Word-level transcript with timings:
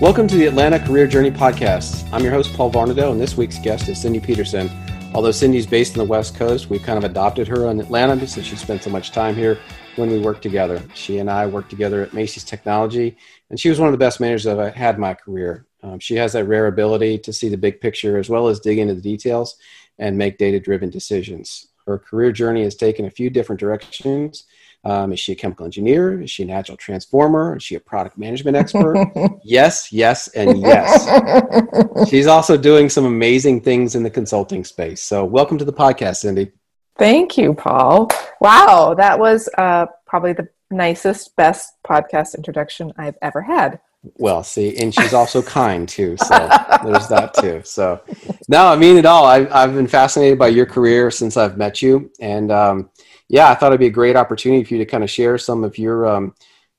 Welcome 0.00 0.26
to 0.28 0.36
the 0.36 0.46
Atlanta 0.46 0.78
Career 0.78 1.06
Journey 1.06 1.30
Podcast. 1.30 2.08
I'm 2.10 2.22
your 2.22 2.32
host, 2.32 2.54
Paul 2.54 2.72
Varnado, 2.72 3.12
and 3.12 3.20
this 3.20 3.36
week's 3.36 3.58
guest 3.58 3.86
is 3.90 4.00
Cindy 4.00 4.18
Peterson. 4.18 4.70
Although 5.12 5.30
Cindy's 5.30 5.66
based 5.66 5.92
on 5.92 5.98
the 5.98 6.10
West 6.10 6.34
Coast, 6.36 6.70
we've 6.70 6.82
kind 6.82 6.96
of 6.96 7.04
adopted 7.04 7.46
her 7.48 7.66
in 7.66 7.78
Atlanta 7.78 8.16
because 8.16 8.46
she 8.46 8.56
spent 8.56 8.82
so 8.82 8.88
much 8.88 9.10
time 9.10 9.34
here 9.34 9.58
when 9.96 10.08
we 10.08 10.18
worked 10.18 10.40
together. 10.40 10.82
She 10.94 11.18
and 11.18 11.30
I 11.30 11.46
worked 11.46 11.68
together 11.68 12.02
at 12.02 12.14
Macy's 12.14 12.44
Technology, 12.44 13.14
and 13.50 13.60
she 13.60 13.68
was 13.68 13.78
one 13.78 13.88
of 13.88 13.92
the 13.92 13.98
best 13.98 14.20
managers 14.20 14.46
I've 14.46 14.74
had 14.74 14.94
in 14.94 15.02
my 15.02 15.12
career. 15.12 15.66
Um, 15.82 15.98
she 15.98 16.14
has 16.14 16.32
that 16.32 16.46
rare 16.46 16.68
ability 16.68 17.18
to 17.18 17.32
see 17.34 17.50
the 17.50 17.58
big 17.58 17.82
picture 17.82 18.16
as 18.16 18.30
well 18.30 18.48
as 18.48 18.58
dig 18.58 18.78
into 18.78 18.94
the 18.94 19.02
details 19.02 19.58
and 19.98 20.16
make 20.16 20.38
data 20.38 20.58
driven 20.58 20.88
decisions. 20.88 21.66
Her 21.84 21.98
career 21.98 22.32
journey 22.32 22.62
has 22.62 22.74
taken 22.74 23.04
a 23.04 23.10
few 23.10 23.28
different 23.28 23.60
directions, 23.60 24.44
um, 24.84 25.12
is 25.12 25.20
she 25.20 25.32
a 25.32 25.34
chemical 25.34 25.66
engineer? 25.66 26.22
Is 26.22 26.30
she 26.30 26.42
an 26.42 26.50
agile 26.50 26.76
transformer? 26.76 27.56
Is 27.56 27.62
she 27.62 27.74
a 27.74 27.80
product 27.80 28.16
management 28.16 28.56
expert? 28.56 29.12
yes, 29.44 29.92
yes, 29.92 30.28
and 30.28 30.58
yes. 30.58 32.08
She's 32.08 32.26
also 32.26 32.56
doing 32.56 32.88
some 32.88 33.04
amazing 33.04 33.60
things 33.60 33.94
in 33.94 34.02
the 34.02 34.10
consulting 34.10 34.64
space. 34.64 35.02
So, 35.02 35.24
welcome 35.24 35.58
to 35.58 35.64
the 35.64 35.72
podcast, 35.72 36.16
Cindy. 36.16 36.52
Thank 36.98 37.36
you, 37.36 37.52
Paul. 37.52 38.08
Wow, 38.40 38.94
that 38.96 39.18
was 39.18 39.48
uh, 39.58 39.86
probably 40.06 40.32
the 40.32 40.48
nicest, 40.70 41.36
best 41.36 41.74
podcast 41.86 42.34
introduction 42.34 42.92
I've 42.96 43.16
ever 43.20 43.42
had. 43.42 43.80
Well, 44.16 44.42
see, 44.42 44.76
and 44.78 44.94
she's 44.94 45.12
also 45.12 45.42
kind 45.60 45.86
too. 45.86 46.16
So 46.16 46.48
there's 46.84 47.08
that 47.08 47.34
too. 47.38 47.60
So, 47.64 48.00
no, 48.48 48.66
I 48.66 48.76
mean 48.76 48.96
it 48.96 49.04
all. 49.04 49.26
I, 49.26 49.46
I've 49.50 49.74
been 49.74 49.86
fascinated 49.86 50.38
by 50.38 50.48
your 50.48 50.64
career 50.64 51.10
since 51.10 51.36
I've 51.36 51.58
met 51.58 51.82
you, 51.82 52.10
and 52.18 52.50
um, 52.50 52.90
yeah, 53.30 53.48
I 53.48 53.54
thought 53.54 53.68
it'd 53.68 53.78
be 53.78 53.86
a 53.86 53.90
great 53.90 54.16
opportunity 54.16 54.64
for 54.64 54.74
you 54.74 54.78
to 54.78 54.90
kind 54.90 55.04
of 55.04 55.10
share 55.10 55.38
some 55.38 55.62
of 55.62 55.78
your 55.78 56.04
um, 56.04 56.34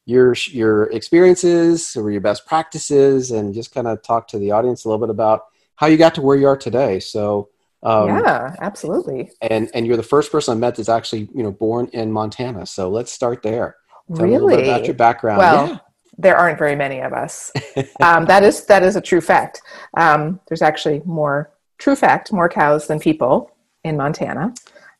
your 0.05 0.35
your 0.47 0.91
experiences 0.91 1.95
or 1.95 2.11
your 2.11 2.19
best 2.19 2.45
practices, 2.45 3.31
and 3.31 3.53
just 3.53 3.73
kind 3.73 3.88
of 3.88 4.03
talk 4.03 4.27
to 4.27 4.38
the 4.38 4.52
audience 4.52 4.83
a 4.83 4.89
little 4.89 4.99
bit 4.99 5.09
about 5.09 5.45
how 5.75 5.88
you 5.88 5.95
got 5.95 6.13
to 6.16 6.22
where 6.22 6.38
you 6.38 6.47
are 6.47 6.57
today. 6.57 6.99
So. 6.99 7.49
Um, 7.83 8.09
yeah, 8.09 8.55
absolutely. 8.59 9.31
And 9.41 9.72
and 9.73 9.88
you're 9.88 9.97
the 9.97 10.03
first 10.03 10.31
person 10.31 10.55
I 10.55 10.59
met 10.59 10.75
that's 10.75 10.88
actually 10.88 11.29
you 11.33 11.41
know 11.41 11.52
born 11.52 11.88
in 11.94 12.11
Montana. 12.11 12.67
So 12.67 12.91
let's 12.91 13.11
start 13.11 13.41
there. 13.41 13.77
Tell 14.16 14.27
really? 14.27 14.66
about 14.66 14.85
your 14.85 14.94
background. 14.94 15.39
Well, 15.39 15.67
yeah. 15.67 15.77
there 16.16 16.38
aren't 16.38 16.59
very 16.59 16.75
many 16.75 16.99
of 16.99 17.11
us. 17.11 17.52
um, 18.02 18.25
that 18.25 18.44
is 18.44 18.66
that 18.66 18.83
is 18.83 18.97
a 18.97 19.02
true 19.02 19.19
fact. 19.19 19.63
Um, 19.97 20.39
there's 20.47 20.61
actually 20.61 21.02
more 21.05 21.49
true 21.79 21.95
fact, 21.95 22.31
more 22.31 22.49
cows 22.49 22.85
than 22.85 22.99
people 22.99 23.49
in 23.83 23.97
Montana. 23.97 24.53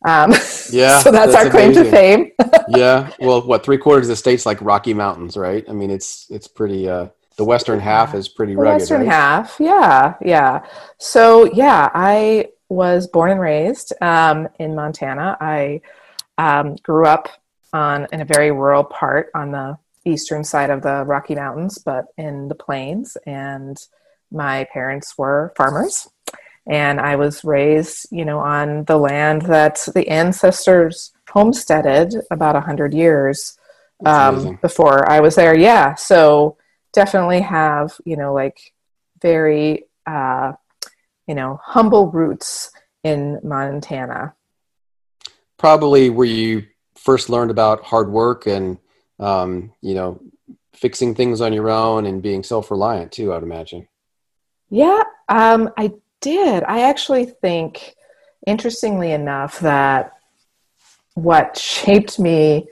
Um, 0.03 0.31
yeah. 0.71 0.99
so 0.99 1.11
that's, 1.11 1.33
that's 1.33 1.35
our 1.35 1.49
claim 1.49 1.73
to 1.73 1.85
fame. 1.85 2.31
yeah. 2.69 3.11
Well, 3.19 3.41
what 3.41 3.63
three 3.63 3.77
quarters 3.77 4.07
of 4.07 4.09
the 4.09 4.16
state's 4.16 4.45
like 4.45 4.61
Rocky 4.61 4.94
Mountains, 4.94 5.38
right? 5.38 5.63
I 5.69 5.73
mean, 5.73 5.91
it's 5.91 6.27
it's 6.30 6.47
pretty. 6.47 6.89
Uh, 6.89 7.07
the 7.38 7.45
western 7.45 7.80
half 7.80 8.13
is 8.13 8.27
pretty 8.27 8.55
rugged. 8.55 8.66
the 8.66 8.72
rugged. 8.72 8.81
Western 8.81 9.02
right? 9.02 9.09
half, 9.09 9.57
yeah, 9.59 10.16
yeah. 10.22 10.66
So 10.99 11.45
yeah, 11.53 11.89
I 11.94 12.49
was 12.69 13.07
born 13.07 13.31
and 13.31 13.39
raised 13.39 13.94
um, 14.02 14.47
in 14.59 14.75
Montana. 14.75 15.38
I 15.39 15.81
um, 16.38 16.75
grew 16.83 17.05
up 17.05 17.29
on 17.73 18.07
in 18.11 18.22
a 18.22 18.25
very 18.25 18.52
rural 18.52 18.83
part 18.83 19.31
on 19.33 19.52
the 19.52 19.77
eastern 20.05 20.44
side 20.44 20.69
of 20.69 20.81
the 20.81 21.03
Rocky 21.05 21.35
Mountains, 21.35 21.77
but 21.77 22.05
in 22.17 22.47
the 22.47 22.55
plains, 22.55 23.17
and 23.25 23.77
my 24.31 24.67
parents 24.73 25.17
were 25.17 25.53
farmers 25.55 26.09
and 26.69 26.99
I 26.99 27.15
was 27.15 27.43
raised, 27.43 28.07
you 28.11 28.25
know, 28.25 28.39
on 28.39 28.85
the 28.85 28.97
land 28.97 29.43
that 29.43 29.87
the 29.93 30.07
ancestors 30.07 31.11
homesteaded 31.29 32.13
about 32.29 32.55
a 32.55 32.61
hundred 32.61 32.93
years 32.93 33.57
um, 34.05 34.59
before 34.61 35.09
I 35.09 35.19
was 35.19 35.35
there. 35.35 35.57
Yeah, 35.57 35.95
so 35.95 36.57
definitely 36.94 37.41
have 37.41 37.95
you 38.05 38.17
know 38.17 38.33
like 38.33 38.73
very 39.21 39.85
uh, 40.05 40.53
you 41.27 41.35
know 41.35 41.59
humble 41.63 42.11
roots 42.11 42.71
in 43.03 43.39
Montana. 43.44 44.35
Probably 45.57 46.09
where 46.09 46.27
you 46.27 46.66
first 46.95 47.29
learned 47.29 47.51
about 47.51 47.83
hard 47.83 48.11
work 48.11 48.45
and 48.45 48.77
um, 49.19 49.73
you 49.81 49.94
know 49.94 50.21
fixing 50.73 51.13
things 51.13 51.41
on 51.41 51.53
your 51.53 51.69
own 51.69 52.05
and 52.05 52.21
being 52.21 52.44
self-reliant 52.44 53.11
too. 53.11 53.33
I'd 53.33 53.44
imagine. 53.44 53.88
Yeah, 54.69 55.03
um, 55.27 55.69
I 55.77 55.91
did. 56.21 56.63
I 56.63 56.81
actually 56.89 57.25
think, 57.25 57.95
interestingly 58.47 59.11
enough, 59.11 59.59
that 59.59 60.13
what 61.15 61.57
shaped 61.57 62.19
me 62.19 62.67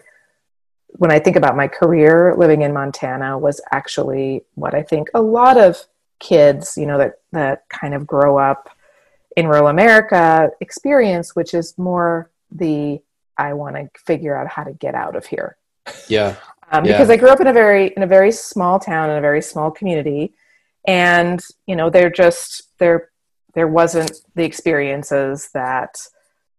when 0.87 1.11
I 1.11 1.19
think 1.19 1.35
about 1.35 1.55
my 1.55 1.67
career 1.67 2.35
living 2.37 2.61
in 2.61 2.73
Montana 2.73 3.37
was 3.37 3.61
actually 3.71 4.43
what 4.55 4.73
I 4.73 4.81
think 4.81 5.09
a 5.13 5.21
lot 5.21 5.57
of 5.57 5.77
kids, 6.19 6.77
you 6.77 6.85
know, 6.85 6.97
that, 6.97 7.19
that 7.31 7.69
kind 7.69 7.93
of 7.93 8.07
grow 8.07 8.37
up 8.37 8.69
in 9.37 9.47
rural 9.47 9.67
America 9.67 10.49
experience, 10.59 11.35
which 11.35 11.53
is 11.53 11.77
more 11.77 12.29
the 12.51 12.99
I 13.37 13.53
want 13.53 13.77
to 13.77 13.89
figure 14.05 14.35
out 14.35 14.47
how 14.47 14.63
to 14.63 14.73
get 14.73 14.95
out 14.95 15.15
of 15.15 15.25
here. 15.25 15.55
Yeah. 16.07 16.35
um, 16.71 16.85
yeah. 16.85 16.93
Because 16.93 17.09
I 17.09 17.15
grew 17.15 17.29
up 17.29 17.39
in 17.39 17.47
a 17.47 17.53
very 17.53 17.93
in 17.95 18.03
a 18.03 18.07
very 18.07 18.31
small 18.31 18.79
town 18.79 19.09
in 19.09 19.17
a 19.17 19.21
very 19.21 19.41
small 19.41 19.71
community, 19.71 20.33
and 20.85 21.41
you 21.65 21.75
know 21.75 21.89
they're 21.89 22.09
just 22.09 22.63
they're 22.79 23.09
there 23.53 23.67
wasn't 23.67 24.11
the 24.35 24.43
experiences 24.43 25.49
that 25.53 25.99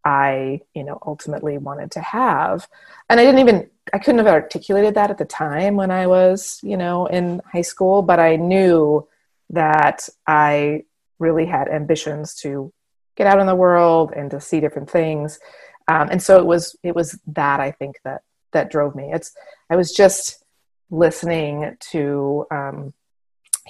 I, 0.05 0.61
you 0.75 0.85
know, 0.85 0.99
ultimately 1.07 1.59
wanted 1.59 1.91
to 1.93 2.01
have. 2.01 2.67
And 3.09 3.21
I 3.21 3.25
didn't 3.25 3.41
even, 3.41 3.71
I 3.93 3.99
couldn't 3.99 4.25
have 4.25 4.35
articulated 4.35 4.95
that 4.95 5.11
at 5.11 5.19
the 5.19 5.25
time 5.25 5.77
when 5.77 5.91
I 5.91 6.07
was, 6.07 6.59
you 6.63 6.77
know, 6.77 7.07
in 7.07 7.43
high 7.51 7.63
school, 7.63 8.03
but 8.03 8.19
I 8.19 8.37
knew 8.37 9.07
that 9.51 10.09
I 10.27 10.85
really 11.19 11.45
had 11.45 11.69
ambitions 11.69 12.35
to 12.37 12.73
get 13.17 13.27
out 13.27 13.41
in 13.41 13.47
the 13.47 13.55
world 13.55 14.13
and 14.17 14.31
to 14.31 14.41
see 14.41 14.61
different 14.61 14.89
things. 14.89 15.39
Um, 15.87 16.09
and 16.11 16.23
so 16.23 16.39
it 16.39 16.47
was, 16.47 16.77
it 16.83 16.95
was 16.95 17.19
that 17.27 17.61
I 17.61 17.73
think 17.73 17.97
that, 18.05 18.23
that 18.53 18.71
drove 18.71 18.95
me. 18.95 19.13
It's, 19.13 19.33
I 19.69 19.77
was 19.77 19.93
just 19.93 20.43
listening 20.91 21.77
to, 21.91 22.47
um, 22.51 22.95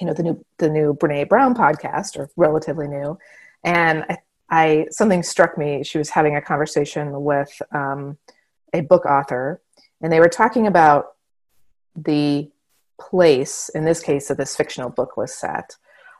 you 0.01 0.07
know 0.07 0.13
the 0.13 0.23
new 0.23 0.45
the 0.57 0.69
new 0.69 0.95
Brene 0.95 1.29
Brown 1.29 1.53
podcast, 1.53 2.17
or 2.17 2.29
relatively 2.35 2.87
new, 2.87 3.17
and 3.63 4.03
I, 4.09 4.17
I 4.49 4.85
something 4.89 5.21
struck 5.21 5.57
me. 5.57 5.83
She 5.83 5.99
was 5.99 6.09
having 6.09 6.35
a 6.35 6.41
conversation 6.41 7.23
with 7.23 7.61
um, 7.71 8.17
a 8.73 8.81
book 8.81 9.05
author, 9.05 9.61
and 10.01 10.11
they 10.11 10.19
were 10.19 10.27
talking 10.27 10.65
about 10.65 11.13
the 11.95 12.49
place 12.99 13.69
in 13.69 13.85
this 13.85 14.01
case 14.01 14.27
that 14.27 14.37
this 14.37 14.55
fictional 14.55 14.89
book 14.89 15.17
was 15.17 15.33
set, 15.33 15.77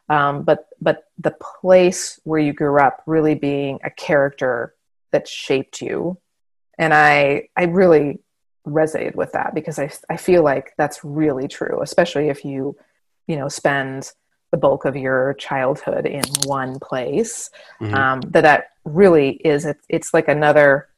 um, 0.09 0.43
but 0.43 0.67
but 0.79 1.05
the 1.17 1.35
place 1.61 2.19
where 2.23 2.39
you 2.39 2.53
grew 2.53 2.79
up 2.79 3.01
really 3.07 3.33
being 3.33 3.79
a 3.83 3.89
character 3.89 4.75
that 5.09 5.27
shaped 5.27 5.81
you, 5.81 6.19
and 6.77 6.93
I 6.93 7.49
I 7.57 7.63
really 7.63 8.19
resonated 8.67 9.15
with 9.15 9.31
that 9.31 9.55
because 9.55 9.79
I 9.79 9.91
I 10.07 10.17
feel 10.17 10.43
like 10.43 10.73
that's 10.77 11.03
really 11.03 11.47
true, 11.47 11.81
especially 11.81 12.29
if 12.29 12.45
you 12.45 12.75
you 13.27 13.35
know 13.35 13.47
spend 13.47 14.11
the 14.51 14.57
bulk 14.57 14.85
of 14.85 14.95
your 14.95 15.33
childhood 15.35 16.05
in 16.05 16.23
one 16.45 16.77
place 16.79 17.49
mm-hmm. 17.79 17.93
um, 17.93 18.21
that 18.21 18.41
that 18.41 18.71
really 18.83 19.31
is 19.45 19.65
it, 19.65 19.77
it's 19.89 20.13
like 20.13 20.27
another 20.27 20.89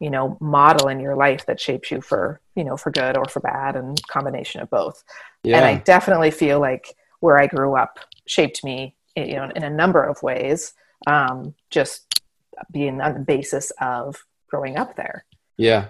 you 0.00 0.10
know 0.10 0.36
model 0.40 0.88
in 0.88 1.00
your 1.00 1.16
life 1.16 1.46
that 1.46 1.60
shapes 1.60 1.90
you 1.90 2.00
for 2.00 2.40
you 2.54 2.64
know 2.64 2.76
for 2.76 2.90
good 2.90 3.16
or 3.16 3.24
for 3.26 3.40
bad 3.40 3.76
and 3.76 4.00
combination 4.08 4.60
of 4.60 4.68
both 4.70 5.02
yeah. 5.42 5.56
and 5.56 5.64
i 5.64 5.76
definitely 5.76 6.30
feel 6.30 6.60
like 6.60 6.94
where 7.20 7.38
i 7.38 7.46
grew 7.46 7.76
up 7.76 7.98
shaped 8.26 8.64
me 8.64 8.94
you 9.16 9.36
know 9.36 9.50
in 9.54 9.62
a 9.62 9.70
number 9.70 10.02
of 10.02 10.22
ways 10.22 10.74
um, 11.06 11.54
just 11.70 12.22
being 12.70 13.00
on 13.00 13.14
the 13.14 13.20
basis 13.20 13.72
of 13.80 14.24
growing 14.48 14.76
up 14.76 14.96
there 14.96 15.24
yeah 15.56 15.86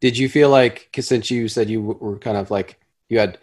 did 0.00 0.16
you 0.18 0.28
feel 0.28 0.50
like 0.50 0.88
because 0.90 1.06
since 1.06 1.30
you 1.30 1.48
said 1.48 1.70
you 1.70 1.80
were 1.80 2.18
kind 2.18 2.36
of 2.36 2.50
like 2.50 2.78
you 3.08 3.18
had 3.18 3.38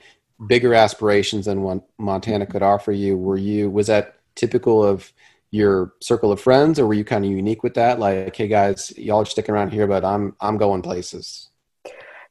bigger 0.48 0.74
aspirations 0.74 1.46
than 1.46 1.62
what 1.62 1.84
Montana 1.98 2.46
could 2.46 2.64
offer 2.64 2.92
you. 2.92 3.18
Were 3.18 3.38
you 3.38 3.70
was 3.70 3.88
that 3.88 4.16
typical 4.36 4.84
of 4.84 5.12
your 5.52 5.94
circle 6.02 6.32
of 6.32 6.42
friends, 6.42 6.80
or 6.80 6.88
were 6.88 6.96
you 6.96 7.06
kind 7.06 7.24
of 7.24 7.32
unique 7.32 7.62
with 7.62 7.76
that? 7.76 8.00
Like, 8.00 8.36
hey 8.36 8.48
guys, 8.48 8.92
y'all 8.98 9.22
are 9.22 9.26
sticking 9.26 9.54
around 9.54 9.72
here, 9.72 9.88
but 9.88 10.04
I'm 10.04 10.36
I'm 10.42 10.58
going 10.58 10.82
places. 10.82 11.50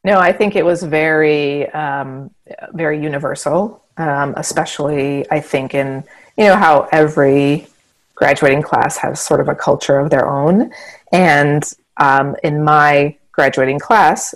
No, 0.05 0.19
I 0.19 0.32
think 0.32 0.56
it 0.56 0.64
was 0.64 0.82
very 0.82 1.69
um, 1.70 2.31
very 2.73 3.00
universal, 3.00 3.85
um, 3.97 4.35
especially 4.37 5.31
I 5.31 5.41
think 5.41 5.75
in 5.75 6.03
you 6.37 6.44
know 6.44 6.56
how 6.56 6.88
every 6.91 7.69
graduating 8.14 8.62
class 8.62 8.97
has 8.97 9.20
sort 9.20 9.41
of 9.41 9.49
a 9.49 9.55
culture 9.55 9.99
of 9.99 10.11
their 10.11 10.29
own, 10.29 10.73
and 11.12 11.62
um, 11.99 12.35
in 12.43 12.64
my 12.64 13.17
graduating 13.31 13.79
class, 13.79 14.35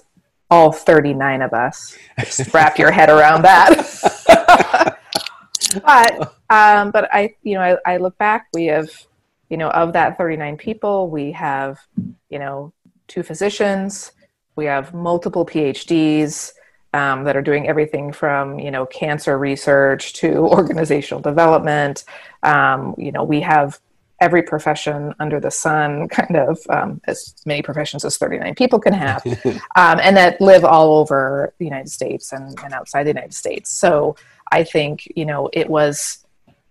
all 0.50 0.72
39 0.72 1.42
of 1.42 1.52
us. 1.52 1.96
Just 2.20 2.52
wrap 2.54 2.78
your 2.78 2.90
head 2.90 3.10
around 3.10 3.42
that. 3.42 3.74
but 5.84 6.34
um, 6.50 6.90
but 6.90 7.08
I 7.12 7.34
you 7.42 7.54
know 7.54 7.60
I, 7.60 7.94
I 7.94 7.96
look 7.96 8.16
back. 8.18 8.46
We 8.54 8.66
have 8.66 8.88
you 9.48 9.56
know 9.56 9.70
of 9.70 9.92
that 9.94 10.18
39 10.18 10.56
people, 10.56 11.10
we 11.10 11.32
have 11.32 11.78
you 12.30 12.38
know 12.38 12.72
two 13.08 13.22
physicians, 13.22 14.12
we 14.56 14.66
have 14.66 14.94
multiple 14.94 15.44
PhDs. 15.46 16.52
um, 16.94 17.24
that 17.24 17.36
are 17.36 17.42
doing 17.42 17.68
everything 17.68 18.12
from 18.12 18.58
you 18.58 18.70
know 18.70 18.86
cancer 18.86 19.38
research 19.38 20.14
to 20.14 20.36
organizational 20.58 21.20
development. 21.20 22.04
Um, 22.42 22.94
you 22.96 23.12
know, 23.12 23.24
we 23.24 23.40
have 23.40 23.80
every 24.20 24.42
profession 24.42 25.14
under 25.18 25.40
the 25.40 25.50
sun, 25.50 26.08
kind 26.18 26.36
of 26.36 26.58
um, 26.70 27.00
as 27.06 27.34
many 27.44 27.62
professions 27.62 28.04
as 28.04 28.16
39 28.16 28.54
people 28.54 28.78
can 28.78 28.92
have, 28.92 29.22
um, 29.76 30.00
and 30.00 30.16
that 30.16 30.40
live 30.40 30.64
all 30.64 30.96
over 30.96 31.54
the 31.58 31.64
United 31.64 31.90
States 31.90 32.32
and, 32.32 32.58
and 32.64 32.72
outside 32.72 33.04
the 33.04 33.10
United 33.10 33.34
States. 33.34 33.70
So 33.70 34.16
I 34.52 34.64
think 34.64 35.10
you 35.16 35.26
know 35.26 35.50
it 35.52 35.68
was 35.68 36.24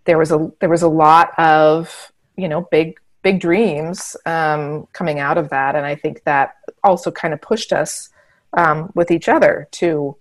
there 0.06 0.18
was 0.18 0.32
a 0.32 0.52
there 0.60 0.70
was 0.70 0.82
a 0.82 0.88
lot 0.88 1.38
of 1.38 2.12
you 2.38 2.48
know 2.48 2.62
big 2.72 3.00
big 3.22 3.40
dreams 3.40 4.16
um, 4.26 4.88
coming 4.94 5.20
out 5.20 5.38
of 5.38 5.50
that, 5.50 5.76
and 5.76 5.86
I 5.86 5.96
think 5.96 6.24
that 6.24 6.56
also 6.84 7.12
kind 7.12 7.34
of 7.34 7.42
pushed 7.42 7.74
us 7.74 8.10
um, 8.54 8.92
with 8.96 9.12
each 9.12 9.28
other 9.28 9.68
to 9.74 10.16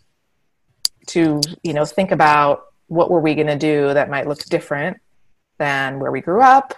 to 1.09 1.41
you 1.63 1.73
know 1.73 1.85
think 1.85 2.11
about 2.11 2.67
what 2.89 3.11
were 3.11 3.21
we 3.21 3.35
going 3.35 3.47
to 3.47 3.57
do 3.59 3.95
that 3.95 4.11
might 4.11 4.27
look 4.27 4.43
different 4.45 4.99
than 5.59 6.01
where 6.01 6.11
we 6.11 6.21
grew 6.21 6.41
up 6.41 6.75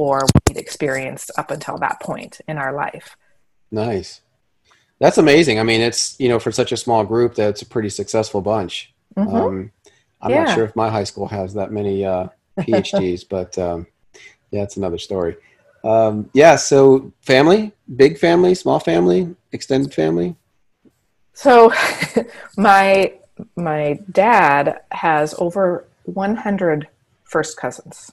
or 0.00 0.20
what 0.20 0.42
we'd 0.48 0.56
experienced 0.56 1.30
up 1.36 1.50
until 1.50 1.76
that 1.76 2.00
point 2.00 2.40
in 2.48 2.56
our 2.56 2.72
life. 2.72 3.18
Nice. 3.70 4.22
That's 4.98 5.18
amazing. 5.18 5.60
I 5.60 5.62
mean, 5.62 5.82
it's 5.82 6.18
you 6.18 6.30
know 6.30 6.38
for 6.38 6.50
such 6.50 6.72
a 6.72 6.76
small 6.78 7.04
group, 7.04 7.34
that's 7.34 7.60
a 7.60 7.66
pretty 7.66 7.90
successful 7.90 8.40
bunch. 8.40 8.94
Mm-hmm. 9.14 9.36
Um, 9.36 9.72
I'm 10.22 10.30
yeah. 10.30 10.44
not 10.44 10.54
sure 10.54 10.64
if 10.64 10.74
my 10.74 10.88
high 10.88 11.04
school 11.04 11.28
has 11.28 11.52
that 11.52 11.70
many 11.70 12.06
uh, 12.06 12.28
PhDs, 12.60 13.28
but 13.36 13.58
um, 13.58 13.86
yeah, 14.50 14.62
it's 14.62 14.78
another 14.78 14.96
story. 14.96 15.36
Um, 15.84 16.30
yeah. 16.32 16.56
So, 16.56 17.12
family, 17.20 17.72
big 17.94 18.16
family, 18.16 18.54
small 18.54 18.80
family, 18.80 19.36
extended 19.52 19.92
family. 19.92 20.34
So, 21.34 21.74
my 22.56 23.12
my 23.54 23.98
dad 24.10 24.80
has 24.92 25.34
over 25.38 25.84
100 26.04 26.88
first 27.24 27.58
cousins. 27.58 28.12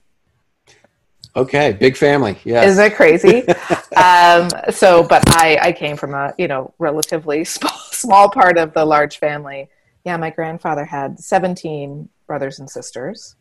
Okay, 1.38 1.74
big 1.74 1.95
family. 1.95 2.36
Yeah, 2.44 2.63
is 2.63 2.80
it 2.80 2.95
crazy? 2.95 3.48
um, 3.95 4.50
so, 4.72 5.04
but 5.04 5.24
I 5.38 5.60
I 5.62 5.72
came 5.72 5.95
from 5.95 6.16
a 6.16 6.34
you 6.39 6.48
know 6.48 6.74
relatively 6.80 7.44
small 7.56 7.78
small 7.92 8.30
part 8.30 8.57
of 8.57 8.74
the 8.74 8.84
large 8.84 9.19
family. 9.19 9.69
Yeah, 10.04 10.18
my 10.18 10.31
grandfather 10.31 10.84
had 10.84 11.19
17 11.19 12.10
brothers 12.25 12.60
and 12.60 12.68
sisters. 12.68 13.36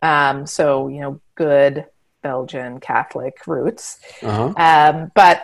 Um, 0.00 0.46
so 0.46 0.88
you 0.88 1.00
know, 1.00 1.20
good 1.34 1.84
Belgian 2.22 2.80
Catholic 2.80 3.46
roots. 3.46 3.98
Uh-huh. 4.22 4.54
Um, 4.56 5.12
but 5.14 5.42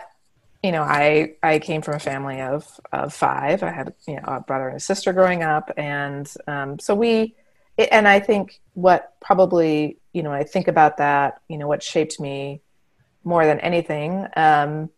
you 0.63 0.71
know, 0.71 0.81
I 0.81 1.35
I 1.43 1.59
came 1.59 1.83
from 1.83 1.95
a 1.95 1.99
family 1.99 2.41
of 2.41 2.67
of 2.91 3.13
five. 3.13 3.61
I 3.61 3.69
had 3.69 3.93
you 4.07 4.15
know 4.15 4.23
a 4.25 4.39
brother 4.39 4.69
and 4.69 4.77
a 4.77 4.79
sister 4.79 5.13
growing 5.13 5.43
up, 5.43 5.71
and 5.77 6.31
um, 6.47 6.79
so 6.79 6.95
we. 6.95 7.35
And 7.77 8.07
I 8.07 8.19
think 8.19 8.59
what 8.73 9.13
probably 9.21 9.97
you 10.13 10.23
know 10.23 10.31
I 10.31 10.43
think 10.43 10.67
about 10.67 10.97
that. 10.97 11.41
You 11.49 11.57
know, 11.57 11.67
what 11.67 11.83
shaped 11.83 12.19
me 12.19 12.61
more 13.23 13.45
than 13.45 13.59
anything 13.59 14.27
um, 14.37 14.89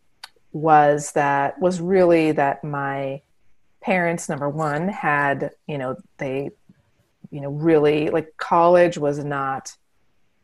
was 0.52 1.14
that 1.14 1.60
was 1.60 1.80
really 1.80 2.34
that 2.34 2.64
my 2.64 3.22
parents 3.82 4.28
number 4.28 4.50
one 4.50 4.90
had 4.90 5.52
you 5.66 5.78
know 5.78 5.96
they 6.18 6.50
you 7.32 7.42
know 7.42 7.50
really 7.50 8.10
like 8.10 8.36
college 8.38 8.98
was 8.98 9.24
not 9.24 9.76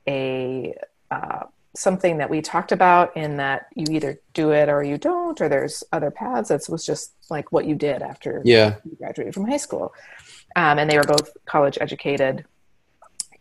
a 0.08 0.74
uh, 1.12 1.44
something 1.76 2.18
that 2.18 2.30
we 2.30 2.42
talked 2.42 2.72
about 2.72 3.16
in 3.18 3.38
that 3.38 3.68
you 3.76 3.86
either 3.90 4.20
do 4.34 4.52
it 4.52 4.70
or 4.70 4.84
you 4.84 4.98
don't 4.98 5.42
or 5.42 5.50
there's 5.50 5.84
other 5.92 6.12
paths 6.12 6.52
it 6.52 6.66
was 6.70 6.86
just 6.86 7.14
like 7.30 7.52
what 7.52 7.66
you 7.66 7.76
did 7.76 8.02
after 8.02 8.42
yeah. 8.46 8.76
you 8.86 8.96
graduated 8.98 9.34
from 9.34 9.48
high 9.48 9.58
school 9.58 9.94
um, 10.56 10.80
and 10.80 10.90
they 10.90 10.98
were 10.98 11.04
both 11.04 11.32
college 11.46 11.78
educated 11.82 12.46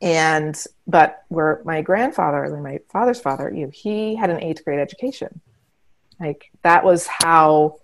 and 0.00 0.64
but 0.86 1.22
where 1.28 1.62
my 1.64 1.80
grandfather 1.80 2.56
my 2.62 2.78
father's 2.90 3.20
father 3.20 3.52
you 3.54 3.66
know, 3.66 3.70
he 3.72 4.14
had 4.16 4.30
an 4.30 4.42
eighth 4.42 4.64
grade 4.64 4.80
education 4.80 5.40
like 6.18 6.50
that 6.62 6.84
was 6.84 7.06
how 7.06 7.76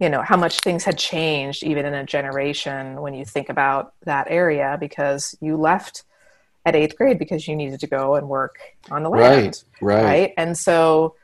you 0.00 0.08
know 0.08 0.22
how 0.22 0.36
much 0.36 0.60
things 0.60 0.84
had 0.84 0.98
changed 0.98 1.62
even 1.62 1.84
in 1.86 1.94
a 1.94 2.04
generation 2.04 3.00
when 3.00 3.14
you 3.14 3.24
think 3.24 3.48
about 3.48 3.94
that 4.04 4.26
area 4.30 4.76
because 4.80 5.34
you 5.40 5.56
left 5.56 6.04
at 6.66 6.74
eighth 6.74 6.96
grade 6.98 7.18
because 7.18 7.46
you 7.46 7.56
needed 7.56 7.80
to 7.80 7.86
go 7.86 8.16
and 8.16 8.28
work 8.28 8.58
on 8.90 9.04
the 9.04 9.08
land. 9.08 9.62
Right. 9.80 9.94
Right. 9.94 10.04
right? 10.04 10.34
And 10.36 10.58
so 10.58 11.14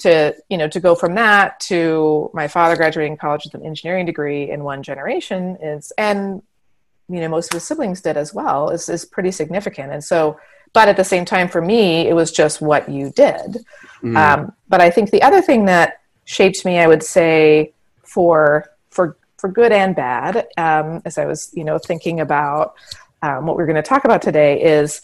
to, 0.00 0.36
you 0.50 0.58
know, 0.58 0.68
to 0.68 0.78
go 0.78 0.94
from 0.94 1.14
that 1.14 1.58
to 1.60 2.30
my 2.34 2.46
father 2.46 2.76
graduating 2.76 3.16
college 3.16 3.44
with 3.44 3.54
an 3.54 3.66
engineering 3.66 4.04
degree 4.04 4.50
in 4.50 4.62
one 4.62 4.82
generation 4.82 5.56
is, 5.62 5.90
and, 5.96 6.42
you 7.10 7.20
know, 7.20 7.28
most 7.28 7.50
of 7.50 7.54
his 7.54 7.64
siblings 7.64 8.00
did 8.00 8.16
as 8.16 8.32
well, 8.32 8.70
is, 8.70 8.88
is 8.88 9.04
pretty 9.04 9.30
significant. 9.30 9.92
And 9.92 10.02
so, 10.02 10.38
but 10.72 10.88
at 10.88 10.96
the 10.96 11.04
same 11.04 11.24
time, 11.24 11.48
for 11.48 11.60
me, 11.60 12.06
it 12.08 12.14
was 12.14 12.30
just 12.30 12.60
what 12.60 12.88
you 12.88 13.10
did. 13.10 13.64
Mm. 14.02 14.16
Um, 14.16 14.52
but 14.68 14.80
I 14.80 14.90
think 14.90 15.10
the 15.10 15.22
other 15.22 15.42
thing 15.42 15.64
that 15.64 16.00
shaped 16.24 16.64
me, 16.64 16.78
I 16.78 16.86
would 16.86 17.02
say, 17.02 17.72
for 18.04 18.70
for 18.90 19.16
for 19.36 19.48
good 19.48 19.72
and 19.72 19.96
bad, 19.96 20.46
um, 20.56 21.02
as 21.04 21.18
I 21.18 21.24
was, 21.24 21.50
you 21.54 21.64
know, 21.64 21.78
thinking 21.78 22.20
about 22.20 22.74
um, 23.22 23.46
what 23.46 23.56
we're 23.56 23.66
going 23.66 23.76
to 23.76 23.82
talk 23.82 24.04
about 24.04 24.22
today 24.22 24.62
is 24.62 25.02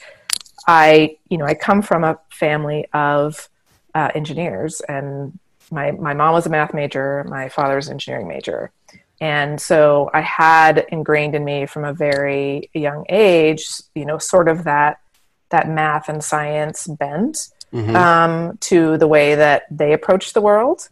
I, 0.69 1.17
you 1.29 1.38
know, 1.38 1.47
I 1.47 1.55
come 1.55 1.82
from 1.82 2.05
a 2.05 2.19
family 2.31 2.87
of 2.93 3.49
uh, 3.94 4.11
engineers, 4.14 4.81
and 4.88 5.38
my 5.70 5.91
my 5.93 6.14
mom 6.14 6.35
was 6.35 6.47
a 6.47 6.50
math 6.50 6.75
major, 6.75 7.25
my 7.29 7.49
father 7.49 7.76
was 7.76 7.88
an 7.88 7.94
engineering 7.94 8.29
major, 8.29 8.70
and 9.20 9.60
so 9.60 10.10
I 10.12 10.20
had 10.20 10.86
ingrained 10.90 11.34
in 11.34 11.44
me 11.44 11.66
from 11.66 11.84
a 11.84 11.92
very 11.92 12.70
young 12.74 13.06
age, 13.08 13.68
you 13.94 14.04
know, 14.04 14.18
sort 14.18 14.48
of 14.48 14.64
that 14.64 15.00
that 15.50 15.68
math 15.68 16.08
and 16.08 16.22
science 16.22 16.86
bent 16.86 17.48
mm-hmm. 17.72 17.96
um, 17.96 18.58
to 18.58 18.98
the 18.98 19.06
way 19.06 19.36
that 19.36 19.62
they 19.70 19.92
approach 19.92 20.32
the 20.32 20.40
world. 20.40 20.88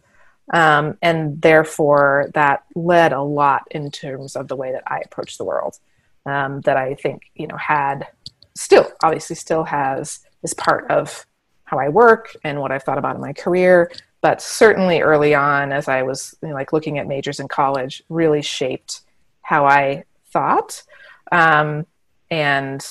Um, 0.52 0.96
and 1.02 1.40
therefore, 1.40 2.30
that 2.34 2.64
led 2.74 3.12
a 3.12 3.22
lot 3.22 3.62
in 3.70 3.90
terms 3.90 4.36
of 4.36 4.48
the 4.48 4.56
way 4.56 4.72
that 4.72 4.84
I 4.86 5.00
approach 5.04 5.38
the 5.38 5.44
world 5.44 5.78
um, 6.26 6.60
that 6.62 6.76
I 6.76 6.94
think 6.94 7.30
you 7.34 7.46
know 7.46 7.56
had 7.56 8.06
still 8.54 8.90
obviously 9.02 9.36
still 9.36 9.64
has 9.64 10.20
is 10.42 10.54
part 10.54 10.90
of 10.90 11.26
how 11.64 11.78
I 11.78 11.88
work 11.88 12.36
and 12.44 12.60
what 12.60 12.72
I've 12.72 12.82
thought 12.82 12.98
about 12.98 13.16
in 13.16 13.20
my 13.20 13.32
career. 13.32 13.90
But 14.24 14.40
certainly 14.40 15.02
early 15.02 15.34
on, 15.34 15.70
as 15.70 15.86
I 15.86 16.00
was 16.00 16.34
you 16.40 16.48
know, 16.48 16.54
like 16.54 16.72
looking 16.72 16.96
at 16.96 17.06
majors 17.06 17.40
in 17.40 17.46
college, 17.46 18.02
really 18.08 18.40
shaped 18.40 19.02
how 19.42 19.66
I 19.66 20.04
thought 20.30 20.82
um, 21.30 21.84
and 22.30 22.82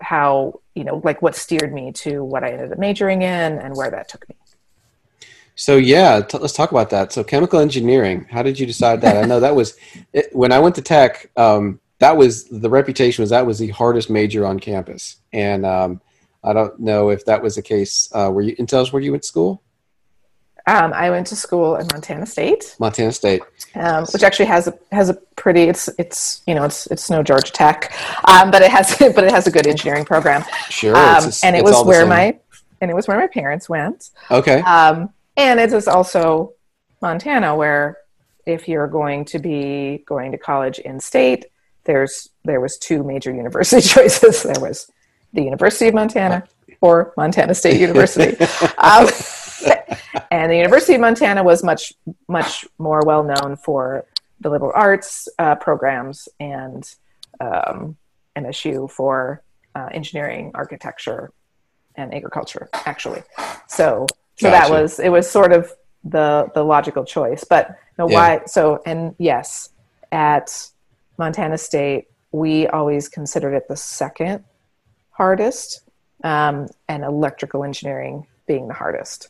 how 0.00 0.60
you 0.74 0.84
know 0.84 1.02
like 1.04 1.20
what 1.20 1.36
steered 1.36 1.74
me 1.74 1.92
to 1.92 2.24
what 2.24 2.44
I 2.44 2.52
ended 2.52 2.72
up 2.72 2.78
majoring 2.78 3.20
in 3.20 3.58
and 3.58 3.76
where 3.76 3.90
that 3.90 4.08
took 4.08 4.26
me. 4.26 4.36
So 5.54 5.76
yeah, 5.76 6.22
t- 6.22 6.38
let's 6.38 6.54
talk 6.54 6.70
about 6.70 6.88
that. 6.88 7.12
So 7.12 7.22
chemical 7.22 7.60
engineering. 7.60 8.26
How 8.30 8.42
did 8.42 8.58
you 8.58 8.64
decide 8.64 9.02
that? 9.02 9.22
I 9.22 9.26
know 9.26 9.40
that 9.40 9.54
was 9.54 9.76
it, 10.14 10.34
when 10.34 10.50
I 10.50 10.60
went 10.60 10.76
to 10.76 10.82
tech. 10.82 11.30
Um, 11.36 11.78
that 11.98 12.16
was 12.16 12.44
the 12.44 12.70
reputation 12.70 13.20
was 13.20 13.28
that 13.28 13.44
was 13.44 13.58
the 13.58 13.68
hardest 13.68 14.08
major 14.08 14.46
on 14.46 14.58
campus, 14.58 15.16
and 15.30 15.66
um, 15.66 16.00
I 16.42 16.54
don't 16.54 16.80
know 16.80 17.10
if 17.10 17.26
that 17.26 17.42
was 17.42 17.56
the 17.56 17.62
case. 17.62 18.08
Uh, 18.14 18.30
were 18.32 18.40
you? 18.40 18.56
And 18.58 18.66
tell 18.66 18.80
us 18.80 18.94
where 18.94 19.02
you 19.02 19.10
went 19.10 19.24
to 19.24 19.28
school. 19.28 19.60
Um, 20.66 20.94
I 20.94 21.10
went 21.10 21.26
to 21.26 21.36
school 21.36 21.76
at 21.76 21.92
Montana 21.92 22.24
State. 22.24 22.74
Montana 22.78 23.12
State, 23.12 23.42
um, 23.74 24.06
which 24.06 24.22
actually 24.22 24.46
has 24.46 24.66
a 24.66 24.78
has 24.92 25.10
a 25.10 25.14
pretty. 25.36 25.64
It's 25.64 25.90
it's 25.98 26.42
you 26.46 26.54
know 26.54 26.64
it's 26.64 26.86
it's 26.86 27.10
no 27.10 27.22
Georgia 27.22 27.52
Tech, 27.52 27.92
um, 28.26 28.50
but 28.50 28.62
it 28.62 28.70
has 28.70 28.96
but 29.14 29.24
it 29.24 29.30
has 29.30 29.46
a 29.46 29.50
good 29.50 29.66
engineering 29.66 30.06
program. 30.06 30.42
Sure, 30.70 30.96
um, 30.96 31.30
and 31.42 31.54
it 31.54 31.62
was 31.62 31.84
where 31.84 32.06
my 32.06 32.38
and 32.80 32.90
it 32.90 32.94
was 32.94 33.08
where 33.08 33.18
my 33.18 33.26
parents 33.26 33.68
went. 33.68 34.10
Okay. 34.30 34.60
Um, 34.60 35.10
and 35.36 35.58
it 35.58 35.72
is 35.72 35.88
also 35.88 36.52
Montana, 37.00 37.56
where 37.56 37.98
if 38.46 38.68
you're 38.68 38.86
going 38.86 39.24
to 39.26 39.38
be 39.38 40.04
going 40.06 40.32
to 40.32 40.38
college 40.38 40.78
in 40.78 41.00
state, 41.00 41.46
there's 41.84 42.28
there 42.44 42.60
was 42.60 42.78
two 42.78 43.02
major 43.02 43.34
university 43.34 43.82
choices. 43.88 44.42
There 44.42 44.60
was 44.60 44.90
the 45.32 45.42
University 45.42 45.88
of 45.88 45.94
Montana 45.94 46.44
or 46.80 47.12
Montana 47.16 47.54
State 47.54 47.80
University. 47.80 48.36
and 50.30 50.50
the 50.50 50.56
University 50.56 50.94
of 50.94 51.00
Montana 51.00 51.42
was 51.42 51.62
much 51.62 51.92
much 52.28 52.66
more 52.78 53.02
well 53.04 53.22
known 53.22 53.56
for 53.56 54.04
the 54.40 54.50
liberal 54.50 54.72
arts 54.74 55.28
uh, 55.38 55.54
programs 55.54 56.28
and 56.40 56.94
um, 57.40 57.96
MSU 58.36 58.90
for 58.90 59.42
uh, 59.74 59.88
engineering, 59.92 60.50
architecture, 60.54 61.32
and 61.96 62.14
agriculture. 62.14 62.68
Actually, 62.72 63.22
so 63.68 64.06
so 64.36 64.50
gotcha. 64.50 64.50
that 64.50 64.70
was 64.70 64.98
it 64.98 65.10
was 65.10 65.30
sort 65.30 65.52
of 65.52 65.72
the 66.04 66.50
the 66.54 66.62
logical 66.62 67.04
choice. 67.04 67.44
But 67.44 67.76
no, 67.98 68.08
yeah. 68.08 68.14
why? 68.14 68.44
So 68.46 68.82
and 68.86 69.14
yes, 69.18 69.70
at 70.12 70.70
Montana 71.18 71.58
State, 71.58 72.08
we 72.32 72.66
always 72.68 73.08
considered 73.08 73.54
it 73.54 73.68
the 73.68 73.76
second 73.76 74.44
hardest, 75.10 75.82
um, 76.24 76.66
and 76.88 77.04
electrical 77.04 77.64
engineering 77.64 78.26
being 78.46 78.68
the 78.68 78.74
hardest. 78.74 79.28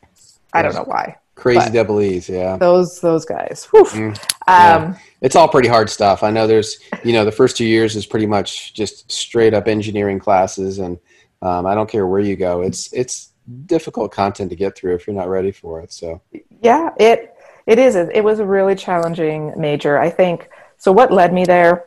I 0.55 0.63
don't 0.63 0.75
know 0.75 0.85
why. 0.85 1.17
Crazy 1.35 1.71
double 1.71 2.01
E's, 2.01 2.29
yeah. 2.29 2.57
Those 2.57 3.01
those 3.01 3.25
guys. 3.25 3.67
Mm, 3.73 4.17
yeah. 4.47 4.77
Um, 4.77 4.97
It's 5.21 5.37
all 5.37 5.49
pretty 5.49 5.69
hard 5.69 5.91
stuff. 5.91 6.23
I 6.23 6.31
know 6.31 6.47
there's, 6.47 6.79
you 7.03 7.13
know, 7.13 7.25
the 7.25 7.33
first 7.33 7.57
two 7.57 7.65
years 7.65 7.97
is 7.97 8.07
pretty 8.07 8.27
much 8.27 8.75
just 8.75 9.11
straight 9.11 9.53
up 9.55 9.67
engineering 9.67 10.19
classes, 10.19 10.79
and 10.79 10.99
um, 11.43 11.67
I 11.67 11.75
don't 11.75 11.91
care 11.91 12.07
where 12.07 12.21
you 12.21 12.37
go. 12.37 12.61
It's 12.61 12.93
it's 12.93 13.33
difficult 13.67 14.13
content 14.13 14.51
to 14.51 14.57
get 14.57 14.77
through 14.77 14.95
if 14.95 15.07
you're 15.07 15.17
not 15.17 15.29
ready 15.29 15.51
for 15.51 15.81
it. 15.81 15.93
So 15.93 16.21
Yeah, 16.63 16.91
it 16.99 17.35
it 17.67 17.79
is. 17.79 17.97
It 17.97 18.23
was 18.23 18.39
a 18.39 18.47
really 18.47 18.75
challenging 18.75 19.53
major. 19.57 19.99
I 19.99 20.11
think. 20.11 20.49
So 20.77 20.93
what 20.93 21.11
led 21.11 21.33
me 21.33 21.45
there? 21.45 21.87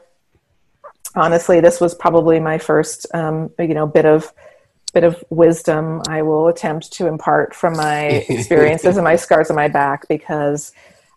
Honestly, 1.15 1.62
this 1.62 1.79
was 1.79 1.95
probably 1.95 2.39
my 2.39 2.57
first, 2.57 3.07
um, 3.13 3.50
you 3.59 3.74
know, 3.74 3.88
bit 3.88 4.05
of 4.05 4.33
bit 4.94 5.03
of 5.03 5.24
wisdom 5.29 6.01
I 6.08 6.22
will 6.22 6.48
attempt 6.48 6.91
to 6.94 7.08
impart 7.08 7.53
from 7.53 7.74
my 7.74 8.06
experiences 8.29 8.98
and 8.98 9.03
my 9.03 9.15
scars 9.15 9.50
on 9.50 9.56
my 9.56 9.67
back 9.67 10.08
because 10.08 10.74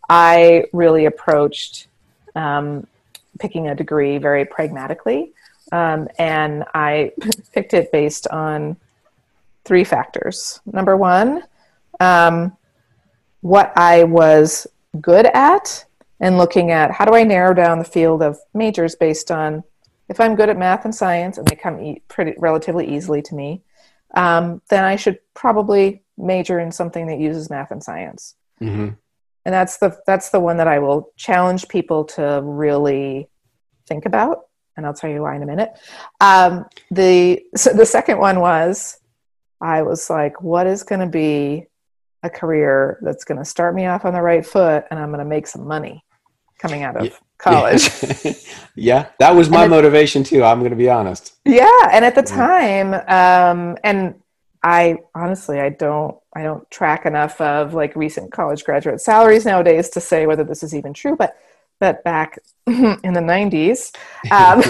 I 0.08 0.64
really 0.72 1.06
approached 1.06 1.86
um, 2.34 2.86
picking 3.38 3.68
a 3.68 3.74
degree 3.74 4.18
very 4.18 4.44
pragmatically, 4.44 5.32
um, 5.72 6.08
and 6.18 6.64
I 6.74 7.12
picked 7.52 7.74
it 7.74 7.92
based 7.92 8.26
on 8.28 8.76
three 9.64 9.84
factors. 9.84 10.60
Number 10.66 10.96
one. 10.96 11.44
Um, 12.00 12.56
what 13.40 13.72
I 13.76 14.04
was 14.04 14.66
good 15.00 15.26
at 15.26 15.84
and 16.20 16.36
looking 16.36 16.70
at 16.70 16.90
how 16.90 17.04
do 17.04 17.14
I 17.14 17.24
narrow 17.24 17.54
down 17.54 17.78
the 17.78 17.84
field 17.84 18.22
of 18.22 18.38
majors 18.52 18.94
based 18.94 19.30
on 19.30 19.64
if 20.10 20.18
I'm 20.20 20.34
good 20.34 20.48
at 20.50 20.58
math 20.58 20.84
and 20.84 20.94
science 20.94 21.38
and 21.38 21.46
they 21.46 21.54
come 21.54 21.80
e- 21.80 22.02
pretty 22.08 22.34
relatively 22.36 22.94
easily 22.94 23.22
to 23.22 23.34
me, 23.34 23.62
um, 24.14 24.60
then 24.68 24.84
I 24.84 24.96
should 24.96 25.20
probably 25.34 26.02
major 26.18 26.58
in 26.58 26.72
something 26.72 27.06
that 27.06 27.20
uses 27.20 27.48
math 27.48 27.70
and 27.70 27.82
science. 27.82 28.34
mhm. 28.60 28.96
And 29.46 29.54
that's 29.54 29.78
the 29.78 29.98
that's 30.06 30.28
the 30.28 30.40
one 30.40 30.58
that 30.58 30.68
I 30.68 30.80
will 30.80 31.12
challenge 31.16 31.68
people 31.68 32.04
to 32.16 32.42
really 32.44 33.30
think 33.86 34.04
about, 34.04 34.48
and 34.76 34.84
I'll 34.84 34.92
tell 34.92 35.08
you 35.08 35.22
why 35.22 35.34
in 35.34 35.42
a 35.42 35.46
minute. 35.46 35.70
Um, 36.20 36.66
the 36.90 37.42
so 37.56 37.72
the 37.72 37.86
second 37.86 38.18
one 38.18 38.40
was 38.40 38.98
I 39.60 39.80
was 39.82 40.10
like, 40.10 40.42
what 40.42 40.66
is 40.66 40.82
going 40.82 41.00
to 41.00 41.06
be 41.06 41.66
a 42.22 42.28
career 42.28 42.98
that's 43.00 43.24
going 43.24 43.38
to 43.38 43.44
start 43.44 43.74
me 43.74 43.86
off 43.86 44.04
on 44.04 44.12
the 44.12 44.20
right 44.20 44.44
foot, 44.44 44.84
and 44.90 45.00
I'm 45.00 45.08
going 45.08 45.20
to 45.20 45.24
make 45.24 45.46
some 45.46 45.66
money 45.66 46.04
coming 46.58 46.82
out 46.82 46.96
of 46.96 47.06
Yeah. 47.06 47.16
College. 47.42 47.90
yeah, 48.74 49.06
that 49.18 49.34
was 49.34 49.50
my 49.50 49.66
motivation 49.66 50.22
too. 50.24 50.42
I'm 50.44 50.58
going 50.60 50.70
to 50.70 50.76
be 50.76 50.88
honest. 50.90 51.34
Yeah, 51.44 51.88
and 51.92 52.04
at 52.04 52.14
the 52.14 52.22
Yeah. 52.22 52.36
time, 52.36 52.94
um, 53.08 53.76
and 53.84 54.14
I 54.62 54.98
honestly, 55.14 55.60
I 55.60 55.70
don't, 55.70 56.16
I 56.34 56.42
don't 56.42 56.70
track 56.70 57.06
enough 57.06 57.40
of 57.40 57.74
like 57.74 57.96
recent 57.96 58.30
college 58.32 58.64
graduate 58.64 59.00
salaries 59.00 59.44
nowadays 59.46 59.88
to 59.90 60.00
say 60.00 60.26
whether 60.26 60.44
this 60.44 60.62
is 60.62 60.74
even 60.74 60.92
true. 60.92 61.16
But, 61.16 61.36
but 61.80 62.04
back 62.04 62.38
in 62.66 63.12
the 63.14 63.20
'90s, 63.20 63.94
um, 64.30 64.62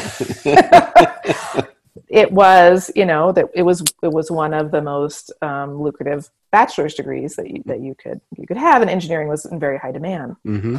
it 2.08 2.30
was, 2.32 2.90
you 2.94 3.04
know, 3.04 3.32
that 3.32 3.46
it 3.54 3.62
was, 3.62 3.82
it 4.02 4.12
was 4.12 4.30
one 4.30 4.54
of 4.54 4.70
the 4.70 4.80
most 4.82 5.32
um, 5.42 5.80
lucrative 5.82 6.30
bachelor's 6.52 6.94
degrees 6.94 7.36
that 7.36 7.50
you, 7.50 7.62
that 7.66 7.80
you 7.80 7.94
could 7.94 8.20
you 8.36 8.46
could 8.46 8.56
have, 8.56 8.80
and 8.82 8.90
engineering 8.90 9.28
was 9.28 9.44
in 9.44 9.58
very 9.58 9.78
high 9.78 9.92
demand. 9.92 10.36
hmm 10.44 10.76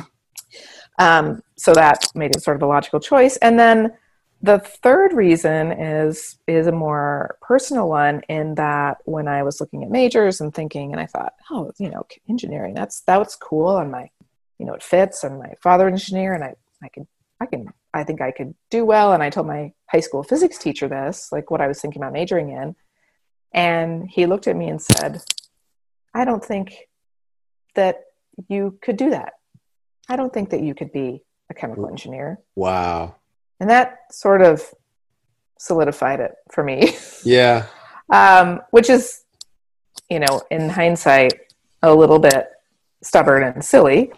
Um, 0.99 1.41
so 1.57 1.73
that 1.73 2.11
made 2.15 2.35
it 2.35 2.43
sort 2.43 2.57
of 2.57 2.63
a 2.63 2.67
logical 2.67 2.99
choice. 2.99 3.37
And 3.37 3.57
then 3.59 3.93
the 4.41 4.59
third 4.59 5.13
reason 5.13 5.71
is 5.71 6.37
is 6.47 6.67
a 6.67 6.71
more 6.71 7.37
personal 7.41 7.87
one 7.87 8.21
in 8.27 8.55
that 8.55 8.97
when 9.05 9.27
I 9.27 9.43
was 9.43 9.61
looking 9.61 9.83
at 9.83 9.89
majors 9.91 10.41
and 10.41 10.53
thinking, 10.53 10.91
and 10.91 10.99
I 10.99 11.05
thought, 11.05 11.33
oh, 11.51 11.71
you 11.77 11.89
know, 11.89 12.05
engineering 12.29 12.73
that's 12.73 13.01
that's 13.01 13.35
cool, 13.35 13.77
and 13.77 13.91
my, 13.91 14.09
you 14.57 14.65
know, 14.65 14.73
it 14.73 14.83
fits, 14.83 15.23
and 15.23 15.37
my 15.39 15.53
father 15.61 15.87
engineer, 15.87 16.33
and 16.33 16.43
I 16.43 16.55
I 16.83 16.89
can 16.89 17.07
I 17.39 17.45
can 17.45 17.67
I 17.93 18.03
think 18.03 18.21
I 18.21 18.31
could 18.31 18.55
do 18.69 18.83
well. 18.83 19.13
And 19.13 19.21
I 19.21 19.29
told 19.29 19.47
my 19.47 19.73
high 19.87 19.99
school 19.99 20.23
physics 20.23 20.57
teacher 20.57 20.87
this, 20.87 21.29
like 21.31 21.51
what 21.51 21.61
I 21.61 21.67
was 21.67 21.79
thinking 21.79 22.01
about 22.01 22.13
majoring 22.13 22.49
in, 22.49 22.75
and 23.53 24.09
he 24.09 24.25
looked 24.25 24.47
at 24.47 24.55
me 24.55 24.69
and 24.69 24.81
said, 24.81 25.21
I 26.15 26.25
don't 26.25 26.43
think 26.43 26.89
that 27.75 28.01
you 28.47 28.79
could 28.81 28.97
do 28.97 29.11
that. 29.11 29.33
I 30.11 30.17
don't 30.17 30.33
think 30.33 30.49
that 30.49 30.61
you 30.61 30.73
could 30.75 30.91
be 30.91 31.23
a 31.49 31.53
chemical 31.53 31.87
engineer. 31.87 32.39
Wow. 32.55 33.15
And 33.61 33.69
that 33.69 33.99
sort 34.11 34.41
of 34.41 34.61
solidified 35.57 36.19
it 36.19 36.33
for 36.51 36.63
me, 36.63 36.95
Yeah. 37.23 37.67
um, 38.11 38.61
which 38.71 38.89
is, 38.89 39.23
you 40.09 40.19
know, 40.19 40.41
in 40.51 40.69
hindsight, 40.69 41.33
a 41.81 41.93
little 41.95 42.19
bit 42.19 42.49
stubborn 43.01 43.43
and 43.43 43.63
silly. 43.63 44.11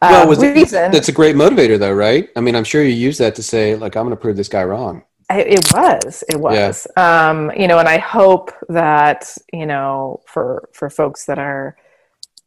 Well, 0.00 0.22
Um, 0.22 0.28
was 0.28 0.38
reason 0.38 0.92
That's 0.92 1.08
a 1.08 1.12
great 1.12 1.34
motivator, 1.34 1.78
though, 1.78 1.92
right? 1.92 2.28
I 2.36 2.40
mean, 2.40 2.54
I'm 2.54 2.64
sure 2.64 2.82
you 2.82 2.90
use 2.94 3.18
that 3.18 3.34
to 3.36 3.42
say, 3.42 3.74
like, 3.74 3.96
I'm 3.96 4.04
going 4.04 4.16
to 4.16 4.20
prove 4.20 4.36
this 4.36 4.48
guy 4.48 4.62
wrong. 4.64 5.02
I, 5.30 5.40
it 5.40 5.72
was, 5.72 6.22
it 6.28 6.38
was, 6.38 6.86
um, 6.96 7.50
you 7.56 7.66
know, 7.66 7.78
and 7.78 7.88
I 7.88 7.98
hope 7.98 8.52
that 8.68 9.34
you 9.52 9.66
know, 9.66 10.20
for 10.26 10.68
for 10.72 10.90
folks 10.90 11.24
that 11.26 11.38
are, 11.38 11.76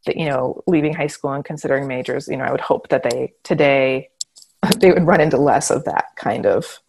that, 0.06 0.18
you 0.18 0.26
know, 0.26 0.62
leaving 0.68 0.94
high 0.94 1.08
school 1.08 1.32
and 1.34 1.44
considering 1.46 1.88
majors, 1.88 2.28
you 2.28 2.38
know, 2.38 2.44
I 2.46 2.52
would 2.52 2.62
hope 2.62 2.90
that 2.90 3.04
they 3.04 3.34
today 3.44 4.10
they 4.80 4.92
would 4.92 5.06
run 5.06 5.22
into 5.22 5.38
less 5.38 5.70
of 5.70 5.84
that 5.86 6.06
kind 6.16 6.46
of 6.46 6.80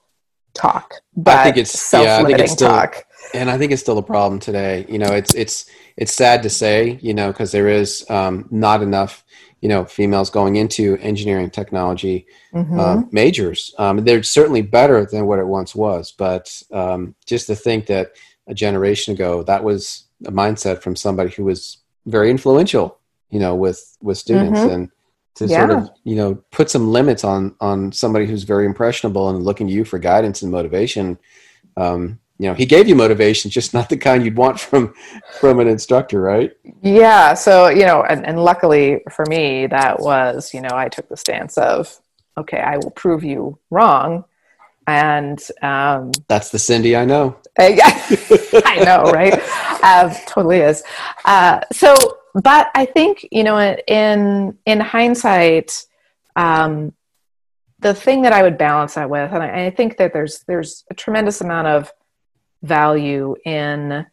talk. 0.54 0.94
But 1.16 1.36
i 1.38 1.44
think 1.44 1.56
it's- 1.58 1.92
yeah, 1.92 2.18
I 2.18 2.24
think 2.24 2.38
it's 2.38 2.52
still- 2.52 2.68
talk. 2.68 3.04
and 3.34 3.50
I 3.50 3.58
think 3.58 3.72
it's 3.72 3.82
still 3.82 3.98
a 3.98 4.02
problem 4.02 4.38
today. 4.40 4.86
You 4.88 4.98
know, 4.98 5.12
it's 5.12 5.34
it's 5.34 5.66
it's 5.96 6.12
sad 6.14 6.42
to 6.42 6.50
say, 6.50 6.98
you 7.02 7.14
know, 7.14 7.28
because 7.32 7.52
there 7.52 7.68
is 7.68 8.04
um, 8.10 8.46
not 8.50 8.82
enough, 8.82 9.24
you 9.60 9.68
know, 9.68 9.84
females 9.84 10.30
going 10.30 10.56
into 10.56 10.96
engineering 10.98 11.50
technology 11.50 12.26
Mhm. 12.54 12.78
uh, 12.78 13.02
majors. 13.10 13.74
Um, 13.78 14.04
they're 14.04 14.22
certainly 14.22 14.62
better 14.62 15.04
than 15.06 15.26
what 15.26 15.38
it 15.38 15.46
once 15.46 15.74
was, 15.74 16.12
but 16.12 16.62
um, 16.72 17.14
just 17.26 17.46
to 17.48 17.54
think 17.56 17.86
that 17.86 18.12
a 18.46 18.54
generation 18.54 19.12
ago 19.14 19.42
that 19.42 19.64
was 19.64 20.04
a 20.26 20.30
mindset 20.32 20.80
from 20.82 20.94
somebody 20.96 21.30
who 21.30 21.44
was 21.44 21.78
very 22.06 22.30
influential, 22.30 22.98
you 23.30 23.40
know, 23.40 23.54
with 23.54 23.96
with 24.00 24.18
students 24.18 24.60
Mhm. 24.60 24.72
and. 24.72 24.90
To 25.40 25.46
sort 25.46 25.70
of, 25.70 25.90
you 26.02 26.16
know, 26.16 26.36
put 26.50 26.70
some 26.70 26.90
limits 26.90 27.22
on 27.22 27.54
on 27.60 27.92
somebody 27.92 28.24
who's 28.24 28.44
very 28.44 28.64
impressionable 28.64 29.28
and 29.28 29.44
looking 29.44 29.66
to 29.66 29.72
you 29.74 29.84
for 29.84 29.98
guidance 29.98 30.40
and 30.40 30.50
motivation, 30.50 31.18
um, 31.76 32.18
you 32.38 32.48
know, 32.48 32.54
he 32.54 32.64
gave 32.64 32.88
you 32.88 32.94
motivation, 32.94 33.50
just 33.50 33.74
not 33.74 33.90
the 33.90 33.98
kind 33.98 34.24
you'd 34.24 34.38
want 34.38 34.58
from 34.58 34.94
from 35.38 35.60
an 35.60 35.68
instructor, 35.68 36.22
right? 36.22 36.52
Yeah. 36.80 37.34
So, 37.34 37.68
you 37.68 37.84
know, 37.84 38.02
and, 38.02 38.26
and 38.26 38.42
luckily 38.42 39.02
for 39.10 39.26
me, 39.26 39.66
that 39.66 40.00
was, 40.00 40.54
you 40.54 40.62
know, 40.62 40.72
I 40.72 40.88
took 40.88 41.10
the 41.10 41.18
stance 41.18 41.58
of, 41.58 42.00
okay, 42.38 42.60
I 42.60 42.78
will 42.78 42.92
prove 42.92 43.22
you 43.22 43.58
wrong. 43.68 44.24
And 44.86 45.38
um, 45.60 46.12
That's 46.28 46.48
the 46.48 46.58
Cindy 46.58 46.96
I 46.96 47.04
know. 47.04 47.36
I, 47.58 48.62
I 48.66 48.84
know, 48.84 49.10
right? 49.10 49.34
Uh, 49.82 50.14
totally 50.26 50.58
is. 50.58 50.82
Uh, 51.24 51.60
so, 51.72 51.94
but 52.34 52.68
I 52.74 52.84
think, 52.84 53.26
you 53.30 53.44
know, 53.44 53.58
in, 53.86 54.58
in 54.66 54.80
hindsight, 54.80 55.86
um, 56.34 56.92
the 57.78 57.94
thing 57.94 58.22
that 58.22 58.32
I 58.32 58.42
would 58.42 58.58
balance 58.58 58.94
that 58.94 59.08
with, 59.08 59.32
and 59.32 59.42
I, 59.42 59.66
I 59.66 59.70
think 59.70 59.96
that 59.98 60.12
there's, 60.12 60.40
there's 60.46 60.84
a 60.90 60.94
tremendous 60.94 61.40
amount 61.40 61.68
of 61.68 61.92
value 62.62 63.36
in 63.44 64.06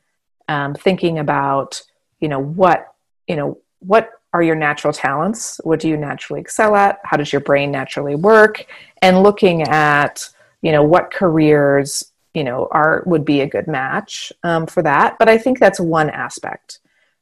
um, 0.48 0.74
thinking 0.74 1.20
about, 1.20 1.82
you 2.20 2.28
know, 2.30 2.40
what, 2.40 2.94
you 3.28 3.36
know, 3.36 3.58
what 3.80 4.12
are 4.34 4.42
your 4.42 4.56
natural 4.56 4.92
talents? 4.92 5.60
What 5.64 5.80
do 5.80 5.88
you 5.88 5.96
naturally 5.96 6.42
excel 6.42 6.76
at? 6.76 7.00
How 7.04 7.18
does 7.18 7.32
your 7.32 7.42
brain 7.42 7.72
naturally 7.72 8.16
work? 8.16 8.66
And 9.02 9.22
looking 9.22 9.64
at, 9.64 10.28
you 10.62 10.72
know, 10.72 10.84
what 10.84 11.12
careers, 11.12 12.13
you 12.34 12.44
know, 12.44 12.68
are 12.72 13.04
would 13.06 13.26
be 13.26 13.42
a 13.42 13.48
good 13.48 13.68
match 13.68 14.34
um, 14.44 14.66
for 14.66 14.82
that. 14.84 15.18
But 15.20 15.30
I 15.30 15.38
think 15.38 15.60
that's 15.60 15.80
one 15.80 16.10
aspect. 16.10 16.80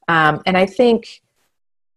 Um, 0.07 0.41
and 0.45 0.57
I 0.57 0.65
think, 0.65 1.21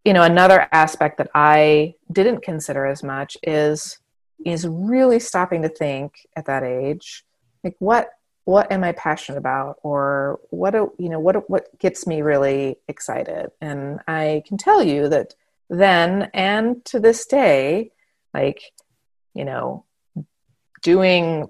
you 0.04 0.12
know, 0.12 0.22
another 0.22 0.68
aspect 0.72 1.18
that 1.18 1.30
I 1.34 1.94
didn't 2.12 2.42
consider 2.42 2.86
as 2.86 3.02
much 3.02 3.36
is 3.42 3.98
is 4.44 4.66
really 4.66 5.20
stopping 5.20 5.62
to 5.62 5.68
think 5.68 6.26
at 6.36 6.46
that 6.46 6.62
age, 6.64 7.24
like 7.62 7.76
what 7.78 8.10
what 8.44 8.70
am 8.70 8.84
I 8.84 8.92
passionate 8.92 9.38
about, 9.38 9.78
or 9.82 10.38
what 10.50 10.72
do, 10.72 10.92
you 10.98 11.08
know 11.08 11.20
what 11.20 11.48
what 11.48 11.78
gets 11.78 12.06
me 12.06 12.22
really 12.22 12.76
excited. 12.88 13.50
And 13.60 14.00
I 14.06 14.42
can 14.46 14.58
tell 14.58 14.82
you 14.82 15.08
that 15.08 15.34
then 15.70 16.30
and 16.34 16.84
to 16.86 17.00
this 17.00 17.26
day, 17.26 17.90
like 18.34 18.72
you 19.34 19.44
know, 19.44 19.84
doing 20.82 21.48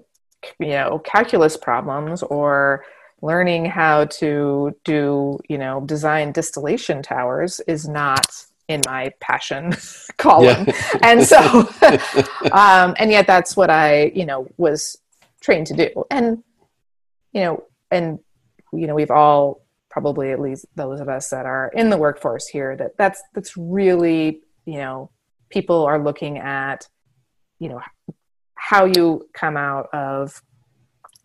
you 0.59 0.69
know 0.69 0.99
calculus 1.03 1.57
problems 1.57 2.23
or 2.23 2.85
learning 3.21 3.65
how 3.65 4.05
to 4.05 4.75
do 4.83 5.39
you 5.49 5.57
know 5.57 5.81
design 5.81 6.31
distillation 6.31 7.01
towers 7.01 7.59
is 7.67 7.87
not 7.87 8.25
in 8.67 8.81
my 8.87 9.11
passion 9.19 9.73
column. 10.17 10.67
And 11.01 11.23
so 11.23 11.37
um, 12.51 12.95
and 12.97 13.11
yet 13.11 13.27
that's 13.27 13.55
what 13.55 13.69
i 13.69 14.11
you 14.15 14.25
know 14.25 14.47
was 14.57 14.97
trained 15.41 15.67
to 15.67 15.75
do. 15.75 16.03
And 16.09 16.43
you 17.33 17.41
know 17.41 17.63
and 17.91 18.19
you 18.73 18.87
know 18.87 18.95
we've 18.95 19.11
all 19.11 19.61
probably 19.89 20.31
at 20.31 20.41
least 20.41 20.65
those 20.75 20.99
of 20.99 21.07
us 21.07 21.29
that 21.29 21.45
are 21.45 21.71
in 21.73 21.89
the 21.89 21.97
workforce 21.97 22.47
here 22.47 22.75
that 22.75 22.97
that's 22.97 23.21
that's 23.33 23.55
really 23.55 24.41
you 24.65 24.77
know 24.77 25.09
people 25.49 25.85
are 25.85 26.03
looking 26.03 26.37
at 26.37 26.87
you 27.59 27.69
know 27.69 27.81
how 28.69 28.85
you 28.85 29.27
come 29.33 29.57
out 29.57 29.87
of 29.93 30.41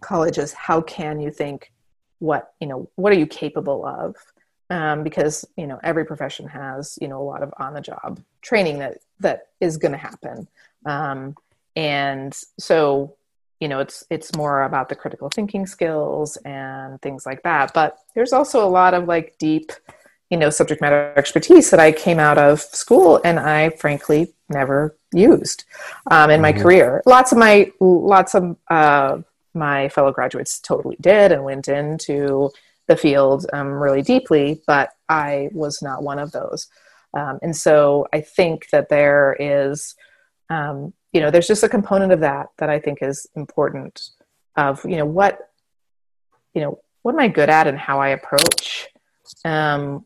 colleges 0.02 0.52
how 0.52 0.80
can 0.80 1.20
you 1.20 1.30
think 1.30 1.72
what 2.20 2.52
you 2.60 2.66
know 2.66 2.88
what 2.94 3.12
are 3.12 3.18
you 3.18 3.26
capable 3.26 3.84
of? 3.84 4.14
Um, 4.68 5.02
because 5.02 5.44
you 5.56 5.66
know 5.66 5.80
every 5.82 6.04
profession 6.04 6.46
has 6.46 6.96
you 7.02 7.08
know 7.08 7.20
a 7.20 7.24
lot 7.24 7.42
of 7.42 7.52
on 7.58 7.74
the 7.74 7.80
job 7.80 8.20
training 8.40 8.78
that 8.78 8.98
that 9.18 9.48
is 9.60 9.76
going 9.78 9.92
to 9.92 9.98
happen. 9.98 10.46
Um, 10.86 11.34
and 11.74 12.38
so 12.58 13.16
you 13.58 13.68
know 13.68 13.80
it's 13.80 14.04
it's 14.10 14.34
more 14.36 14.62
about 14.62 14.88
the 14.88 14.94
critical 14.94 15.28
thinking 15.28 15.66
skills 15.66 16.36
and 16.44 17.00
things 17.02 17.26
like 17.26 17.42
that. 17.42 17.72
But 17.74 17.98
there's 18.14 18.32
also 18.32 18.64
a 18.64 18.68
lot 18.68 18.94
of 18.94 19.08
like 19.08 19.36
deep 19.38 19.72
you 20.30 20.36
know 20.36 20.48
subject 20.48 20.80
matter 20.80 21.12
expertise 21.16 21.70
that 21.70 21.80
i 21.80 21.92
came 21.92 22.18
out 22.18 22.38
of 22.38 22.60
school 22.60 23.20
and 23.24 23.38
i 23.38 23.70
frankly 23.70 24.32
never 24.48 24.96
used 25.12 25.64
um, 26.10 26.30
in 26.30 26.40
my 26.40 26.52
mm-hmm. 26.52 26.62
career 26.62 27.02
lots 27.04 27.32
of 27.32 27.38
my 27.38 27.70
lots 27.80 28.34
of 28.34 28.56
uh, 28.68 29.18
my 29.54 29.88
fellow 29.88 30.12
graduates 30.12 30.60
totally 30.60 30.96
did 31.00 31.32
and 31.32 31.44
went 31.44 31.68
into 31.68 32.50
the 32.86 32.96
field 32.96 33.46
um, 33.52 33.68
really 33.68 34.02
deeply 34.02 34.62
but 34.66 34.90
i 35.08 35.48
was 35.52 35.82
not 35.82 36.02
one 36.02 36.18
of 36.18 36.32
those 36.32 36.68
um, 37.14 37.38
and 37.42 37.56
so 37.56 38.06
i 38.12 38.20
think 38.20 38.68
that 38.70 38.88
there 38.88 39.36
is 39.38 39.94
um, 40.48 40.92
you 41.12 41.20
know 41.20 41.30
there's 41.30 41.48
just 41.48 41.64
a 41.64 41.68
component 41.68 42.12
of 42.12 42.20
that 42.20 42.48
that 42.58 42.70
i 42.70 42.78
think 42.78 42.98
is 43.02 43.26
important 43.34 44.10
of 44.56 44.84
you 44.84 44.96
know 44.96 45.06
what 45.06 45.50
you 46.54 46.60
know 46.60 46.78
what 47.02 47.14
am 47.14 47.20
i 47.20 47.28
good 47.28 47.50
at 47.50 47.66
and 47.66 47.78
how 47.78 48.00
i 48.00 48.08
approach 48.08 48.88
um, 49.44 50.04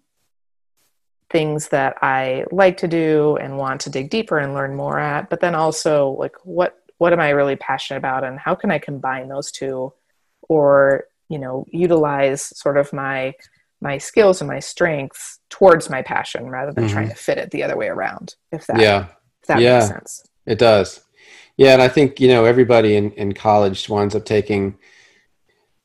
things 1.34 1.68
that 1.68 1.96
i 2.00 2.44
like 2.52 2.76
to 2.76 2.88
do 2.88 3.36
and 3.36 3.58
want 3.58 3.80
to 3.80 3.90
dig 3.90 4.08
deeper 4.08 4.38
and 4.38 4.54
learn 4.54 4.74
more 4.74 4.98
at 4.98 5.28
but 5.28 5.40
then 5.40 5.54
also 5.54 6.10
like 6.10 6.36
what 6.44 6.78
what 6.98 7.12
am 7.12 7.20
i 7.20 7.30
really 7.30 7.56
passionate 7.56 7.98
about 7.98 8.22
and 8.22 8.38
how 8.38 8.54
can 8.54 8.70
i 8.70 8.78
combine 8.78 9.28
those 9.28 9.50
two 9.50 9.92
or 10.48 11.04
you 11.28 11.38
know 11.38 11.64
utilize 11.70 12.56
sort 12.56 12.78
of 12.78 12.92
my 12.92 13.34
my 13.80 13.98
skills 13.98 14.40
and 14.40 14.48
my 14.48 14.60
strengths 14.60 15.40
towards 15.50 15.90
my 15.90 16.02
passion 16.02 16.48
rather 16.48 16.72
than 16.72 16.84
mm-hmm. 16.84 16.94
trying 16.94 17.08
to 17.08 17.14
fit 17.16 17.36
it 17.36 17.50
the 17.50 17.64
other 17.64 17.76
way 17.76 17.88
around 17.88 18.36
if 18.52 18.66
that 18.68 18.78
yeah 18.78 19.06
if 19.42 19.48
that 19.48 19.60
yeah. 19.60 19.78
makes 19.78 19.88
sense 19.88 20.24
it 20.46 20.58
does. 20.58 21.00
Yeah, 21.56 21.72
and 21.72 21.82
I 21.82 21.88
think, 21.88 22.20
you 22.20 22.28
know, 22.28 22.44
everybody 22.44 22.96
in, 22.96 23.12
in 23.12 23.32
college 23.32 23.88
winds 23.88 24.14
up 24.14 24.24
taking 24.24 24.76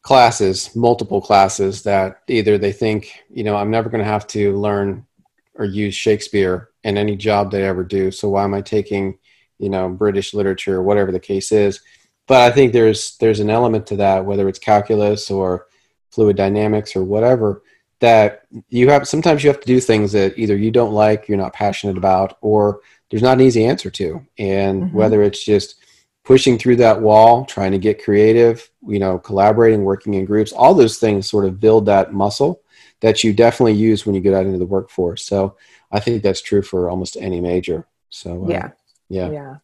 classes, 0.01 0.75
multiple 0.75 1.21
classes 1.21 1.83
that 1.83 2.23
either 2.27 2.57
they 2.57 2.71
think, 2.71 3.11
you 3.29 3.43
know, 3.43 3.55
I'm 3.55 3.69
never 3.69 3.89
going 3.89 4.03
to 4.03 4.09
have 4.09 4.25
to 4.27 4.57
learn 4.57 5.05
or 5.59 5.65
use 5.65 5.93
Shakespeare 5.93 6.69
in 6.83 6.97
any 6.97 7.15
job 7.15 7.51
they 7.51 7.63
ever 7.65 7.83
do. 7.83 8.09
So 8.09 8.29
why 8.29 8.45
am 8.45 8.53
I 8.53 8.61
taking, 8.61 9.19
you 9.59 9.69
know, 9.69 9.89
British 9.89 10.33
literature 10.33 10.77
or 10.77 10.83
whatever 10.83 11.11
the 11.11 11.19
case 11.19 11.51
is? 11.51 11.81
But 12.27 12.51
I 12.51 12.55
think 12.55 12.71
there's 12.71 13.17
there's 13.17 13.41
an 13.41 13.49
element 13.49 13.85
to 13.87 13.97
that, 13.97 14.25
whether 14.25 14.47
it's 14.47 14.59
calculus 14.59 15.29
or 15.29 15.67
fluid 16.11 16.37
dynamics 16.37 16.95
or 16.95 17.03
whatever, 17.03 17.61
that 17.99 18.43
you 18.69 18.89
have 18.89 19.07
sometimes 19.07 19.43
you 19.43 19.49
have 19.49 19.59
to 19.59 19.67
do 19.67 19.79
things 19.79 20.13
that 20.13 20.39
either 20.39 20.55
you 20.55 20.71
don't 20.71 20.93
like, 20.93 21.27
you're 21.27 21.37
not 21.37 21.53
passionate 21.53 21.97
about, 21.97 22.37
or 22.41 22.79
there's 23.09 23.21
not 23.21 23.39
an 23.39 23.45
easy 23.45 23.65
answer 23.65 23.89
to. 23.89 24.25
And 24.37 24.83
mm-hmm. 24.83 24.97
whether 24.97 25.21
it's 25.21 25.43
just 25.43 25.75
pushing 26.23 26.57
through 26.57 26.77
that 26.77 27.01
wall, 27.01 27.43
trying 27.43 27.71
to 27.71 27.79
get 27.79 28.03
creative, 28.03 28.69
you 28.87 28.99
know, 28.99 29.19
collaborating, 29.19 29.83
working 29.83 30.13
in 30.13 30.23
groups, 30.23 30.53
all 30.53 30.73
those 30.73 30.99
things 30.99 31.29
sort 31.29 31.45
of 31.45 31.59
build 31.59 31.87
that 31.87 32.13
muscle 32.13 32.61
that 33.01 33.23
you 33.23 33.33
definitely 33.33 33.73
use 33.73 34.05
when 34.05 34.15
you 34.15 34.21
get 34.21 34.33
out 34.33 34.45
into 34.45 34.57
the 34.57 34.65
workforce. 34.65 35.25
So 35.25 35.55
I 35.91 35.99
think 35.99 36.23
that's 36.23 36.41
true 36.41 36.61
for 36.61 36.89
almost 36.89 37.17
any 37.17 37.39
major. 37.39 37.87
So 38.09 38.45
uh, 38.45 38.47
yeah, 38.49 38.69
yeah, 39.09 39.29
yeah, 39.29 39.55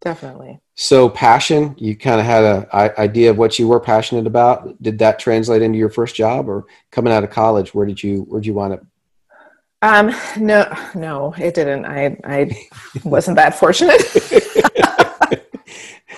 definitely. 0.00 0.60
So 0.74 1.08
passion, 1.08 1.74
you 1.78 1.96
kind 1.96 2.20
of 2.20 2.26
had 2.26 2.44
a 2.44 3.00
idea 3.00 3.30
of 3.30 3.38
what 3.38 3.58
you 3.58 3.68
were 3.68 3.80
passionate 3.80 4.26
about. 4.26 4.80
Did 4.82 4.98
that 5.00 5.18
translate 5.18 5.62
into 5.62 5.78
your 5.78 5.90
first 5.90 6.14
job, 6.14 6.48
or 6.48 6.66
coming 6.90 7.12
out 7.12 7.24
of 7.24 7.30
college? 7.30 7.74
Where 7.74 7.86
did 7.86 8.02
you 8.02 8.22
where 8.28 8.40
did 8.40 8.46
you 8.46 8.54
wind 8.54 8.74
up 8.74 8.82
um, 9.80 10.12
no, 10.36 10.66
no, 10.94 11.34
it 11.38 11.54
didn't. 11.54 11.84
I, 11.84 12.16
I 12.24 12.50
wasn't 13.04 13.36
that 13.36 13.54
fortunate. 13.54 14.02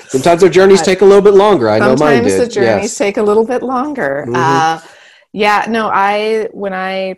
Sometimes 0.09 0.40
their 0.40 0.51
journeys 0.51 0.81
take 0.83 1.03
a 1.03 1.05
little 1.05 1.23
bit 1.23 1.35
longer. 1.35 1.68
I 1.68 1.79
know 1.79 1.95
mine 1.97 2.23
did. 2.23 2.31
Sometimes 2.31 2.38
the 2.38 2.49
journeys 2.49 2.83
yes. 2.85 2.99
take 2.99 3.16
a 3.18 3.23
little 3.23 3.45
bit 3.45 3.62
longer. 3.62 4.25
Mm-hmm. 4.27 4.35
Uh, 4.35 4.81
yeah, 5.33 5.66
no, 5.69 5.88
I 5.93 6.49
when 6.53 6.75
I 6.75 7.16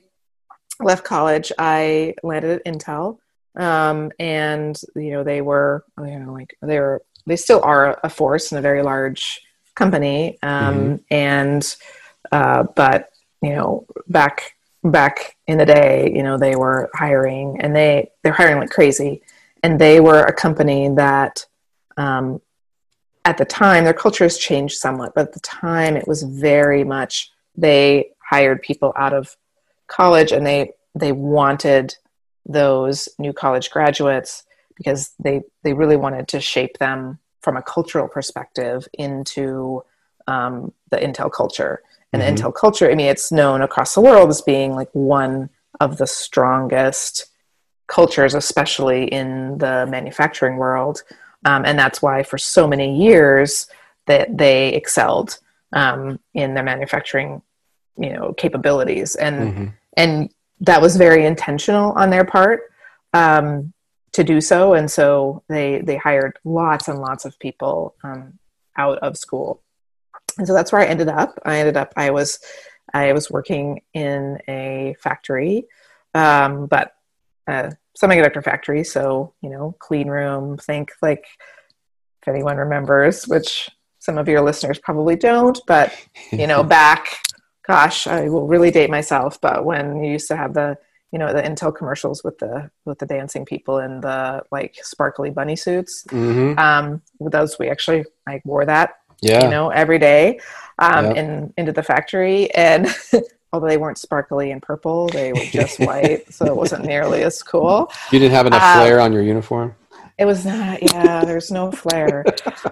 left 0.81 1.05
college, 1.05 1.53
I 1.59 2.15
landed 2.23 2.61
at 2.61 2.65
Intel, 2.65 3.19
um, 3.57 4.13
and 4.19 4.81
you 4.95 5.13
know 5.13 5.25
they 5.25 5.41
were, 5.41 5.85
you 5.99 6.19
know, 6.19 6.33
like 6.33 6.57
they 6.61 6.79
were, 6.79 7.03
they 7.27 7.37
still 7.37 7.63
are 7.63 7.99
a 8.03 8.11
force 8.11 8.53
in 8.53 8.59
a 8.59 8.63
very 8.63 8.83
large 8.83 9.41
company, 9.75 10.39
um, 10.43 10.75
mm-hmm. 10.75 10.97
and 11.11 11.77
uh, 12.31 12.65
but 12.75 13.11
you 13.41 13.51
know 13.51 13.87
back 14.09 14.55
back 14.85 15.37
in 15.47 15.59
the 15.59 15.67
day, 15.67 16.13
you 16.15 16.23
know, 16.23 16.37
they 16.37 16.57
were 16.57 16.91
hiring 16.95 17.61
and 17.61 17.75
they 17.75 18.11
they're 18.23 18.33
hiring 18.33 18.59
like 18.59 18.71
crazy, 18.71 19.23
and 19.63 19.79
they 19.79 20.01
were 20.01 20.23
a 20.23 20.33
company 20.33 20.89
that, 20.89 21.47
um, 21.97 22.41
at 23.25 23.39
the 23.39 23.45
time, 23.45 23.85
their 23.85 23.95
culture 23.95 24.25
has 24.25 24.37
changed 24.37 24.77
somewhat, 24.77 25.15
but 25.15 25.29
at 25.29 25.33
the 25.33 25.41
time, 25.41 25.97
it 25.97 26.09
was 26.09 26.23
very 26.25 26.83
much 26.85 27.31
they 27.57 28.11
hired 28.19 28.63
people 28.63 28.93
out 28.97 29.13
of 29.13 29.37
college 29.87 30.33
and 30.33 30.47
they 30.47 30.73
they 30.95 31.13
wanted 31.13 31.95
those 32.47 33.09
new 33.19 33.33
college 33.33 33.71
graduates 33.71 34.45
because 34.77 35.13
they 35.23 35.43
they 35.63 35.73
really 35.73 35.97
wanted 35.97 36.29
to 36.29 36.41
shape 36.41 36.79
them 36.79 37.19
from 37.41 37.57
a 37.57 37.63
cultural 37.63 38.09
perspective 38.09 38.87
into 38.95 39.83
um, 40.27 40.73
the 40.91 40.97
Intel 40.97 41.31
culture 41.31 41.83
and 42.13 42.23
mm-hmm. 42.23 42.35
Intel 42.35 42.55
culture. 42.55 42.91
I 42.91 42.95
mean, 42.95 43.07
it's 43.07 43.33
known 43.33 43.63
across 43.63 43.95
the 43.95 44.01
world 44.01 44.31
as 44.31 44.41
being 44.41 44.75
like 44.75 44.91
one 44.93 45.51
of 45.81 45.99
the 45.99 46.07
strongest 46.07 47.27
cultures, 47.89 48.35
especially 48.35 49.05
in 49.05 49.59
the 49.59 49.87
manufacturing 49.89 50.57
world. 50.57 51.03
Um, 51.45 51.65
and 51.65 51.79
that's 51.79 52.01
why 52.01 52.23
for 52.23 52.39
so 52.39 52.69
many 52.69 52.97
years 53.05 53.67
that 54.07 54.39
they 54.39 54.69
excelled 54.73 55.39
um, 55.73 56.19
in 56.35 56.55
their 56.55 56.65
manufacturing, 56.65 57.43
you 57.97 58.13
know, 58.13 58.33
capabilities. 58.35 59.15
And, 59.17 59.37
mm-hmm. 59.37 59.67
and 59.97 60.35
that 60.61 60.81
was 60.81 60.97
very 60.97 61.25
intentional 61.27 61.93
on 61.93 62.11
their 62.11 62.25
part 62.25 62.63
um, 63.13 63.73
to 64.13 64.25
do 64.25 64.41
so. 64.41 64.75
And 64.75 64.91
so 64.91 65.43
they, 65.49 65.81
they 65.81 65.97
hired 65.97 66.39
lots 66.45 66.89
and 66.89 66.99
lots 66.99 67.25
of 67.25 67.39
people 67.39 67.95
um, 68.05 68.39
out 68.77 68.99
of 68.99 69.17
school 69.17 69.63
and 70.39 70.47
so 70.47 70.55
that's 70.55 70.73
where 70.73 70.81
I 70.81 70.87
ended 70.87 71.09
up. 71.09 71.39
I 71.45 71.59
ended 71.59 71.77
up 71.77 71.93
I 71.97 72.11
was 72.11 72.39
I 72.93 73.13
was 73.13 73.31
working 73.31 73.83
in 73.95 74.39
a 74.49 74.97
factory, 75.01 75.67
um, 76.15 76.67
but 76.67 76.95
a 77.47 77.73
semiconductor 78.01 78.43
factory. 78.43 78.85
So 78.85 79.35
you 79.41 79.51
know, 79.51 79.75
clean 79.79 80.09
room. 80.09 80.57
Think 80.59 80.93
like 81.03 81.25
if 82.23 82.29
anyone 82.29 82.57
remembers, 82.57 83.27
which 83.27 83.69
some 84.03 84.19
of 84.19 84.29
your 84.29 84.41
listeners 84.41 84.79
probably 84.79 85.17
don't, 85.17 85.59
but 85.67 85.95
you 86.31 86.47
know, 86.47 86.63
back, 86.79 87.23
gosh, 87.67 88.07
I 88.07 88.29
will 88.29 88.47
really 88.47 88.71
date 88.71 88.91
myself. 88.91 89.41
But 89.41 89.65
when 89.65 90.03
you 90.03 90.11
used 90.13 90.29
to 90.29 90.37
have 90.37 90.55
the 90.55 90.77
you 91.13 91.19
know 91.19 91.33
the 91.33 91.43
Intel 91.43 91.75
commercials 91.75 92.25
with 92.25 92.39
the 92.39 92.71
with 92.85 92.99
the 92.99 93.07
dancing 93.07 93.45
people 93.45 93.79
in 93.79 94.01
the 94.01 94.43
like 94.51 94.77
sparkly 94.83 95.31
bunny 95.31 95.57
suits. 95.57 96.05
Mm-hmm. 96.09 96.59
Um, 96.59 97.03
those, 97.21 97.59
we 97.59 97.69
actually 97.69 98.05
I 98.27 98.41
wore 98.45 98.65
that 98.65 98.97
yeah. 99.23 99.45
you 99.45 99.49
know, 99.51 99.71
every 99.71 99.99
day 99.99 100.41
um, 100.79 101.07
yep. 101.07 101.17
in, 101.17 101.55
into 101.57 101.73
the 101.73 101.83
factory. 101.83 102.53
And 102.55 102.89
although 103.53 103.69
they 103.69 103.79
weren't 103.79 103.99
sparkly 103.99 104.51
and 104.51 104.61
purple, 104.61 105.09
they 105.09 105.33
were 105.33 105.45
just 105.45 105.81
white. 105.81 106.33
So 106.33 106.45
it 106.45 106.57
wasn't 106.57 106.85
nearly 106.85 107.23
as 107.23 107.43
cool. 107.43 107.91
You 108.11 108.19
didn't 108.19 108.35
have 108.35 108.47
enough 108.47 108.63
um, 108.63 108.79
flair 108.79 109.01
on 109.01 109.13
your 109.13 109.23
uniform? 109.23 109.75
It 110.19 110.27
was 110.27 110.45
not, 110.45 110.83
yeah, 110.83 111.25
there's 111.25 111.51
no 111.51 111.73
flair. 111.73 112.25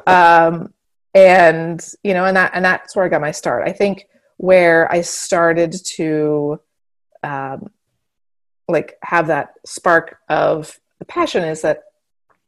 Um, 0.06 0.74
and, 1.14 1.84
you 2.02 2.14
know, 2.14 2.24
and 2.24 2.36
that, 2.36 2.52
and 2.54 2.64
that's 2.64 2.94
where 2.94 3.04
I 3.04 3.08
got 3.08 3.20
my 3.20 3.32
start. 3.32 3.66
I 3.66 3.72
think 3.72 4.06
where 4.36 4.90
I 4.90 5.00
started 5.00 5.74
to, 5.96 6.60
um, 7.22 7.70
like 8.68 8.96
have 9.02 9.26
that 9.26 9.54
spark 9.66 10.18
of 10.28 10.78
the 10.98 11.04
passion 11.04 11.44
is 11.44 11.62
that 11.62 11.82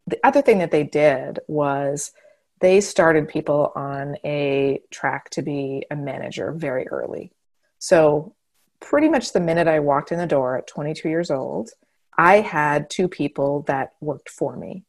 the 0.06 0.18
other 0.24 0.42
thing 0.42 0.58
that 0.58 0.70
they 0.70 0.84
did 0.84 1.40
was 1.48 2.12
they 2.60 2.80
started 2.80 3.28
people 3.28 3.72
on 3.74 4.16
a 4.24 4.80
track 4.90 5.30
to 5.30 5.42
be 5.42 5.84
a 5.90 5.96
manager 5.96 6.52
very 6.52 6.86
early. 6.88 7.32
So, 7.78 8.34
pretty 8.78 9.08
much 9.08 9.32
the 9.32 9.40
minute 9.40 9.68
I 9.68 9.80
walked 9.80 10.12
in 10.12 10.18
the 10.18 10.26
door 10.26 10.58
at 10.58 10.66
22 10.66 11.08
years 11.08 11.30
old, 11.30 11.70
I 12.16 12.40
had 12.40 12.90
two 12.90 13.08
people 13.08 13.62
that 13.62 13.92
worked 14.00 14.28
for 14.28 14.56
me. 14.56 14.84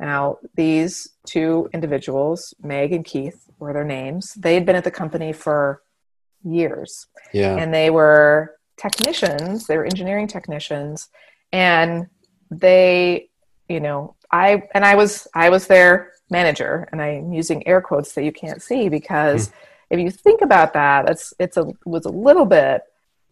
Now, 0.00 0.38
these 0.56 1.10
two 1.26 1.68
individuals, 1.72 2.54
Meg 2.62 2.92
and 2.92 3.04
Keith, 3.04 3.48
were 3.58 3.72
their 3.72 3.84
names. 3.84 4.34
They 4.34 4.54
had 4.54 4.66
been 4.66 4.76
at 4.76 4.84
the 4.84 4.90
company 4.90 5.32
for 5.32 5.82
years. 6.44 7.06
Yeah. 7.32 7.56
And 7.56 7.72
they 7.72 7.90
were 7.90 8.56
technicians, 8.76 9.66
they 9.66 9.76
were 9.76 9.84
engineering 9.84 10.26
technicians, 10.26 11.08
and 11.52 12.08
they, 12.50 13.28
you 13.68 13.80
know, 13.80 14.16
I 14.30 14.64
and 14.74 14.84
I 14.84 14.96
was 14.96 15.28
I 15.34 15.48
was 15.48 15.66
their 15.66 16.12
manager, 16.30 16.88
and 16.90 17.00
I'm 17.00 17.32
using 17.32 17.66
air 17.66 17.80
quotes 17.80 18.12
that 18.12 18.24
you 18.24 18.32
can't 18.32 18.60
see 18.62 18.88
because 18.88 19.48
mm. 19.48 19.52
if 19.90 20.00
you 20.00 20.10
think 20.10 20.40
about 20.42 20.72
that, 20.74 21.08
it's 21.08 21.32
it's 21.38 21.56
a 21.56 21.66
was 21.84 22.04
a 22.04 22.10
little 22.10 22.46
bit 22.46 22.82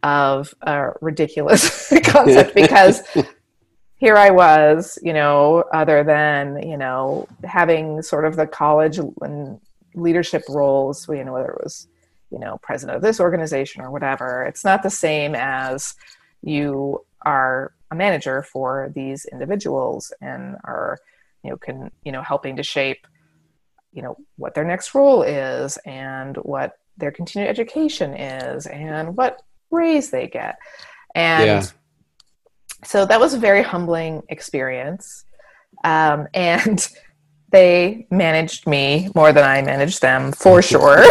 of 0.03 0.55
a 0.63 0.91
ridiculous 1.01 1.93
concept 2.05 2.55
because 2.63 3.03
here 4.03 4.17
I 4.17 4.31
was, 4.31 4.99
you 5.01 5.13
know, 5.13 5.63
other 5.73 6.03
than, 6.03 6.69
you 6.69 6.77
know, 6.77 7.29
having 7.45 8.03
sort 8.03 8.25
of 8.25 8.35
the 8.35 8.49
college 8.49 8.99
and 8.99 9.61
leadership 9.95 10.43
roles, 10.49 11.09
you 11.09 11.23
know, 11.23 11.35
whether 11.35 11.53
it 11.53 11.63
was, 11.63 11.87
you 12.29 12.41
know, 12.41 12.59
president 12.65 12.97
of 12.97 13.03
this 13.03 13.21
organization 13.21 13.81
or 13.81 13.93
whatever, 13.93 14.43
it's 14.43 14.65
not 14.65 14.83
the 14.83 14.91
same 14.91 15.37
as 15.37 15.95
you 16.43 17.05
are 17.25 17.75
a 17.93 17.95
manager 17.95 18.43
for 18.43 18.91
these 18.93 19.25
individuals 19.27 20.13
and 20.21 20.57
are, 20.65 20.99
you 21.45 21.51
know, 21.51 21.57
can, 21.57 21.89
you 22.05 22.11
know, 22.11 22.23
helping 22.23 22.57
to 22.57 22.65
shape, 22.65 23.07
you 23.93 24.03
know, 24.03 24.17
what 24.35 24.53
their 24.55 24.65
next 24.65 24.97
role 24.97 25.23
is 25.23 25.77
and 25.87 26.37
what 26.39 26.77
their 26.97 27.13
continued 27.13 27.49
education 27.49 28.15
is 28.15 28.67
and 28.67 29.17
what 29.17 29.43
raise 29.71 30.11
they 30.11 30.27
get. 30.27 30.59
And 31.15 31.47
yeah 31.47 31.67
so 32.85 33.07
that 33.07 33.21
was 33.21 33.35
a 33.35 33.39
very 33.39 33.63
humbling 33.63 34.23
experience. 34.29 35.25
Um, 35.85 36.29
and 36.35 36.87
they 37.51 38.07
managed 38.11 38.67
me 38.67 39.11
more 39.15 39.33
than 39.33 39.45
I 39.45 39.63
managed 39.63 40.01
them 40.01 40.33
for 40.33 40.63
sure. 40.71 41.05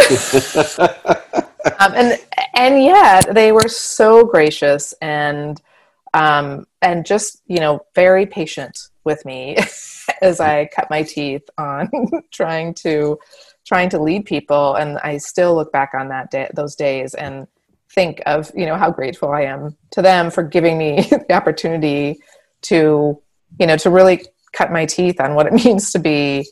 um, 1.79 1.93
and 1.93 2.19
and 2.55 2.83
yet 2.83 3.33
they 3.33 3.51
were 3.51 3.67
so 3.67 4.25
gracious 4.25 4.93
and 5.01 5.61
um, 6.13 6.65
and 6.81 7.05
just 7.05 7.41
you 7.47 7.59
know 7.59 7.85
very 7.95 8.25
patient 8.25 8.89
with 9.03 9.23
me 9.25 9.57
as 10.21 10.39
I 10.39 10.69
cut 10.75 10.89
my 10.89 11.03
teeth 11.03 11.47
on 11.57 11.89
trying 12.31 12.73
to 12.75 13.19
trying 13.65 13.89
to 13.89 14.01
lead 14.01 14.25
people. 14.25 14.75
And 14.75 14.97
I 14.99 15.17
still 15.17 15.55
look 15.55 15.71
back 15.71 15.91
on 15.93 16.09
that 16.09 16.31
day, 16.31 16.49
those 16.53 16.75
days 16.75 17.13
and 17.13 17.47
think 17.93 18.21
of 18.25 18.51
you 18.55 18.65
know 18.65 18.75
how 18.75 18.89
grateful 18.91 19.29
I 19.29 19.43
am 19.43 19.75
to 19.91 20.01
them 20.01 20.31
for 20.31 20.43
giving 20.43 20.77
me 20.77 21.01
the 21.09 21.33
opportunity 21.33 22.19
to 22.63 23.21
you 23.59 23.67
know 23.67 23.77
to 23.77 23.89
really 23.89 24.25
cut 24.53 24.71
my 24.71 24.85
teeth 24.85 25.19
on 25.19 25.35
what 25.35 25.47
it 25.47 25.53
means 25.65 25.91
to 25.91 25.99
be 25.99 26.47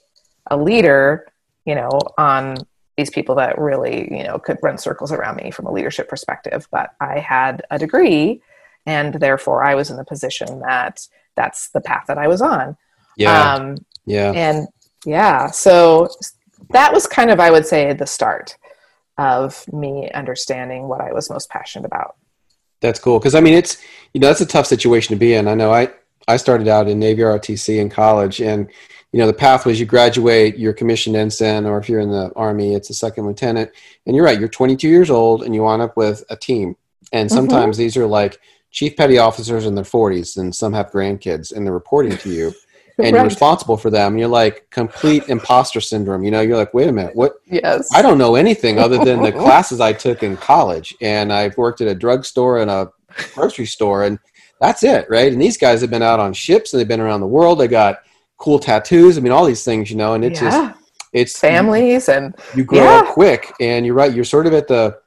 a 0.49 0.57
leader 0.57 1.27
you 1.65 1.75
know 1.75 1.89
on 2.17 2.57
these 2.97 3.09
people 3.09 3.35
that 3.35 3.57
really 3.57 4.13
you 4.15 4.23
know 4.23 4.37
could 4.37 4.57
run 4.61 4.77
circles 4.77 5.11
around 5.11 5.37
me 5.37 5.51
from 5.51 5.65
a 5.65 5.71
leadership 5.71 6.09
perspective. 6.09 6.67
But 6.71 6.91
i 6.99 7.19
had 7.19 7.63
a 7.71 7.79
degree 7.79 8.41
and 8.85 9.13
therefore 9.13 9.63
i 9.63 9.75
was 9.75 9.89
in 9.89 9.97
the 9.97 10.05
position 10.05 10.59
that 10.61 11.07
that's 11.35 11.69
the 11.69 11.81
path 11.81 12.05
that 12.07 12.17
i 12.17 12.27
was 12.27 12.41
on. 12.41 12.75
Yeah. 13.15 13.53
Um, 13.53 13.77
yeah. 14.05 14.31
and 14.31 14.67
yeah 15.05 15.47
so 15.47 16.09
that 16.71 16.93
was 16.93 17.07
kind 17.07 17.29
of 17.31 17.39
i 17.39 17.49
would 17.51 17.65
say 17.65 17.93
the 17.93 18.05
start 18.05 18.57
of 19.19 19.71
me 19.73 20.09
understanding 20.11 20.87
what 20.87 21.01
I 21.01 21.11
was 21.11 21.29
most 21.29 21.49
passionate 21.49 21.85
about. 21.85 22.15
That's 22.79 22.99
cool 22.99 23.19
because 23.19 23.35
I 23.35 23.41
mean 23.41 23.53
it's 23.53 23.77
you 24.13 24.21
know 24.21 24.27
that's 24.27 24.41
a 24.41 24.45
tough 24.45 24.65
situation 24.65 25.13
to 25.13 25.19
be 25.19 25.33
in. 25.33 25.47
I 25.47 25.53
know 25.53 25.73
I 25.73 25.89
I 26.27 26.37
started 26.37 26.67
out 26.67 26.87
in 26.87 26.99
Navy 26.99 27.21
ROTC 27.21 27.79
in 27.79 27.89
college, 27.89 28.39
and 28.39 28.69
you 29.11 29.19
know 29.19 29.27
the 29.27 29.33
path 29.33 29.65
was 29.65 29.79
you 29.79 29.85
graduate, 29.85 30.57
you're 30.57 30.73
commissioned 30.73 31.17
ensign, 31.17 31.65
or 31.65 31.77
if 31.77 31.89
you're 31.89 31.99
in 31.99 32.11
the 32.11 32.31
army, 32.35 32.73
it's 32.73 32.89
a 32.89 32.93
second 32.93 33.25
lieutenant. 33.25 33.71
And 34.05 34.15
you're 34.15 34.25
right, 34.25 34.39
you're 34.39 34.47
22 34.47 34.87
years 34.87 35.09
old, 35.09 35.43
and 35.43 35.53
you 35.53 35.63
wind 35.63 35.81
up 35.81 35.97
with 35.97 36.23
a 36.29 36.37
team. 36.37 36.77
And 37.11 37.29
mm-hmm. 37.29 37.35
sometimes 37.35 37.75
mm-hmm. 37.75 37.83
these 37.83 37.97
are 37.97 38.07
like 38.07 38.39
chief 38.71 38.95
petty 38.95 39.17
officers 39.17 39.65
in 39.65 39.75
their 39.75 39.83
40s, 39.83 40.37
and 40.37 40.55
some 40.55 40.71
have 40.71 40.91
grandkids, 40.91 41.51
and 41.51 41.65
they're 41.65 41.73
reporting 41.73 42.17
to 42.17 42.29
you 42.29 42.53
and 43.03 43.15
you're 43.15 43.23
responsible 43.23 43.77
for 43.77 43.89
them. 43.89 44.17
You're 44.17 44.27
like 44.27 44.69
complete 44.69 45.27
imposter 45.29 45.81
syndrome. 45.81 46.23
You 46.23 46.31
know, 46.31 46.41
you're 46.41 46.57
like, 46.57 46.73
wait 46.73 46.89
a 46.89 46.91
minute, 46.91 47.15
what? 47.15 47.33
Yes. 47.45 47.89
I 47.93 48.01
don't 48.01 48.17
know 48.17 48.35
anything 48.35 48.79
other 48.79 49.03
than 49.03 49.21
the 49.21 49.31
classes 49.45 49.79
I 49.79 49.93
took 49.93 50.23
in 50.23 50.37
college, 50.37 50.95
and 51.01 51.31
I've 51.31 51.57
worked 51.57 51.81
at 51.81 51.87
a 51.87 51.95
drugstore 51.95 52.59
and 52.59 52.69
a 52.69 52.91
grocery 53.33 53.65
store, 53.65 54.03
and 54.03 54.19
that's 54.59 54.83
it, 54.83 55.07
right? 55.09 55.31
And 55.31 55.41
these 55.41 55.57
guys 55.57 55.81
have 55.81 55.89
been 55.89 56.01
out 56.01 56.19
on 56.19 56.33
ships 56.33 56.73
and 56.73 56.79
they've 56.79 56.87
been 56.87 56.99
around 56.99 57.21
the 57.21 57.27
world. 57.27 57.59
They 57.59 57.67
got 57.67 57.99
cool 58.37 58.59
tattoos. 58.59 59.17
I 59.17 59.21
mean, 59.21 59.31
all 59.31 59.45
these 59.45 59.63
things, 59.63 59.89
you 59.89 59.97
know, 59.97 60.13
and 60.13 60.25
it's 60.25 60.41
yeah. 60.41 60.49
just 60.49 60.79
it's 61.11 61.39
families 61.39 62.07
and 62.07 62.35
you 62.55 62.63
grow 62.63 62.83
yeah. 62.83 62.99
up 62.99 63.13
quick, 63.13 63.53
and 63.59 63.85
you're 63.85 63.95
right. 63.95 64.13
You're 64.13 64.25
sort 64.25 64.47
of 64.47 64.53
at 64.53 64.67
the 64.67 64.99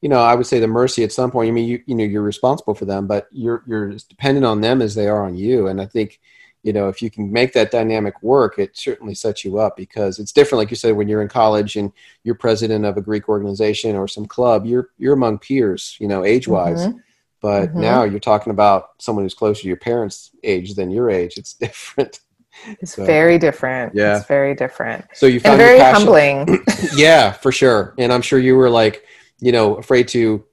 you 0.00 0.08
know, 0.08 0.20
I 0.20 0.34
would 0.34 0.46
say 0.46 0.60
the 0.60 0.66
mercy 0.66 1.04
at 1.04 1.12
some 1.12 1.30
point. 1.30 1.48
I 1.48 1.52
mean, 1.52 1.68
you 1.68 1.82
you 1.86 1.94
know, 1.94 2.04
you're 2.04 2.22
responsible 2.22 2.74
for 2.74 2.84
them, 2.84 3.06
but 3.06 3.28
you're 3.32 3.62
you're 3.66 3.90
as 3.90 4.04
dependent 4.04 4.46
on 4.46 4.60
them 4.60 4.80
as 4.80 4.94
they 4.94 5.08
are 5.08 5.24
on 5.24 5.36
you. 5.36 5.66
And 5.66 5.80
I 5.80 5.86
think 5.86 6.20
you 6.62 6.72
know 6.72 6.88
if 6.88 7.00
you 7.00 7.10
can 7.10 7.32
make 7.32 7.52
that 7.52 7.70
dynamic 7.70 8.22
work 8.22 8.58
it 8.58 8.76
certainly 8.76 9.14
sets 9.14 9.44
you 9.44 9.58
up 9.58 9.76
because 9.76 10.18
it's 10.18 10.32
different 10.32 10.58
like 10.58 10.70
you 10.70 10.76
said 10.76 10.94
when 10.94 11.08
you're 11.08 11.22
in 11.22 11.28
college 11.28 11.76
and 11.76 11.92
you're 12.24 12.34
president 12.34 12.84
of 12.84 12.96
a 12.96 13.00
greek 13.00 13.28
organization 13.28 13.96
or 13.96 14.06
some 14.06 14.26
club 14.26 14.66
you're 14.66 14.90
you're 14.98 15.14
among 15.14 15.38
peers 15.38 15.96
you 16.00 16.08
know 16.08 16.24
age 16.24 16.46
wise 16.46 16.80
mm-hmm. 16.80 16.98
but 17.40 17.68
mm-hmm. 17.68 17.80
now 17.80 18.04
you're 18.04 18.20
talking 18.20 18.50
about 18.50 18.90
someone 18.98 19.24
who's 19.24 19.34
closer 19.34 19.62
to 19.62 19.68
your 19.68 19.76
parents 19.76 20.30
age 20.42 20.74
than 20.74 20.90
your 20.90 21.10
age. 21.10 21.36
It's 21.36 21.54
different. 21.66 22.20
It's 22.80 22.94
so, 22.94 23.04
very 23.04 23.38
different. 23.38 23.94
yeah. 23.94 24.18
It's 24.18 24.26
very 24.26 24.54
different. 24.54 25.04
So 25.14 25.26
you 25.26 25.40
found 25.40 25.60
and 25.60 25.68
very 25.68 25.80
humbling. 25.80 26.64
Yeah 26.94 27.32
for 27.32 27.52
sure. 27.52 27.94
And 27.98 28.12
i'm 28.12 28.22
sure 28.22 28.38
you 28.38 28.56
were 28.56 28.70
like 28.70 29.04
you 29.40 29.52
know 29.52 29.76
afraid 29.76 30.08
to 30.08 30.44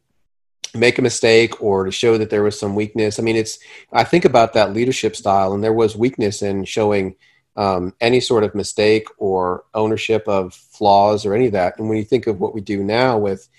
make 0.73 0.97
a 0.97 1.01
mistake 1.01 1.61
or 1.61 1.85
to 1.85 1.91
show 1.91 2.17
that 2.17 2.29
there 2.29 2.43
was 2.43 2.59
some 2.59 2.75
weakness. 2.75 3.19
I 3.19 3.23
mean, 3.23 3.35
it's 3.35 3.59
I 3.91 4.03
think 4.03 4.25
about 4.25 4.53
that 4.53 4.73
leadership 4.73 5.15
style, 5.15 5.53
and 5.53 5.63
there 5.63 5.73
was 5.73 5.95
weakness 5.95 6.41
in 6.41 6.65
showing 6.65 7.15
um, 7.57 7.93
any 7.99 8.19
sort 8.19 8.43
of 8.43 8.55
mistake 8.55 9.07
or 9.17 9.65
ownership 9.73 10.27
of 10.27 10.53
flaws 10.53 11.25
or 11.25 11.33
any 11.33 11.47
of 11.47 11.53
that. 11.53 11.77
And 11.77 11.89
when 11.89 11.97
you 11.97 12.03
think 12.03 12.27
of 12.27 12.39
what 12.39 12.53
we 12.53 12.61
do 12.61 12.83
now 12.83 13.17
with 13.17 13.49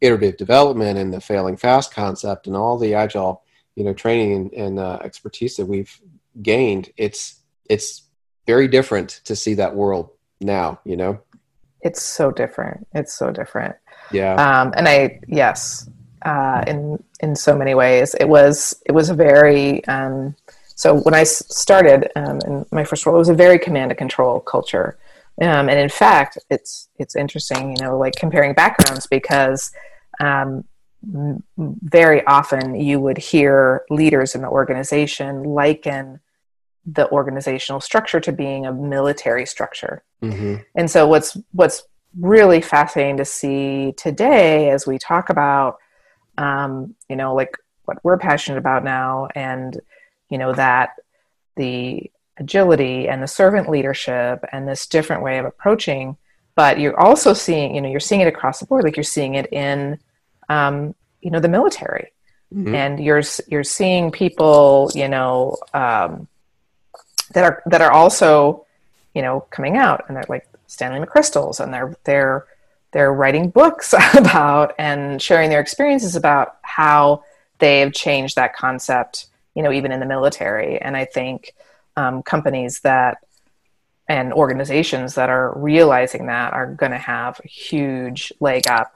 iterative 0.00 0.36
development 0.36 0.96
and 0.96 1.12
the 1.12 1.20
failing 1.20 1.56
fast 1.56 1.92
concept 1.92 2.46
and 2.46 2.56
all 2.56 2.78
the 2.78 2.94
agile, 2.94 3.42
you 3.74 3.84
know, 3.84 3.92
training 3.92 4.32
and, 4.32 4.52
and 4.52 4.78
uh, 4.78 4.98
expertise 5.02 5.56
that 5.56 5.66
we've 5.66 6.00
gained, 6.40 6.90
it's 6.96 7.40
it's 7.68 8.02
very 8.46 8.68
different 8.68 9.20
to 9.24 9.34
see 9.34 9.54
that 9.54 9.74
world 9.74 10.10
now. 10.40 10.80
You 10.84 10.96
know, 10.96 11.20
it's 11.80 12.02
so 12.02 12.30
different. 12.30 12.86
It's 12.94 13.14
so 13.14 13.32
different. 13.32 13.74
Yeah. 14.12 14.34
Um, 14.34 14.72
and 14.76 14.88
I 14.88 15.18
yes, 15.26 15.90
uh, 16.22 16.64
in 16.66 17.02
in 17.20 17.34
so 17.36 17.56
many 17.56 17.74
ways. 17.74 18.14
It 18.14 18.28
was 18.28 18.74
it 18.86 18.92
was 18.92 19.10
a 19.10 19.14
very 19.14 19.84
um, 19.86 20.34
so 20.74 20.94
when 20.94 21.14
I 21.14 21.24
started 21.24 22.08
um, 22.14 22.40
in 22.46 22.66
my 22.70 22.84
first 22.84 23.04
role, 23.04 23.16
it 23.16 23.18
was 23.18 23.28
a 23.28 23.34
very 23.34 23.58
command 23.58 23.90
and 23.90 23.98
control 23.98 24.38
culture. 24.38 24.96
Um, 25.40 25.68
and 25.68 25.78
in 25.78 25.88
fact, 25.88 26.38
it's 26.50 26.88
it's 26.98 27.16
interesting, 27.16 27.76
you 27.76 27.82
know, 27.82 27.98
like 27.98 28.14
comparing 28.14 28.54
backgrounds 28.54 29.06
because 29.06 29.72
um, 30.20 30.64
very 31.02 32.24
often 32.26 32.74
you 32.74 33.00
would 33.00 33.18
hear 33.18 33.84
leaders 33.90 34.34
in 34.34 34.42
the 34.42 34.48
organization 34.48 35.42
liken 35.42 36.20
the 36.86 37.10
organizational 37.10 37.80
structure 37.80 38.18
to 38.20 38.32
being 38.32 38.64
a 38.64 38.72
military 38.72 39.46
structure. 39.46 40.02
Mm-hmm. 40.22 40.62
And 40.74 40.90
so 40.90 41.06
what's 41.06 41.36
what's 41.52 41.82
really 42.18 42.60
fascinating 42.60 43.18
to 43.18 43.24
see 43.24 43.94
today 43.96 44.70
as 44.70 44.86
we 44.86 44.98
talk 44.98 45.28
about 45.28 45.78
um, 46.38 46.94
you 47.08 47.16
know, 47.16 47.34
like 47.34 47.58
what 47.84 47.98
we're 48.02 48.16
passionate 48.16 48.58
about 48.58 48.84
now, 48.84 49.28
and 49.34 49.78
you 50.30 50.38
know 50.38 50.52
that 50.54 50.90
the 51.56 52.10
agility 52.38 53.08
and 53.08 53.22
the 53.22 53.26
servant 53.26 53.68
leadership 53.68 54.44
and 54.52 54.66
this 54.66 54.86
different 54.86 55.22
way 55.22 55.38
of 55.38 55.44
approaching. 55.44 56.16
But 56.54 56.80
you're 56.80 56.98
also 56.98 57.34
seeing, 57.34 57.74
you 57.74 57.80
know, 57.80 57.88
you're 57.88 58.00
seeing 58.00 58.20
it 58.20 58.28
across 58.28 58.60
the 58.60 58.66
board. 58.66 58.84
Like 58.84 58.96
you're 58.96 59.04
seeing 59.04 59.34
it 59.34 59.52
in, 59.52 59.98
um, 60.48 60.94
you 61.20 61.30
know, 61.30 61.40
the 61.40 61.48
military, 61.48 62.12
mm-hmm. 62.54 62.74
and 62.74 63.00
you're 63.00 63.22
you're 63.48 63.64
seeing 63.64 64.10
people, 64.10 64.90
you 64.94 65.08
know, 65.08 65.56
um, 65.74 66.28
that 67.32 67.44
are 67.44 67.62
that 67.66 67.80
are 67.80 67.92
also, 67.92 68.64
you 69.14 69.22
know, 69.22 69.40
coming 69.50 69.76
out, 69.76 70.04
and 70.08 70.16
they're 70.16 70.24
like 70.28 70.48
Stanley 70.66 71.04
McChrystals, 71.04 71.60
and 71.60 71.72
they're 71.74 71.96
they're 72.04 72.46
they're 72.92 73.12
writing 73.12 73.50
books 73.50 73.94
about 74.14 74.74
and 74.78 75.20
sharing 75.20 75.50
their 75.50 75.60
experiences 75.60 76.16
about 76.16 76.56
how 76.62 77.22
they've 77.58 77.92
changed 77.92 78.36
that 78.36 78.54
concept 78.54 79.26
you 79.54 79.62
know 79.62 79.72
even 79.72 79.92
in 79.92 80.00
the 80.00 80.06
military. 80.06 80.78
And 80.80 80.96
i 80.96 81.04
think 81.04 81.54
um, 81.96 82.22
companies 82.22 82.80
that 82.80 83.18
and 84.08 84.32
organizations 84.32 85.16
that 85.16 85.28
are 85.28 85.52
realizing 85.58 86.26
that 86.26 86.54
are 86.54 86.72
going 86.72 86.92
to 86.92 86.98
have 86.98 87.40
a 87.44 87.48
huge 87.48 88.32
leg 88.40 88.66
up 88.68 88.94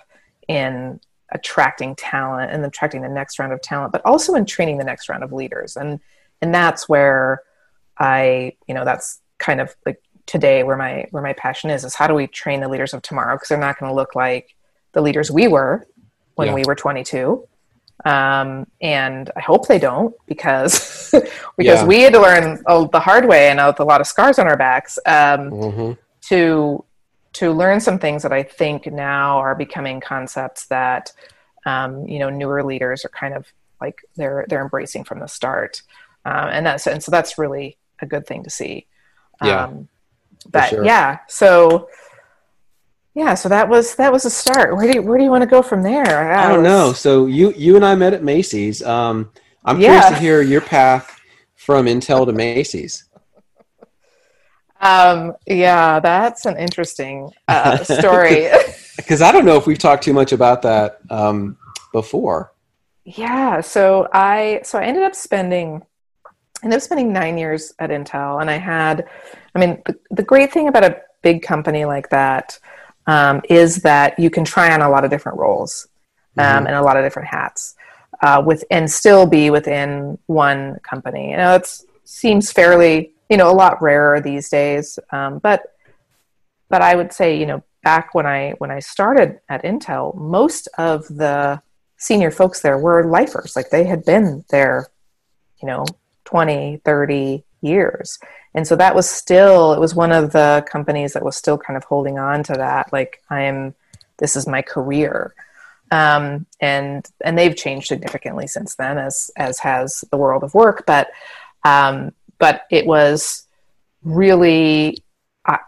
in 0.49 1.01
attracting 1.31 1.95
talent 1.97 2.51
and 2.51 2.65
attracting 2.65 3.03
the 3.03 3.09
next 3.09 3.39
round 3.39 3.53
of 3.53 3.61
talent 3.61 3.93
but 3.93 4.03
also 4.05 4.35
in 4.35 4.47
training 4.47 4.79
the 4.79 4.85
next 4.85 5.09
round 5.09 5.25
of 5.25 5.33
leaders. 5.33 5.77
And 5.77 6.01
and 6.41 6.55
that's 6.55 6.89
where 6.89 7.43
i 7.99 8.53
you 8.67 8.75
know 8.75 8.85
that's 8.85 9.21
kind 9.39 9.61
of 9.61 9.75
like 9.85 10.01
today 10.33 10.63
where 10.63 10.79
my 10.79 11.07
where 11.11 11.23
my 11.23 11.35
passion 11.35 11.69
is 11.69 11.85
is 11.85 11.95
how 11.95 12.07
do 12.07 12.15
we 12.15 12.27
train 12.27 12.61
the 12.61 12.69
leaders 12.69 12.95
of 12.95 13.03
tomorrow 13.03 13.35
because 13.37 13.49
they're 13.49 13.59
not 13.69 13.79
going 13.79 13.91
to 13.91 13.95
look 13.95 14.15
like 14.15 14.57
the 14.95 15.03
leaders 15.03 15.31
we 15.31 15.47
were 15.47 15.87
when 16.37 16.49
Yeah. 16.49 16.55
we 16.55 16.65
were 16.67 16.75
22. 16.75 17.47
Um, 18.05 18.67
and 18.81 19.31
I 19.37 19.41
hope 19.41 19.69
they 19.69 19.79
don't 19.79 20.15
because 20.27 21.11
because 21.59 21.81
Yeah. 21.83 21.87
we 21.87 22.01
had 22.01 22.15
to 22.15 22.21
learn 22.21 22.63
oh, 22.67 22.87
the 22.87 22.99
hard 23.09 23.27
way 23.27 23.51
and 23.51 23.59
with 23.65 23.79
a 23.79 23.85
lot 23.85 24.01
of 24.01 24.07
scars 24.07 24.39
on 24.39 24.47
our 24.49 24.57
backs 24.57 24.99
um, 25.07 25.51
Mhm. 25.51 25.99
to 26.29 26.85
to 27.35 27.53
learn 27.53 27.79
some 27.81 27.99
things 27.99 28.23
that 28.23 28.33
I 28.33 28.43
think 28.43 28.87
now 28.87 29.39
are 29.39 29.55
becoming 29.55 30.01
concepts 30.01 30.67
that 30.67 31.13
um, 31.67 32.07
you 32.13 32.19
know 32.19 32.31
newer 32.31 32.65
leaders 32.65 33.05
are 33.05 33.11
kind 33.11 33.35
of 33.35 33.47
like 33.83 33.99
they're 34.17 34.47
they're 34.49 34.63
embracing 34.63 35.05
from 35.05 35.19
the 35.21 35.29
start, 35.29 35.83
um, 36.25 36.49
and 36.55 36.65
that's 36.67 36.87
and 36.87 37.03
so 37.05 37.11
that's 37.11 37.37
really 37.39 37.77
a 38.01 38.07
good 38.07 38.27
thing 38.27 38.43
to 38.45 38.51
see. 38.51 38.87
Yeah, 39.43 39.65
Um, 39.65 39.89
but 40.45 40.69
sure. 40.69 40.85
yeah, 40.85 41.19
so 41.29 41.89
yeah, 43.15 43.35
so 43.35 43.49
that 43.49 43.69
was 43.69 43.95
that 43.97 44.13
was 44.13 44.25
a 44.25 44.31
start. 44.31 44.75
Where 44.77 44.91
do 44.91 44.99
you, 44.99 45.03
where 45.03 45.19
do 45.19 45.25
you 45.25 45.31
want 45.31 45.43
to 45.43 45.49
go 45.51 45.63
from 45.63 45.83
there? 45.83 46.33
I 46.35 46.49
don't 46.49 46.63
was- 46.63 46.69
know. 46.69 46.93
So 46.93 47.27
you 47.27 47.53
you 47.53 47.77
and 47.77 47.85
I 47.85 47.95
met 47.95 48.13
at 48.15 48.23
Macy's. 48.25 48.83
Um, 48.83 49.31
I'm 49.65 49.81
Yeah. 49.81 49.89
curious 50.01 50.09
to 50.09 50.15
hear 50.17 50.43
your 50.43 50.61
path 50.61 51.21
from 51.55 51.87
Intel 51.87 52.27
to 52.27 52.33
Macy's. 52.33 53.05
Um, 54.81 55.35
yeah, 55.47 56.01
that's 56.01 56.45
an 56.47 56.57
interesting 56.57 57.31
uh, 57.49 57.77
story. 57.85 58.49
Because 58.95 59.23
I 59.23 59.33
don't 59.33 59.47
know 59.47 59.57
if 59.57 59.67
we've 59.67 59.79
talked 59.79 60.05
too 60.05 60.13
much 60.13 60.33
about 60.33 60.63
that 60.63 60.99
um, 61.09 61.57
before. 61.95 62.53
Yeah, 63.05 63.63
so 63.63 64.07
I 64.13 64.61
so 64.65 64.79
I 64.79 64.85
ended 64.85 65.03
up 65.03 65.15
spending 65.15 65.83
I 66.27 66.65
ended 66.67 66.77
up 66.77 66.83
spending 66.83 67.11
nine 67.11 67.39
years 67.39 67.73
at 67.79 67.89
Intel, 67.89 68.41
and 68.43 68.51
I 68.51 68.59
had, 68.59 69.07
I 69.55 69.59
mean, 69.59 69.83
the, 69.87 69.99
the 70.11 70.23
great 70.23 70.53
thing 70.53 70.69
about 70.69 70.85
a 70.85 71.01
big 71.23 71.43
company 71.43 71.85
like 71.85 72.09
that 72.11 72.59
um, 73.07 73.43
is 73.49 73.77
that 73.83 74.19
you 74.19 74.31
can 74.31 74.45
try 74.45 74.73
on 74.73 74.81
a 74.81 74.89
lot 74.89 75.05
of 75.05 75.11
different 75.11 75.39
roles 75.39 75.89
um, 76.39 76.45
Mhm. 76.65 76.67
and 76.69 76.75
a 76.77 76.83
lot 76.83 76.97
of 76.97 77.05
different 77.05 77.29
hats 77.29 77.75
uh, 78.23 78.43
with 78.45 78.65
and 78.71 78.91
still 78.91 79.27
be 79.27 79.51
within 79.51 80.19
one 80.27 80.79
company. 80.83 81.31
You 81.33 81.37
know, 81.37 81.55
it 81.55 81.69
seems 82.05 82.53
fairly 82.53 83.13
you 83.29 83.37
know 83.37 83.51
a 83.51 83.53
lot 83.53 83.81
rarer 83.83 84.21
these 84.21 84.49
days, 84.49 84.99
um, 85.11 85.39
but 85.39 85.63
but 86.69 86.83
I 86.83 86.95
would 86.95 87.13
say 87.13 87.37
you 87.37 87.47
know 87.47 87.63
back 87.83 88.15
when 88.15 88.27
I 88.27 88.55
when 88.59 88.71
I 88.71 88.79
started 88.79 89.41
at 89.49 89.65
Intel, 89.65 90.15
most 90.15 90.69
of 90.79 91.07
the 91.09 91.61
senior 91.97 92.31
folks 92.31 92.61
there 92.61 92.79
were 92.79 93.05
lifers 93.05 93.55
like 93.55 93.71
they 93.71 93.85
had 93.85 94.05
been 94.05 94.45
there 94.51 94.89
you 95.61 95.69
know 95.69 95.85
20 96.25 96.81
30 96.85 97.45
years 97.61 98.19
and 98.55 98.67
so 98.67 98.77
that 98.77 98.95
was 98.95 99.09
still 99.09 99.73
it 99.73 99.81
was 99.81 99.95
one 99.95 100.13
of 100.13 100.33
the 100.33 100.65
companies 100.71 101.13
that 101.13 101.25
was 101.25 101.37
still 101.37 101.59
kind 101.59 101.77
of 101.77 101.85
holding 101.85 102.19
on 102.19 102.43
to 102.43 102.53
that 102.53 102.93
like 102.93 103.23
i 103.31 103.43
am 103.43 103.75
this 104.19 104.37
is 104.37 104.47
my 104.47 104.63
career 104.63 105.35
um, 105.91 106.47
and 106.61 107.11
and 107.23 107.37
they've 107.37 107.57
changed 107.57 107.89
significantly 107.89 108.47
since 108.47 108.77
then 108.77 108.99
as 108.99 109.31
as 109.37 109.59
has 109.59 110.05
the 110.11 110.17
world 110.17 110.43
of 110.43 110.55
work 110.55 110.85
but 110.87 111.09
um, 111.65 112.13
but 112.39 112.63
it 112.71 112.87
was 112.87 113.47
really 114.03 115.03
I, 115.47 115.59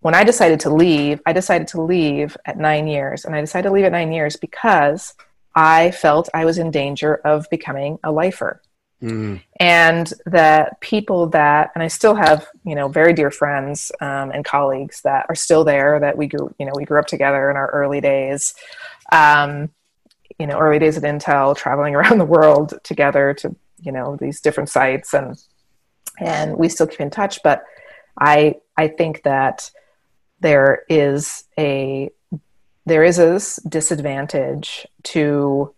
when 0.00 0.14
i 0.14 0.24
decided 0.24 0.60
to 0.60 0.70
leave 0.70 1.20
i 1.26 1.32
decided 1.32 1.68
to 1.68 1.82
leave 1.82 2.36
at 2.46 2.58
nine 2.58 2.86
years 2.86 3.24
and 3.24 3.34
i 3.34 3.40
decided 3.40 3.68
to 3.68 3.74
leave 3.74 3.84
at 3.84 3.92
nine 3.92 4.12
years 4.12 4.36
because 4.36 5.14
I 5.54 5.90
felt 5.90 6.28
I 6.32 6.44
was 6.44 6.58
in 6.58 6.70
danger 6.70 7.16
of 7.16 7.48
becoming 7.50 7.98
a 8.04 8.12
lifer. 8.12 8.62
Mm. 9.02 9.42
And 9.58 10.12
that 10.26 10.80
people 10.80 11.28
that, 11.28 11.70
and 11.74 11.82
I 11.82 11.88
still 11.88 12.14
have, 12.14 12.46
you 12.64 12.74
know, 12.74 12.88
very 12.88 13.12
dear 13.12 13.30
friends 13.30 13.90
um, 14.00 14.30
and 14.30 14.44
colleagues 14.44 15.02
that 15.02 15.26
are 15.28 15.34
still 15.34 15.64
there 15.64 15.98
that 16.00 16.16
we 16.16 16.26
grew, 16.26 16.54
you 16.58 16.66
know, 16.66 16.72
we 16.74 16.84
grew 16.84 16.98
up 16.98 17.06
together 17.06 17.50
in 17.50 17.56
our 17.56 17.70
early 17.70 18.00
days, 18.00 18.54
um, 19.12 19.70
you 20.38 20.46
know, 20.46 20.58
early 20.58 20.78
days 20.78 20.96
at 20.96 21.02
Intel, 21.02 21.56
traveling 21.56 21.94
around 21.96 22.18
the 22.18 22.24
world 22.24 22.74
together 22.82 23.34
to, 23.34 23.54
you 23.82 23.92
know, 23.92 24.16
these 24.16 24.40
different 24.40 24.68
sites 24.68 25.14
and, 25.14 25.42
and 26.18 26.56
we 26.56 26.68
still 26.68 26.86
keep 26.86 27.00
in 27.00 27.10
touch. 27.10 27.40
But 27.42 27.64
I, 28.18 28.56
I 28.76 28.88
think 28.88 29.22
that 29.22 29.70
there 30.40 30.82
is 30.88 31.44
a 31.58 32.10
there 32.86 33.04
is 33.04 33.18
a 33.18 33.38
disadvantage 33.68 34.86
to 35.02 35.74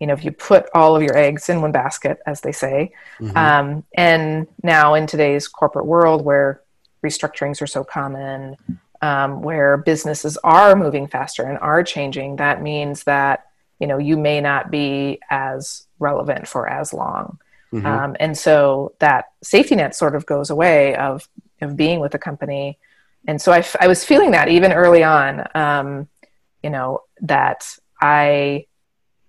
you 0.00 0.06
know 0.06 0.12
if 0.12 0.24
you 0.24 0.30
put 0.32 0.66
all 0.74 0.94
of 0.96 1.02
your 1.02 1.16
eggs 1.16 1.48
in 1.48 1.60
one 1.62 1.72
basket 1.72 2.18
as 2.26 2.40
they 2.40 2.52
say 2.52 2.92
Mhm. 3.20 3.36
um, 3.36 3.84
and 3.96 4.46
now 4.62 4.94
in 4.94 5.06
today's 5.06 5.48
corporate 5.48 5.86
world 5.86 6.24
where 6.24 6.60
restructurings 7.04 7.60
are 7.62 7.66
so 7.66 7.84
common 7.84 8.56
um, 9.02 9.42
where 9.42 9.76
businesses 9.76 10.36
are 10.42 10.74
moving 10.74 11.06
faster 11.06 11.44
and 11.44 11.58
are 11.58 11.82
changing 11.82 12.36
that 12.36 12.62
means 12.62 13.04
that 13.04 13.44
you 13.78 13.86
know 13.86 13.98
you 13.98 14.16
may 14.16 14.40
not 14.40 14.70
be 14.70 15.20
as 15.30 15.86
relevant 15.98 16.46
for 16.48 16.68
as 16.68 16.92
long 16.92 17.38
Mhm. 17.72 17.84
um, 17.86 18.16
and 18.20 18.36
so 18.38 18.92
that 19.00 19.26
safety 19.42 19.74
net 19.76 19.94
sort 19.94 20.14
of 20.14 20.24
goes 20.24 20.50
away 20.50 20.94
of, 20.96 21.28
of 21.60 21.76
being 21.76 21.98
with 22.00 22.14
a 22.14 22.18
company. 22.18 22.78
And 23.26 23.42
so 23.42 23.50
I, 23.50 23.58
f- 23.58 23.74
I 23.80 23.88
was 23.88 24.04
feeling 24.04 24.30
that 24.30 24.48
even 24.48 24.72
early 24.72 25.02
on, 25.02 25.44
um, 25.52 26.06
you 26.62 26.70
know, 26.70 27.02
that 27.22 27.76
I 28.00 28.66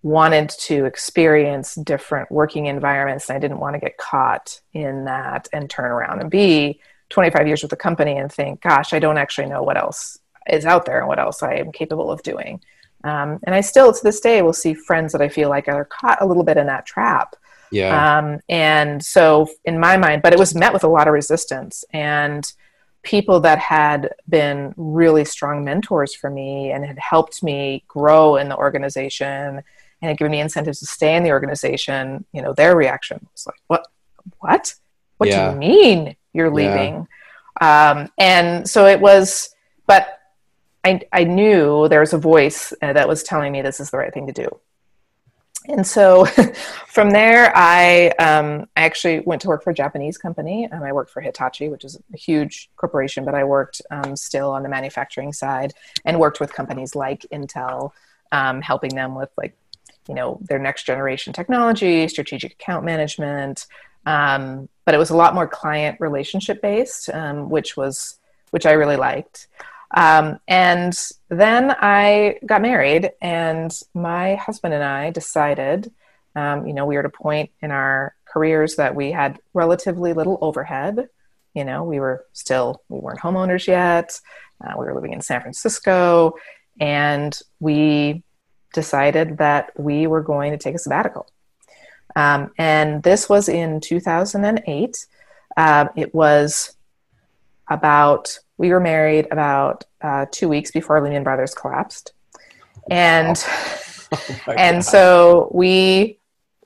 wanted 0.07 0.49
to 0.49 0.85
experience 0.85 1.75
different 1.75 2.31
working 2.31 2.67
environments 2.67 3.29
and 3.29 3.35
I 3.35 3.39
didn't 3.39 3.59
want 3.59 3.75
to 3.75 3.79
get 3.79 3.97
caught 3.97 4.59
in 4.73 5.05
that 5.05 5.47
and 5.51 5.69
turn 5.69 5.91
around 5.91 6.21
and 6.21 6.31
be 6.31 6.79
25 7.09 7.47
years 7.47 7.61
with 7.61 7.71
the 7.71 7.77
company 7.77 8.17
and 8.17 8.31
think, 8.31 8.61
gosh, 8.61 8.93
I 8.93 8.99
don't 8.99 9.17
actually 9.17 9.47
know 9.47 9.63
what 9.63 9.77
else 9.77 10.19
is 10.49 10.65
out 10.65 10.85
there 10.85 10.99
and 10.99 11.07
what 11.07 11.19
else 11.19 11.43
I 11.43 11.55
am 11.55 11.71
capable 11.71 12.09
of 12.11 12.23
doing. 12.23 12.61
Um, 13.03 13.39
and 13.43 13.53
I 13.53 13.61
still, 13.61 13.93
to 13.93 14.03
this 14.03 14.19
day, 14.19 14.41
will 14.41 14.53
see 14.53 14.73
friends 14.73 15.11
that 15.11 15.21
I 15.21 15.29
feel 15.29 15.49
like 15.49 15.67
are 15.67 15.85
caught 15.85 16.21
a 16.21 16.25
little 16.25 16.43
bit 16.43 16.57
in 16.57 16.67
that 16.67 16.85
trap. 16.85 17.35
yeah. 17.71 18.17
Um, 18.17 18.39
and 18.49 19.03
so, 19.03 19.47
in 19.65 19.79
my 19.79 19.97
mind, 19.97 20.21
but 20.21 20.33
it 20.33 20.39
was 20.39 20.55
met 20.55 20.73
with 20.73 20.83
a 20.83 20.89
lot 20.89 21.07
of 21.07 21.13
resistance. 21.13 21.85
And 21.93 22.51
people 23.03 23.39
that 23.41 23.59
had 23.59 24.13
been 24.27 24.73
really 24.75 25.23
strong 25.25 25.63
mentors 25.63 26.13
for 26.13 26.29
me 26.29 26.71
and 26.71 26.85
had 26.85 26.99
helped 26.99 27.43
me 27.43 27.83
grow 27.87 28.35
in 28.35 28.49
the 28.49 28.57
organization 28.57 29.63
and 30.01 30.09
had 30.09 30.17
given 30.17 30.31
me 30.31 30.39
incentives 30.39 30.79
to 30.79 30.85
stay 30.85 31.15
in 31.15 31.23
the 31.23 31.31
organization, 31.31 32.25
you 32.33 32.41
know, 32.41 32.53
their 32.53 32.75
reaction 32.75 33.27
was 33.33 33.45
like, 33.47 33.59
"What? 33.67 33.87
What? 34.39 34.75
What 35.17 35.29
Yeah. 35.29 35.49
do 35.49 35.51
you 35.53 35.57
mean 35.57 36.15
you're 36.33 36.47
Yeah. 36.47 36.53
leaving?" 36.53 37.07
Um, 37.59 38.09
and 38.17 38.69
so 38.69 38.85
it 38.85 38.99
was, 38.99 39.49
but 39.87 40.19
I, 40.83 41.01
I 41.11 41.23
knew 41.23 41.87
there 41.89 41.99
was 41.99 42.13
a 42.13 42.17
voice 42.17 42.71
uh, 42.81 42.93
that 42.93 43.07
was 43.07 43.23
telling 43.23 43.51
me 43.51 43.61
this 43.61 43.79
is 43.79 43.89
the 43.89 43.97
right 43.97 44.13
thing 44.13 44.27
to 44.27 44.33
do. 44.33 44.47
And 45.67 45.85
so 45.85 46.25
from 46.87 47.09
there, 47.09 47.51
I, 47.55 48.09
um, 48.19 48.67
I 48.77 48.81
actually 48.85 49.19
went 49.21 49.41
to 49.41 49.49
work 49.49 49.63
for 49.63 49.71
a 49.71 49.73
Japanese 49.73 50.17
company. 50.17 50.65
and 50.71 50.83
I 50.83 50.93
worked 50.93 51.11
for 51.11 51.19
Hitachi, 51.19 51.67
which 51.67 51.83
is 51.83 51.99
a 52.13 52.17
huge 52.17 52.69
corporation, 52.77 53.25
but 53.25 53.35
I 53.35 53.43
worked 53.43 53.81
um, 53.91 54.15
still 54.15 54.51
on 54.51 54.63
the 54.63 54.69
manufacturing 54.69 55.33
side 55.33 55.73
and 56.05 56.19
worked 56.19 56.39
with 56.39 56.53
companies 56.53 56.95
like 56.95 57.25
Intel, 57.33 57.91
um, 58.31 58.61
helping 58.61 58.95
them 58.95 59.15
with 59.15 59.29
like, 59.37 59.57
you 60.07 60.15
know, 60.15 60.39
their 60.41 60.59
next 60.59 60.85
generation 60.85 61.33
technology, 61.33 62.07
strategic 62.07 62.53
account 62.53 62.85
management. 62.85 63.65
Um, 64.05 64.69
but 64.85 64.95
it 64.95 64.97
was 64.97 65.09
a 65.09 65.15
lot 65.15 65.35
more 65.35 65.47
client 65.47 65.99
relationship 65.99 66.61
based, 66.61 67.09
um, 67.09 67.49
which 67.49 67.75
was, 67.75 68.19
which 68.51 68.65
I 68.65 68.71
really 68.71 68.95
liked. 68.95 69.47
Um, 69.91 70.39
and 70.47 70.97
then 71.29 71.75
I 71.79 72.39
got 72.45 72.61
married, 72.61 73.11
and 73.21 73.71
my 73.93 74.35
husband 74.35 74.73
and 74.73 74.83
I 74.83 75.11
decided, 75.11 75.91
um, 76.35 76.67
you 76.67 76.73
know, 76.73 76.85
we 76.85 76.95
were 76.95 77.01
at 77.01 77.05
a 77.05 77.09
point 77.09 77.51
in 77.61 77.71
our 77.71 78.15
careers 78.25 78.75
that 78.75 78.95
we 78.95 79.11
had 79.11 79.39
relatively 79.53 80.13
little 80.13 80.37
overhead. 80.41 81.07
You 81.53 81.65
know, 81.65 81.83
we 81.83 81.99
were 81.99 82.25
still, 82.33 82.83
we 82.89 82.99
weren't 82.99 83.19
homeowners 83.19 83.65
yet. 83.65 84.19
Uh, 84.63 84.73
we 84.77 84.85
were 84.85 84.93
living 84.93 85.13
in 85.13 85.21
San 85.21 85.41
Francisco, 85.41 86.35
and 86.79 87.37
we 87.59 88.23
decided 88.73 89.37
that 89.37 89.71
we 89.77 90.07
were 90.07 90.21
going 90.21 90.51
to 90.51 90.57
take 90.57 90.75
a 90.75 90.79
sabbatical. 90.79 91.27
Um, 92.15 92.51
and 92.57 93.03
this 93.03 93.29
was 93.29 93.47
in 93.47 93.79
2008. 93.79 95.05
Um, 95.55 95.89
it 95.95 96.13
was 96.13 96.75
about 97.69 98.39
we 98.57 98.69
were 98.69 98.79
married 98.79 99.27
about 99.31 99.83
uh, 100.01 100.25
two 100.31 100.49
weeks 100.49 100.71
before 100.71 101.01
Lehman 101.01 101.23
Brothers 101.23 101.53
collapsed, 101.53 102.13
and 102.89 103.37
Oh 104.11 104.53
and 104.53 104.77
God. 104.77 104.85
so 104.85 105.51
we, 105.53 106.19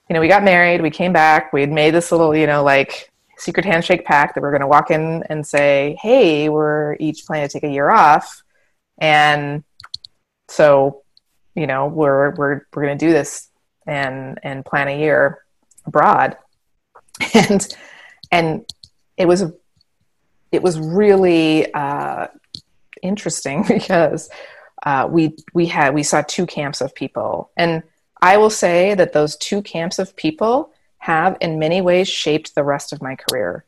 you 0.09 0.13
know, 0.13 0.19
we 0.19 0.27
got 0.27 0.43
married. 0.43 0.81
We 0.81 0.89
came 0.89 1.13
back. 1.13 1.51
We 1.53 1.61
had 1.61 1.71
made 1.71 1.93
this 1.93 2.11
little, 2.11 2.35
you 2.35 2.47
know, 2.47 2.63
like 2.63 3.11
secret 3.37 3.65
handshake 3.65 4.05
pact 4.05 4.35
that 4.35 4.41
we're 4.41 4.51
going 4.51 4.61
to 4.61 4.67
walk 4.67 4.91
in 4.91 5.23
and 5.29 5.45
say, 5.45 5.97
"Hey, 6.01 6.49
we're 6.49 6.95
each 6.99 7.25
planning 7.25 7.47
to 7.47 7.53
take 7.53 7.63
a 7.63 7.73
year 7.73 7.89
off," 7.89 8.43
and 8.97 9.63
so, 10.49 11.03
you 11.55 11.67
know, 11.67 11.87
we're 11.87 12.31
we're 12.35 12.61
we're 12.73 12.83
going 12.83 12.97
to 12.97 13.05
do 13.05 13.11
this 13.11 13.49
and 13.85 14.39
and 14.43 14.65
plan 14.65 14.87
a 14.87 14.97
year 14.97 15.39
abroad, 15.85 16.37
and 17.33 17.67
and 18.31 18.65
it 19.17 19.27
was 19.27 19.43
it 20.51 20.61
was 20.61 20.79
really 20.79 21.73
uh, 21.73 22.27
interesting 23.01 23.63
because 23.67 24.29
uh, 24.83 25.07
we 25.09 25.35
we 25.53 25.65
had 25.67 25.93
we 25.93 26.03
saw 26.03 26.21
two 26.21 26.45
camps 26.45 26.81
of 26.81 26.95
people, 26.95 27.51
and 27.57 27.83
I 28.21 28.37
will 28.37 28.49
say 28.49 28.93
that 28.95 29.13
those 29.13 29.35
two 29.37 29.61
camps 29.61 29.99
of 29.99 30.15
people 30.15 30.71
have, 30.99 31.37
in 31.41 31.57
many 31.57 31.81
ways, 31.81 32.07
shaped 32.07 32.53
the 32.53 32.63
rest 32.63 32.93
of 32.93 33.01
my 33.01 33.15
career. 33.15 33.65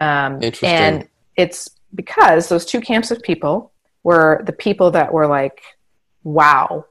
Um, 0.00 0.34
Interesting. 0.34 0.68
And 0.68 1.08
it's 1.36 1.70
because 1.94 2.48
those 2.48 2.66
two 2.66 2.80
camps 2.80 3.10
of 3.10 3.22
people 3.22 3.72
were 4.02 4.42
the 4.44 4.52
people 4.52 4.90
that 4.92 5.12
were 5.12 5.26
like, 5.26 5.62
"Wow, 6.22 6.84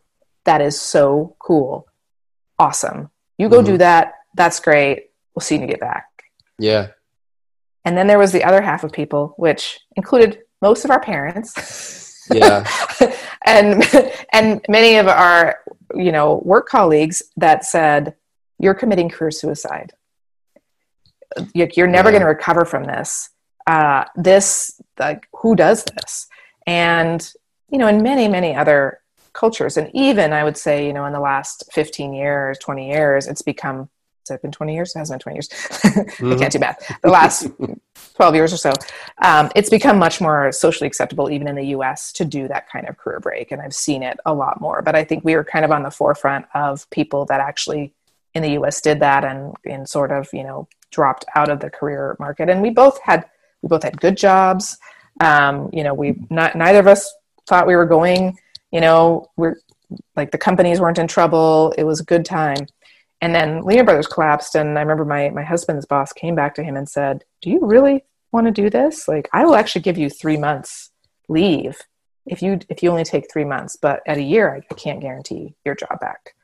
that 0.47 0.61
is 0.61 0.79
so 0.79 1.35
cool, 1.39 1.87
awesome! 2.57 3.09
You 3.37 3.47
go 3.49 3.61
Mhm. 3.61 3.65
do 3.65 3.77
that. 3.77 4.13
That's 4.33 4.59
great. 4.59 5.11
We'll 5.35 5.41
see 5.41 5.55
you 5.55 5.61
when 5.61 5.69
you 5.69 5.73
get 5.75 5.81
back." 5.81 6.05
Yeah. 6.57 6.87
And 7.85 7.95
then 7.97 8.07
there 8.07 8.19
was 8.19 8.31
the 8.33 8.43
other 8.43 8.61
half 8.61 8.83
of 8.83 8.91
people, 8.91 9.33
which 9.37 9.79
included 9.95 10.39
most 10.61 10.83
of 10.85 10.91
our 10.91 10.99
parents. 10.99 11.53
Yeah. 12.29 12.67
and 13.45 13.81
and 14.33 14.47
many 14.67 14.97
of 14.97 15.07
our 15.07 15.59
you 15.95 16.11
know 16.11 16.41
work 16.43 16.67
colleagues 16.67 17.23
that 17.37 17.63
said 17.63 18.15
you're 18.59 18.73
committing 18.73 19.07
career 19.07 19.31
suicide 19.31 19.93
you're 21.53 21.69
you're 21.77 21.87
never 21.87 22.09
Yeah. 22.09 22.19
going 22.19 22.21
to 22.23 22.27
recover 22.27 22.65
from 22.65 22.83
this 22.83 23.29
uh, 23.65 24.03
this 24.15 24.81
like 24.99 25.27
who 25.39 25.55
does 25.55 25.85
this 25.85 26.27
and 26.65 27.19
you 27.69 27.77
know 27.77 27.87
in 27.87 28.03
many 28.03 28.27
many 28.27 28.53
other 28.57 28.99
cultures. 29.41 29.77
And 29.77 29.87
even 30.07 30.27
i 30.33 30.43
would 30.43 30.57
say 30.65 30.75
you 30.87 30.93
know 30.95 31.05
in 31.09 31.13
the 31.13 31.25
last 31.31 31.63
15 31.71 32.13
years 32.13 32.57
20 32.59 32.89
years 32.93 33.27
it's 33.31 33.41
become 33.53 33.89
has 34.29 34.35
it 34.35 34.41
been 34.41 34.51
20 34.51 34.73
years? 34.73 34.93
It 34.93 34.99
hasn't 34.99 35.23
been 35.23 35.23
20 35.23 35.35
years. 35.37 35.49
I 35.83 35.87
Mhm. 36.21 36.39
can't 36.39 36.51
do 36.51 36.59
math. 36.59 36.79
The 37.01 37.09
last 37.09 37.47
12 38.15 38.35
years 38.35 38.51
or 38.51 38.57
so 38.57 38.73
um, 39.29 39.49
it's 39.55 39.69
become 39.69 39.97
much 39.97 40.19
more 40.19 40.51
socially 40.51 40.87
acceptable 40.91 41.29
even 41.35 41.47
in 41.47 41.55
the 41.55 41.63
us 41.63 42.11
to 42.17 42.25
do 42.25 42.47
that 42.49 42.63
kind 42.69 42.85
of 42.89 42.97
career 42.97 43.19
break. 43.27 43.51
And 43.53 43.61
i've 43.61 43.77
seen 43.87 44.01
it 44.03 44.17
a 44.25 44.33
lot 44.43 44.55
more. 44.65 44.81
But 44.87 44.95
i 44.95 45.03
think 45.07 45.19
we 45.23 45.33
were 45.37 45.43
kind 45.53 45.63
of 45.65 45.71
on 45.71 45.83
the 45.83 45.91
forefront 46.01 46.45
of 46.53 46.89
people 46.89 47.21
that 47.29 47.39
actually 47.39 47.83
in 48.35 48.41
the 48.43 48.49
us 48.67 48.81
did 48.81 48.99
that 49.07 49.23
and, 49.23 49.39
and 49.73 49.87
sort 49.97 50.11
of 50.17 50.27
you 50.33 50.43
know 50.47 50.67
dropped 50.97 51.23
out 51.39 51.49
of 51.53 51.57
the 51.63 51.69
career 51.69 52.15
market. 52.19 52.49
And 52.49 52.61
we 52.61 52.71
both 52.81 52.97
had 53.09 53.19
we 53.61 53.67
both 53.73 53.83
had 53.83 53.95
good 54.05 54.17
jobs. 54.17 54.77
Um, 55.29 55.69
you 55.77 55.83
know 55.85 55.93
we 56.01 56.07
not 56.29 56.49
neither 56.55 56.79
of 56.79 56.87
us 56.95 57.01
thought 57.47 57.65
we 57.71 57.75
were 57.81 57.85
going 57.97 58.37
you 58.77 58.81
know 58.81 59.25
we're 59.37 59.55
like 60.15 60.31
the 60.31 60.37
companies 60.47 60.79
weren't 60.79 60.99
in 60.99 61.07
trouble 61.07 61.73
it 61.77 61.83
was 61.83 61.99
a 61.99 62.09
good 62.13 62.25
time 62.25 62.67
and 63.21 63.33
then 63.33 63.63
Lehman 63.63 63.85
Brothers 63.85 64.07
collapsed, 64.07 64.55
and 64.55 64.77
I 64.77 64.81
remember 64.81 65.05
my 65.05 65.29
my 65.29 65.43
husband's 65.43 65.85
boss 65.85 66.13
came 66.13 66.35
back 66.35 66.53
to 66.55 66.63
him 66.63 66.77
and 66.77 66.87
said, 66.87 67.23
"Do 67.41 67.49
you 67.49 67.59
really 67.61 68.03
want 68.31 68.45
to 68.45 68.51
do 68.51 68.69
this? 68.69 69.07
Like, 69.07 69.27
I 69.33 69.45
will 69.45 69.55
actually 69.55 69.81
give 69.81 69.97
you 69.97 70.09
three 70.09 70.37
months 70.37 70.91
leave 71.27 71.81
if 72.25 72.41
you 72.41 72.59
if 72.69 72.83
you 72.83 72.91
only 72.91 73.03
take 73.03 73.31
three 73.31 73.45
months, 73.45 73.75
but 73.75 74.01
at 74.05 74.17
a 74.17 74.23
year, 74.23 74.53
I, 74.53 74.57
I 74.71 74.75
can't 74.75 75.01
guarantee 75.01 75.55
your 75.65 75.75
job 75.75 75.99
back." 75.99 76.35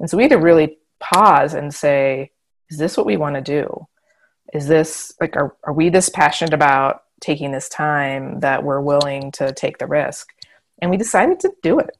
And 0.00 0.10
so 0.10 0.16
we 0.16 0.24
had 0.24 0.32
to 0.32 0.38
really 0.38 0.78
pause 0.98 1.54
and 1.54 1.72
say, 1.72 2.32
"Is 2.70 2.78
this 2.78 2.96
what 2.96 3.06
we 3.06 3.16
want 3.16 3.36
to 3.36 3.40
do? 3.40 3.86
Is 4.52 4.66
this 4.66 5.12
like 5.20 5.36
are 5.36 5.54
are 5.62 5.72
we 5.72 5.90
this 5.90 6.08
passionate 6.08 6.54
about 6.54 7.02
taking 7.20 7.52
this 7.52 7.68
time 7.68 8.40
that 8.40 8.64
we're 8.64 8.80
willing 8.80 9.30
to 9.32 9.52
take 9.52 9.78
the 9.78 9.86
risk?" 9.86 10.32
And 10.80 10.90
we 10.90 10.96
decided 10.96 11.40
to 11.40 11.52
do 11.62 11.78
it. 11.78 11.90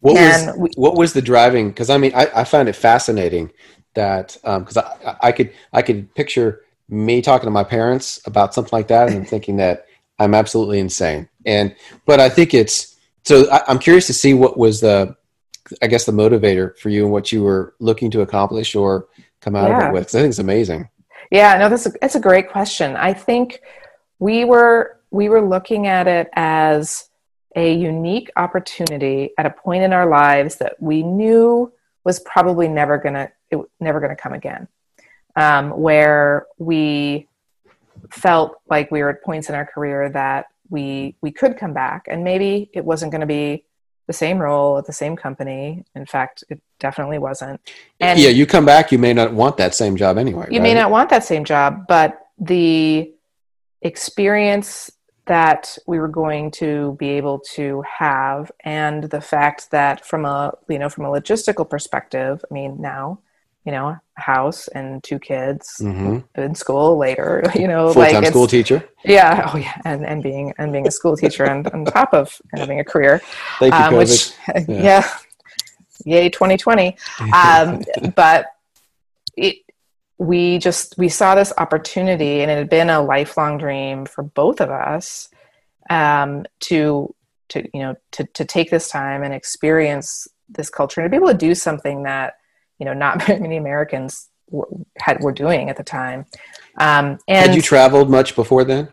What 0.00 0.16
And 0.16 0.46
was 0.46 0.56
we- 0.56 0.82
what 0.82 0.96
was 0.96 1.12
the 1.12 1.22
driving? 1.22 1.68
Because 1.68 1.90
I 1.90 1.98
mean, 1.98 2.12
I, 2.14 2.28
I 2.34 2.44
found 2.44 2.68
it 2.68 2.76
fascinating 2.76 3.50
that 3.94 4.36
um, 4.44 4.62
because 4.62 4.76
I, 4.76 4.96
I 5.04 5.16
I 5.22 5.32
could 5.32 5.52
I 5.72 5.82
could 5.82 6.14
picture 6.14 6.62
me 6.88 7.20
talking 7.20 7.46
to 7.46 7.50
my 7.50 7.64
parents 7.64 8.20
about 8.26 8.54
something 8.54 8.76
like 8.76 8.88
that 8.88 9.10
and 9.10 9.28
thinking 9.28 9.56
that 9.56 9.86
I'm 10.18 10.34
absolutely 10.34 10.78
insane. 10.78 11.28
And 11.44 11.74
but 12.06 12.20
I 12.20 12.28
think 12.28 12.54
it's 12.54 12.96
so 13.24 13.50
I, 13.50 13.62
I'm 13.68 13.78
curious 13.78 14.06
to 14.06 14.14
see 14.14 14.34
what 14.34 14.56
was 14.56 14.80
the 14.80 15.16
I 15.82 15.86
guess 15.86 16.04
the 16.04 16.12
motivator 16.12 16.76
for 16.78 16.88
you 16.88 17.04
and 17.04 17.12
what 17.12 17.30
you 17.32 17.42
were 17.42 17.74
looking 17.78 18.10
to 18.12 18.22
accomplish 18.22 18.74
or 18.74 19.08
come 19.40 19.54
out 19.54 19.70
of 19.70 19.88
it 19.88 19.92
with. 19.92 20.08
I 20.14 20.20
think 20.20 20.30
it's 20.30 20.38
amazing. 20.38 20.88
Yeah, 21.30 21.58
no, 21.58 21.68
that's 21.68 21.86
a, 21.86 21.92
that's 22.00 22.14
a 22.14 22.20
great 22.20 22.50
question. 22.50 22.96
I 22.96 23.12
think 23.12 23.60
we 24.18 24.44
were 24.44 24.98
we 25.10 25.28
were 25.28 25.42
looking 25.42 25.86
at 25.86 26.06
it 26.06 26.28
as 26.34 27.08
a 27.56 27.72
unique 27.74 28.30
opportunity 28.36 29.30
at 29.38 29.46
a 29.46 29.50
point 29.50 29.82
in 29.82 29.92
our 29.92 30.06
lives 30.06 30.56
that 30.56 30.80
we 30.80 31.02
knew 31.02 31.72
was 32.04 32.20
probably 32.20 32.68
never 32.68 32.98
gonna 32.98 33.30
it, 33.50 33.58
never 33.80 34.00
gonna 34.00 34.16
come 34.16 34.32
again, 34.32 34.68
um, 35.36 35.70
where 35.70 36.46
we 36.58 37.28
felt 38.10 38.60
like 38.68 38.90
we 38.90 39.02
were 39.02 39.10
at 39.10 39.22
points 39.22 39.48
in 39.48 39.54
our 39.54 39.66
career 39.66 40.08
that 40.10 40.46
we 40.70 41.16
we 41.20 41.30
could 41.30 41.56
come 41.56 41.72
back, 41.72 42.06
and 42.08 42.22
maybe 42.24 42.70
it 42.72 42.84
wasn't 42.84 43.10
going 43.10 43.22
to 43.22 43.26
be 43.26 43.64
the 44.06 44.12
same 44.12 44.38
role 44.38 44.78
at 44.78 44.86
the 44.86 44.92
same 44.92 45.16
company. 45.16 45.84
In 45.94 46.06
fact, 46.06 46.44
it 46.48 46.60
definitely 46.78 47.18
wasn't. 47.18 47.60
And 48.00 48.18
yeah, 48.18 48.30
you 48.30 48.46
come 48.46 48.64
back, 48.64 48.90
you 48.92 48.98
may 48.98 49.12
not 49.12 49.32
want 49.32 49.56
that 49.58 49.74
same 49.74 49.96
job 49.96 50.18
anyway. 50.18 50.46
you 50.50 50.60
right? 50.60 50.62
may 50.62 50.74
not 50.74 50.90
want 50.90 51.10
that 51.10 51.24
same 51.24 51.44
job 51.44 51.86
but 51.88 52.20
the 52.38 53.12
experience 53.82 54.90
that 55.28 55.78
we 55.86 55.98
were 55.98 56.08
going 56.08 56.50
to 56.50 56.96
be 56.98 57.10
able 57.10 57.38
to 57.56 57.82
have 57.98 58.50
and 58.64 59.04
the 59.04 59.20
fact 59.20 59.70
that 59.70 60.04
from 60.04 60.24
a 60.24 60.52
you 60.68 60.78
know 60.78 60.88
from 60.88 61.04
a 61.04 61.08
logistical 61.08 61.68
perspective 61.68 62.44
i 62.50 62.54
mean 62.54 62.80
now 62.80 63.18
you 63.64 63.72
know 63.72 63.86
a 63.88 64.00
house 64.32 64.68
and 64.68 65.02
two 65.08 65.18
kids 65.18 65.64
Mhm. 65.82 66.24
in 66.36 66.54
school 66.54 66.96
later 66.96 67.30
you 67.62 67.68
know 67.68 67.92
Full-time 67.92 68.22
like 68.24 68.26
school 68.32 68.46
teacher. 68.46 68.78
yeah 69.04 69.50
oh 69.52 69.56
yeah 69.58 69.76
and, 69.84 70.00
and 70.10 70.22
being 70.22 70.52
and 70.58 70.72
being 70.72 70.86
a 70.88 70.90
school 70.90 71.16
teacher 71.16 71.44
and 71.44 71.66
on 71.74 71.84
top 71.84 72.10
of 72.14 72.26
having 72.56 72.80
a 72.80 72.84
career 72.92 73.20
Thank 73.60 73.74
you, 73.74 73.80
um, 73.80 73.96
which 73.96 74.32
Yeah. 74.68 74.86
yeah. 74.88 75.08
yay 76.04 76.28
2020 76.30 76.96
um, 77.34 77.82
but 78.16 78.46
it, 79.36 79.56
we 80.18 80.58
just 80.58 80.96
we 80.98 81.08
saw 81.08 81.34
this 81.34 81.52
opportunity 81.58 82.40
and 82.40 82.50
it 82.50 82.58
had 82.58 82.70
been 82.70 82.90
a 82.90 83.00
lifelong 83.00 83.56
dream 83.56 84.04
for 84.04 84.22
both 84.22 84.60
of 84.60 84.70
us 84.70 85.28
um, 85.90 86.44
to 86.60 87.14
to 87.48 87.68
you 87.72 87.80
know 87.80 87.94
to, 88.12 88.24
to 88.34 88.44
take 88.44 88.70
this 88.70 88.88
time 88.88 89.22
and 89.22 89.32
experience 89.32 90.28
this 90.48 90.70
culture 90.70 91.00
and 91.00 91.06
to 91.06 91.10
be 91.10 91.16
able 91.16 91.32
to 91.32 91.38
do 91.38 91.54
something 91.54 92.02
that 92.02 92.34
you 92.78 92.84
know 92.84 92.94
not 92.94 93.22
very 93.22 93.38
many 93.46 93.56
americans 93.56 94.28
were, 94.50 94.68
had 94.98 95.20
were 95.20 95.32
doing 95.32 95.70
at 95.70 95.76
the 95.76 95.84
time 95.84 96.26
um, 96.78 97.18
and 97.26 97.48
Had 97.48 97.56
you 97.56 97.62
traveled 97.62 98.08
much 98.08 98.36
before 98.36 98.64
then? 98.64 98.88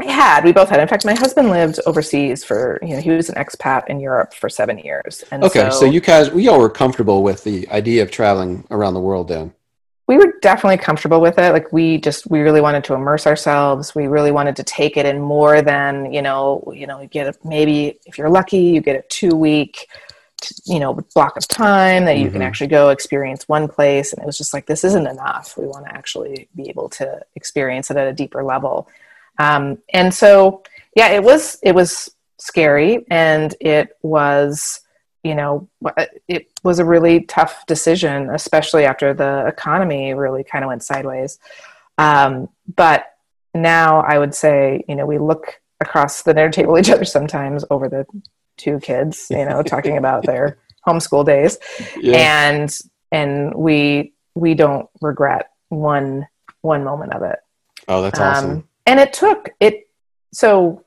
I 0.00 0.10
had. 0.10 0.44
We 0.44 0.52
both 0.52 0.68
had. 0.68 0.80
In 0.80 0.86
fact, 0.86 1.04
my 1.04 1.14
husband 1.14 1.50
lived 1.50 1.80
overseas 1.86 2.44
for, 2.44 2.78
you 2.82 2.94
know, 2.94 3.00
he 3.00 3.10
was 3.10 3.28
an 3.30 3.34
expat 3.34 3.88
in 3.88 3.98
Europe 3.98 4.32
for 4.32 4.48
seven 4.48 4.78
years. 4.78 5.24
And 5.32 5.42
Okay, 5.42 5.70
so, 5.70 5.86
you 5.86 6.00
guys, 6.00 6.30
we 6.30 6.46
all 6.46 6.60
were 6.60 6.70
comfortable 6.70 7.22
with 7.24 7.42
the 7.42 7.68
idea 7.70 8.02
of 8.02 8.10
traveling 8.10 8.64
around 8.70 8.94
the 8.94 9.00
world 9.00 9.28
then. 9.28 9.54
We 10.08 10.16
were 10.16 10.32
definitely 10.40 10.78
comfortable 10.78 11.20
with 11.20 11.38
it. 11.38 11.52
Like 11.52 11.70
we 11.70 11.98
just, 11.98 12.28
we 12.30 12.40
really 12.40 12.62
wanted 12.62 12.82
to 12.84 12.94
immerse 12.94 13.26
ourselves. 13.26 13.94
We 13.94 14.06
really 14.06 14.32
wanted 14.32 14.56
to 14.56 14.64
take 14.64 14.96
it 14.96 15.04
in 15.04 15.20
more 15.20 15.60
than, 15.60 16.12
you 16.12 16.22
know, 16.22 16.72
you 16.74 16.86
know, 16.86 17.00
you 17.02 17.08
get 17.08 17.28
a, 17.28 17.38
maybe 17.46 17.98
if 18.06 18.16
you're 18.16 18.30
lucky, 18.30 18.58
you 18.58 18.80
get 18.80 18.96
a 18.96 19.02
two 19.08 19.36
week, 19.36 19.86
you 20.64 20.80
know, 20.80 20.94
block 21.14 21.36
of 21.36 21.46
time 21.46 22.06
that 22.06 22.16
you 22.16 22.30
can 22.30 22.40
Mhm. 22.40 22.46
actually 22.46 22.68
go 22.68 22.88
experience 22.88 23.46
one 23.48 23.68
place. 23.68 24.14
And 24.14 24.22
it 24.22 24.26
was 24.26 24.38
just 24.38 24.54
like, 24.54 24.64
this 24.66 24.82
isn't 24.82 25.06
enough. 25.06 25.58
We 25.58 25.66
want 25.66 25.84
to 25.84 25.94
actually 25.94 26.48
be 26.56 26.70
able 26.70 26.88
to 26.90 27.20
experience 27.34 27.90
it 27.90 27.98
at 27.98 28.08
a 28.08 28.12
deeper 28.12 28.42
level. 28.42 28.88
Um, 29.38 29.78
and 29.92 30.12
so, 30.12 30.62
yeah, 30.96 31.08
it 31.08 31.22
was, 31.22 31.58
it 31.62 31.74
was 31.74 32.10
scary 32.38 33.04
and 33.10 33.54
it 33.60 33.96
was, 34.02 34.80
you 35.24 35.34
know, 35.34 35.68
it 36.28 36.48
was 36.62 36.78
a 36.78 36.84
really 36.84 37.22
tough 37.22 37.66
decision, 37.66 38.30
especially 38.30 38.84
after 38.84 39.12
the 39.12 39.46
economy 39.46 40.14
really 40.14 40.44
kind 40.44 40.64
of 40.64 40.68
went 40.68 40.82
sideways. 40.82 41.38
Um, 41.98 42.48
but 42.76 43.16
now 43.54 44.00
I 44.00 44.18
would 44.18 44.34
say, 44.34 44.84
you 44.88 44.94
know, 44.94 45.06
we 45.06 45.18
look 45.18 45.60
across 45.80 46.22
the 46.22 46.34
dinner 46.34 46.50
table 46.50 46.78
each 46.78 46.90
other 46.90 47.04
sometimes 47.04 47.64
over 47.70 47.88
the 47.88 48.06
two 48.56 48.78
kids, 48.80 49.26
you 49.30 49.44
know, 49.44 49.62
talking 49.62 49.96
about 49.96 50.24
their 50.24 50.58
homeschool 50.86 51.26
days, 51.26 51.58
and 52.04 52.76
and 53.10 53.54
we 53.54 54.12
we 54.34 54.54
don't 54.54 54.88
regret 55.00 55.50
one 55.68 56.26
one 56.60 56.84
moment 56.84 57.12
of 57.12 57.22
it. 57.22 57.38
oh, 57.88 58.02
that's 58.02 58.20
awesome. 58.20 58.50
Um, 58.50 58.68
and 58.86 59.00
it 59.00 59.12
took 59.12 59.50
it. 59.60 59.88
So, 60.32 60.84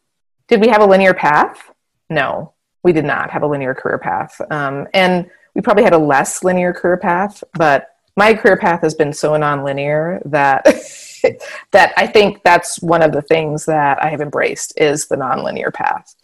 did 0.48 0.62
we 0.62 0.68
have 0.68 0.82
a 0.82 0.86
linear 0.86 1.14
path? 1.14 1.72
No, 2.10 2.54
we 2.84 2.94
did 2.94 3.06
not 3.06 3.30
have 3.30 3.44
a 3.44 3.48
linear 3.48 3.74
career 3.74 3.98
path. 3.98 4.40
Um, 4.50 4.88
and 4.94 5.30
we 5.56 5.62
probably 5.62 5.84
had 5.84 5.94
a 5.94 5.98
less 5.98 6.44
linear 6.44 6.74
career 6.74 6.98
path, 6.98 7.44
but 7.54 7.88
my 8.16 8.34
career 8.34 8.58
path 8.58 8.82
has 8.82 8.94
been 8.94 9.14
so 9.14 9.36
non-linear 9.38 10.22
that 10.26 10.66
that 11.72 11.94
I 11.98 12.08
think 12.08 12.44
that's 12.44 12.82
one 12.82 13.02
of 13.02 13.12
the 13.12 13.22
things 13.22 13.66
that 13.66 14.04
I 14.04 14.10
have 14.10 14.22
embraced 14.22 14.74
is 14.78 15.08
the 15.08 15.18
non-linear 15.18 15.72
path. 15.72 16.16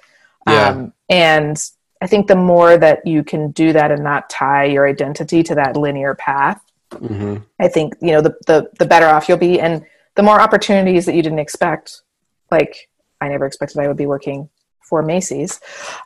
Yeah. 0.47 0.69
Um, 0.69 0.93
and 1.09 1.57
I 2.01 2.07
think 2.07 2.27
the 2.27 2.35
more 2.35 2.77
that 2.77 3.05
you 3.05 3.23
can 3.23 3.51
do 3.51 3.73
that 3.73 3.91
and 3.91 4.03
not 4.03 4.29
tie 4.29 4.65
your 4.65 4.87
identity 4.87 5.43
to 5.43 5.55
that 5.55 5.75
linear 5.75 6.15
path, 6.15 6.61
hmm 6.91 7.37
I 7.59 7.67
think 7.67 7.95
you 8.01 8.11
know 8.11 8.21
the, 8.21 8.35
the 8.45 8.69
the 8.79 8.85
better 8.85 9.07
off 9.07 9.27
you'll 9.27 9.37
be, 9.37 9.59
and 9.59 9.85
the 10.15 10.23
more 10.23 10.39
opportunities 10.39 11.05
that 11.05 11.15
you 11.15 11.21
didn't 11.21 11.39
expect. 11.39 12.01
Like 12.49 12.89
I 13.19 13.27
never 13.27 13.45
expected 13.45 13.79
I 13.79 13.87
would 13.89 13.97
be 13.97 14.05
working 14.05 14.49
for 14.89 15.01
Macy's, 15.01 15.59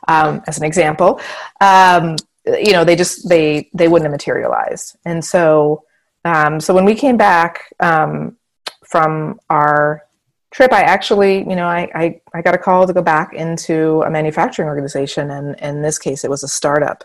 um, 0.08 0.42
as 0.46 0.58
an 0.58 0.64
example, 0.64 1.20
um, 1.60 2.16
you 2.44 2.72
know, 2.72 2.84
they 2.84 2.96
just 2.96 3.28
they 3.28 3.70
they 3.72 3.88
wouldn't 3.88 4.06
have 4.06 4.12
materialized. 4.12 4.96
And 5.04 5.24
so, 5.24 5.84
um, 6.24 6.60
so 6.60 6.74
when 6.74 6.84
we 6.84 6.94
came 6.94 7.16
back 7.16 7.72
um, 7.80 8.36
from 8.84 9.40
our 9.48 10.04
trip, 10.50 10.72
I 10.72 10.82
actually, 10.82 11.38
you 11.38 11.56
know, 11.56 11.66
I, 11.66 11.88
I, 11.94 12.20
I 12.34 12.42
got 12.42 12.54
a 12.54 12.58
call 12.58 12.86
to 12.86 12.92
go 12.92 13.02
back 13.02 13.32
into 13.32 14.02
a 14.02 14.10
manufacturing 14.10 14.68
organization, 14.68 15.30
and 15.30 15.58
in 15.60 15.82
this 15.82 15.98
case, 15.98 16.24
it 16.24 16.30
was 16.30 16.42
a 16.42 16.48
startup, 16.48 17.04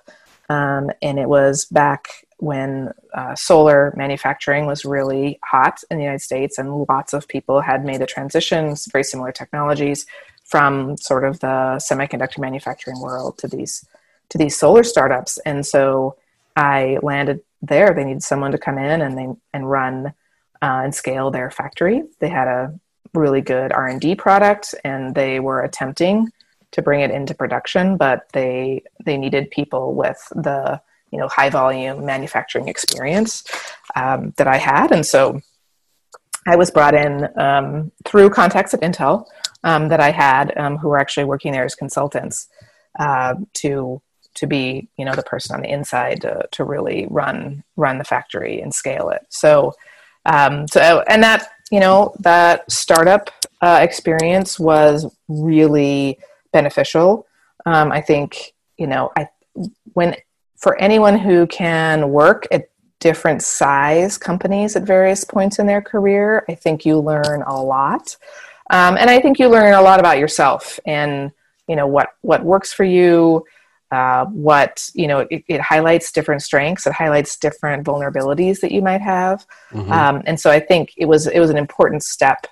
um, 0.49 0.91
and 1.01 1.17
it 1.17 1.30
was 1.30 1.65
back 1.65 2.07
when 2.39 2.91
uh, 3.13 3.36
solar 3.36 3.93
manufacturing 3.95 4.65
was 4.65 4.86
really 4.86 5.39
hot 5.43 5.82
in 5.89 5.97
the 5.97 6.03
United 6.03 6.21
States, 6.21 6.57
and 6.57 6.86
lots 6.89 7.13
of 7.13 7.28
people 7.28 7.61
had 7.61 7.86
made 7.86 8.01
the 8.01 8.05
transitions, 8.05 8.86
very 8.91 9.03
similar 9.03 9.32
technologies, 9.32 10.05
from 10.48 10.98
sort 10.98 11.24
of 11.24 11.39
the 11.39 11.78
semiconductor 11.80 12.39
manufacturing 12.39 13.00
world 13.00 13.38
to 13.38 13.48
these 13.48 13.86
to 14.30 14.38
these 14.38 14.58
solar 14.58 14.84
startups. 14.84 15.38
And 15.45 15.66
so 15.66 16.18
I 16.56 16.98
landed 17.02 17.41
there. 17.62 17.93
They 17.93 18.04
needed 18.04 18.24
someone 18.24 18.52
to 18.52 18.58
come 18.58 18.78
in 18.78 19.02
and 19.02 19.18
they 19.18 19.28
and 19.54 19.70
run 19.70 20.08
uh, 20.62 20.82
and 20.84 20.95
scale 20.95 21.32
their 21.32 21.52
factory. 21.52 22.04
They 22.20 22.30
had 22.30 22.48
a 22.48 22.80
really 23.14 23.41
good 23.41 23.72
r&d 23.72 24.16
product 24.16 24.76
and 24.84 25.16
they 25.16 25.39
were 25.39 25.62
attempting 25.62 26.32
to 26.72 26.82
bring 26.82 27.02
it 27.02 27.12
into 27.12 27.34
production 27.34 27.98
but 27.98 28.28
they 28.34 28.84
they 29.06 29.18
needed 29.18 29.50
people 29.52 29.93
with 29.93 30.22
the 30.36 30.80
you 31.12 31.20
know 31.20 31.28
high 31.28 31.50
volume 31.50 32.06
manufacturing 32.06 32.68
experience 32.68 33.43
um, 33.95 34.34
that 34.38 34.48
i 34.48 34.58
had 34.58 34.91
and 34.91 35.06
so 35.06 35.41
i 36.45 36.56
was 36.56 36.70
brought 36.70 36.93
in 36.93 37.28
um, 37.39 37.91
through 38.06 38.30
contacts 38.30 38.74
at 38.74 38.82
intel 38.82 39.26
um, 39.64 39.89
that 39.89 39.99
i 39.99 40.12
had 40.12 40.55
um, 40.58 40.78
who 40.78 40.89
were 40.89 40.99
actually 40.99 41.26
working 41.26 41.51
there 41.51 41.66
as 41.66 41.76
consultants 41.76 42.47
uh, 42.99 43.36
to 43.53 44.01
to 44.38 44.45
be 44.45 44.88
you 44.97 45.05
know 45.05 45.16
the 45.16 45.24
person 45.24 45.55
on 45.55 45.62
the 45.62 45.70
inside 45.70 46.22
to, 46.22 46.47
to 46.51 46.64
really 46.64 47.08
run 47.10 47.64
run 47.76 47.97
the 47.97 48.03
factory 48.03 48.62
and 48.62 48.74
scale 48.74 49.10
it. 49.10 49.26
So 49.30 49.74
um, 50.26 50.68
so 50.68 51.03
and 51.10 51.22
that 51.24 51.49
you 51.72 51.80
know 51.80 52.14
that 52.20 52.72
startup 52.72 53.32
uh, 53.62 53.80
experience 53.82 54.60
was 54.60 55.12
really 55.28 56.20
beneficial. 56.53 57.26
Um, 57.66 57.91
i 57.91 57.99
think 57.99 58.53
you 58.78 58.88
know 58.88 59.12
i 59.18 59.28
when 59.93 60.16
for 60.55 60.80
anyone 60.80 61.18
who 61.18 61.47
can 61.47 62.10
work 62.10 62.47
at 62.51 62.70
different 62.99 63.43
size 63.43 64.18
companies 64.18 64.76
at 64.76 64.84
various 64.84 65.26
points 65.26 65.60
in 65.60 65.68
their 65.68 65.82
career 65.82 66.45
i 66.47 66.55
think 66.55 66.86
you 66.86 66.97
learn 66.97 67.43
a 67.45 67.62
lot 67.62 68.16
um, 68.70 68.97
and 68.97 69.09
i 69.09 69.20
think 69.20 69.39
you 69.39 69.49
learn 69.49 69.74
a 69.74 69.82
lot 69.82 69.99
about 69.99 70.18
yourself 70.18 70.80
and 70.86 71.32
you 71.68 71.76
know 71.76 71.88
what 71.88 72.09
what 72.22 72.43
works 72.43 72.74
for 72.74 72.84
you 72.84 73.43
uh, 73.91 74.26
what 74.26 74.89
you 74.93 75.07
know 75.07 75.20
it, 75.20 75.43
it, 75.47 75.61
highlights 75.61 76.11
different 76.11 76.41
strengths 76.41 76.86
it 76.86 76.93
highlights 76.93 77.38
different 77.38 77.86
vulnerabilities 77.86 78.59
that 78.59 78.72
you 78.72 78.82
might 78.82 79.01
have. 79.01 79.45
Mm-hmm. 79.72 79.91
um, 79.91 80.24
and 80.26 80.39
so 80.39 80.51
i 80.51 80.59
think 80.59 80.93
it 80.97 81.05
was 81.05 81.28
it 81.28 81.39
was 81.39 81.49
an 81.49 81.57
important 81.57 82.03
step 82.03 82.47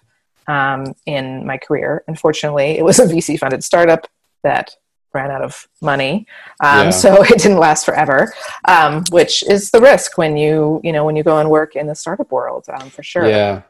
um, 0.47 0.93
in 1.07 1.43
my 1.45 1.57
career. 1.57 2.03
Unfortunately 2.07 2.77
it 2.77 2.85
was 2.85 2.99
a 2.99 3.05
vc 3.05 3.37
funded 3.39 3.63
startup 3.63 4.07
that 4.43 4.75
ran 5.13 5.31
out 5.31 5.41
of 5.41 5.67
money. 5.81 6.27
Um, 6.61 6.85
yeah. 6.85 6.89
so 6.89 7.23
it 7.23 7.39
didn't 7.39 7.57
last 7.57 7.85
forever 7.85 8.33
um, 8.65 9.03
which 9.11 9.43
is 9.43 9.71
the 9.71 9.81
risk 9.81 10.17
when 10.17 10.37
you 10.37 10.79
you 10.83 10.93
know 10.93 11.03
when 11.03 11.17
you 11.17 11.23
go 11.23 11.39
and 11.39 11.49
work 11.49 11.75
in 11.75 11.87
the 11.87 11.95
startup 11.95 12.31
world 12.31 12.65
um, 12.73 12.89
for 12.89 13.03
sure. 13.03 13.27
Yeah 13.27 13.63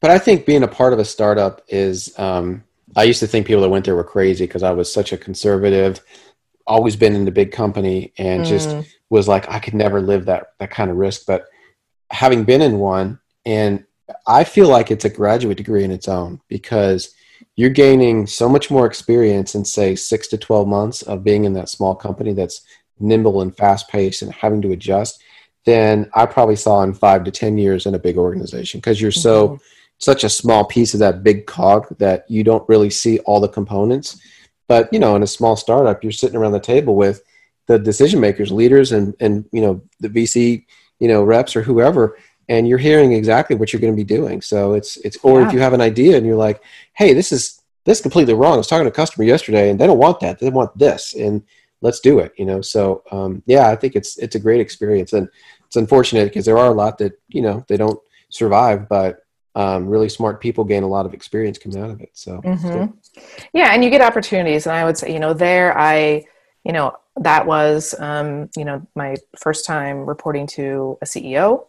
but 0.00 0.10
i 0.10 0.18
think 0.18 0.46
being 0.46 0.62
a 0.62 0.68
part 0.68 0.92
of 0.92 0.98
a 0.98 1.04
startup 1.04 1.62
is 1.68 2.18
um, 2.18 2.62
i 2.96 3.02
used 3.02 3.20
to 3.20 3.26
think 3.26 3.46
people 3.46 3.62
that 3.62 3.68
went 3.68 3.84
there 3.84 3.96
were 3.96 4.04
crazy 4.04 4.46
because 4.46 4.62
i 4.62 4.70
was 4.70 4.92
such 4.92 5.12
a 5.12 5.16
conservative 5.16 6.00
always 6.66 6.96
been 6.96 7.16
in 7.16 7.24
the 7.24 7.30
big 7.30 7.52
company 7.52 8.12
and 8.16 8.44
mm. 8.44 8.46
just 8.46 8.88
was 9.10 9.26
like 9.26 9.50
I 9.50 9.58
could 9.58 9.74
never 9.74 10.00
live 10.00 10.26
that 10.26 10.52
that 10.58 10.70
kind 10.70 10.90
of 10.90 10.96
risk. 10.96 11.26
But 11.26 11.46
having 12.10 12.44
been 12.44 12.62
in 12.62 12.78
one, 12.78 13.18
and 13.44 13.84
I 14.26 14.44
feel 14.44 14.68
like 14.68 14.90
it's 14.90 15.04
a 15.04 15.10
graduate 15.10 15.58
degree 15.58 15.84
in 15.84 15.90
its 15.90 16.08
own 16.08 16.40
because 16.48 17.12
you're 17.56 17.70
gaining 17.70 18.26
so 18.26 18.48
much 18.48 18.70
more 18.70 18.86
experience 18.86 19.54
in 19.54 19.64
say 19.64 19.96
six 19.96 20.28
to 20.28 20.38
twelve 20.38 20.68
months 20.68 21.02
of 21.02 21.24
being 21.24 21.44
in 21.44 21.52
that 21.54 21.68
small 21.68 21.94
company 21.94 22.32
that's 22.32 22.62
nimble 23.00 23.42
and 23.42 23.56
fast 23.56 23.88
paced 23.88 24.22
and 24.22 24.32
having 24.32 24.62
to 24.62 24.72
adjust 24.72 25.22
than 25.66 26.08
I 26.14 26.26
probably 26.26 26.56
saw 26.56 26.82
in 26.82 26.94
five 26.94 27.24
to 27.24 27.30
ten 27.30 27.58
years 27.58 27.86
in 27.86 27.94
a 27.94 27.98
big 27.98 28.16
organization 28.16 28.78
because 28.78 29.00
you're 29.00 29.10
so 29.10 29.48
mm-hmm. 29.48 29.64
Such 30.00 30.24
a 30.24 30.28
small 30.28 30.64
piece 30.64 30.92
of 30.94 31.00
that 31.00 31.22
big 31.22 31.46
cog 31.46 31.86
that 31.98 32.24
you 32.28 32.42
don't 32.42 32.68
really 32.68 32.90
see 32.90 33.20
all 33.20 33.40
the 33.40 33.48
components 33.48 34.20
but 34.70 34.88
you 34.92 35.00
know, 35.00 35.16
in 35.16 35.24
a 35.24 35.26
small 35.26 35.56
startup, 35.56 36.04
you're 36.04 36.12
sitting 36.12 36.36
around 36.36 36.52
the 36.52 36.60
table 36.60 36.94
with 36.94 37.24
the 37.66 37.76
decision 37.76 38.20
makers, 38.20 38.52
leaders, 38.52 38.92
and 38.92 39.16
and 39.18 39.44
you 39.50 39.60
know 39.60 39.82
the 39.98 40.08
VC, 40.08 40.64
you 41.00 41.08
know, 41.08 41.24
reps 41.24 41.56
or 41.56 41.62
whoever, 41.62 42.16
and 42.48 42.68
you're 42.68 42.78
hearing 42.78 43.12
exactly 43.12 43.56
what 43.56 43.72
you're 43.72 43.80
going 43.80 43.92
to 43.92 43.96
be 43.96 44.04
doing. 44.04 44.40
So 44.40 44.74
it's 44.74 44.96
it's 44.98 45.18
or 45.24 45.40
yeah. 45.40 45.48
if 45.48 45.52
you 45.52 45.58
have 45.58 45.72
an 45.72 45.80
idea 45.80 46.16
and 46.16 46.24
you're 46.24 46.36
like, 46.36 46.62
hey, 46.92 47.14
this 47.14 47.32
is 47.32 47.60
this 47.84 47.98
is 47.98 48.02
completely 48.02 48.32
wrong. 48.32 48.54
I 48.54 48.58
was 48.58 48.68
talking 48.68 48.84
to 48.84 48.92
a 48.92 48.94
customer 48.94 49.24
yesterday, 49.24 49.70
and 49.70 49.80
they 49.80 49.88
don't 49.88 49.98
want 49.98 50.20
that. 50.20 50.38
They 50.38 50.50
want 50.50 50.78
this, 50.78 51.16
and 51.16 51.42
let's 51.80 51.98
do 51.98 52.20
it. 52.20 52.32
You 52.38 52.44
know, 52.44 52.60
so 52.60 53.02
um, 53.10 53.42
yeah, 53.46 53.70
I 53.70 53.74
think 53.74 53.96
it's 53.96 54.18
it's 54.18 54.36
a 54.36 54.40
great 54.40 54.60
experience, 54.60 55.14
and 55.14 55.28
it's 55.66 55.74
unfortunate 55.74 56.26
because 56.26 56.44
there 56.44 56.58
are 56.58 56.70
a 56.70 56.74
lot 56.74 56.96
that 56.98 57.20
you 57.26 57.42
know 57.42 57.64
they 57.66 57.76
don't 57.76 57.98
survive, 58.28 58.88
but 58.88 59.24
um, 59.54 59.86
really 59.86 60.08
smart 60.08 60.40
people 60.40 60.64
gain 60.64 60.82
a 60.82 60.88
lot 60.88 61.06
of 61.06 61.14
experience 61.14 61.58
coming 61.58 61.78
out 61.78 61.90
of 61.90 62.00
it. 62.00 62.10
So, 62.12 62.40
mm-hmm. 62.40 62.86
yeah, 63.52 63.72
and 63.72 63.82
you 63.82 63.90
get 63.90 64.00
opportunities. 64.00 64.66
And 64.66 64.74
I 64.74 64.84
would 64.84 64.96
say, 64.96 65.12
you 65.12 65.18
know, 65.18 65.34
there 65.34 65.76
I, 65.76 66.24
you 66.64 66.72
know, 66.72 66.96
that 67.16 67.46
was, 67.46 67.94
um, 67.98 68.48
you 68.56 68.64
know, 68.64 68.86
my 68.94 69.16
first 69.38 69.66
time 69.66 70.06
reporting 70.06 70.46
to 70.48 70.98
a 71.02 71.04
CEO. 71.04 71.66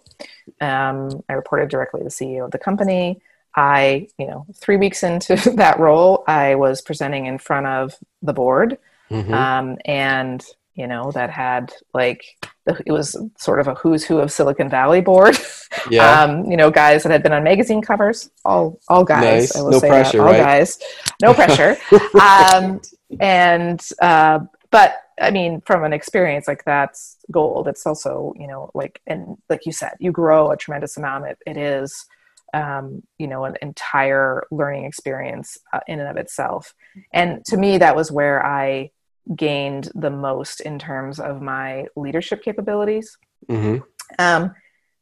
Um, 0.59 1.23
I 1.27 1.33
reported 1.33 1.69
directly 1.69 2.01
to 2.01 2.03
the 2.03 2.09
CEO 2.09 2.45
of 2.45 2.51
the 2.51 2.59
company. 2.59 3.21
I, 3.55 4.07
you 4.17 4.27
know, 4.27 4.45
three 4.55 4.77
weeks 4.77 5.03
into 5.03 5.35
that 5.55 5.79
role, 5.79 6.23
I 6.27 6.55
was 6.55 6.81
presenting 6.81 7.25
in 7.25 7.37
front 7.37 7.67
of 7.67 7.95
the 8.21 8.33
board. 8.33 8.77
Mm-hmm. 9.09 9.33
Um, 9.33 9.77
and 9.85 10.45
you 10.81 10.87
know, 10.87 11.11
that 11.11 11.29
had 11.29 11.71
like 11.93 12.23
it 12.65 12.91
was 12.91 13.15
sort 13.37 13.59
of 13.59 13.67
a 13.67 13.75
who's 13.75 14.03
who 14.03 14.17
of 14.17 14.31
Silicon 14.31 14.67
Valley 14.67 15.01
board. 15.01 15.37
Yeah. 15.89 16.23
um, 16.23 16.51
you 16.51 16.57
know, 16.57 16.69
guys 16.69 17.03
that 17.03 17.13
had 17.13 17.23
been 17.23 17.31
on 17.31 17.45
magazine 17.45 17.81
covers, 17.81 18.29
all 18.43 18.77
all 18.89 19.05
guys. 19.05 19.23
Nice. 19.23 19.55
I 19.55 19.61
will 19.61 19.71
no 19.71 19.79
say 19.79 19.87
pressure, 19.87 20.17
that, 20.17 20.23
all 20.23 20.31
right? 20.33 20.37
guys, 20.37 20.79
no 21.21 21.33
pressure. 21.39 21.77
um, 22.21 22.81
and 23.21 23.81
uh, 24.01 24.39
but 24.69 24.95
I 25.19 25.31
mean, 25.31 25.61
from 25.61 25.85
an 25.85 25.93
experience 25.93 26.45
like 26.45 26.65
that's 26.65 27.15
gold. 27.31 27.69
It's 27.69 27.87
also 27.87 28.33
you 28.37 28.47
know 28.47 28.69
like 28.73 29.01
and 29.07 29.37
like 29.49 29.65
you 29.65 29.71
said, 29.71 29.93
you 29.99 30.11
grow 30.11 30.51
a 30.51 30.57
tremendous 30.57 30.97
amount. 30.97 31.27
It, 31.27 31.37
it 31.47 31.57
is. 31.57 32.05
Um, 32.53 33.01
you 33.17 33.27
know, 33.27 33.45
an 33.45 33.55
entire 33.61 34.43
learning 34.51 34.83
experience 34.83 35.57
uh, 35.71 35.79
in 35.87 36.01
and 36.01 36.09
of 36.09 36.17
itself. 36.17 36.73
And 37.13 37.45
to 37.45 37.55
me, 37.55 37.77
that 37.77 37.95
was 37.95 38.11
where 38.11 38.45
I 38.45 38.91
gained 39.35 39.91
the 39.95 40.09
most 40.09 40.61
in 40.61 40.79
terms 40.79 41.19
of 41.19 41.41
my 41.41 41.85
leadership 41.95 42.43
capabilities. 42.43 43.17
Mm-hmm. 43.49 43.83
Um, 44.19 44.53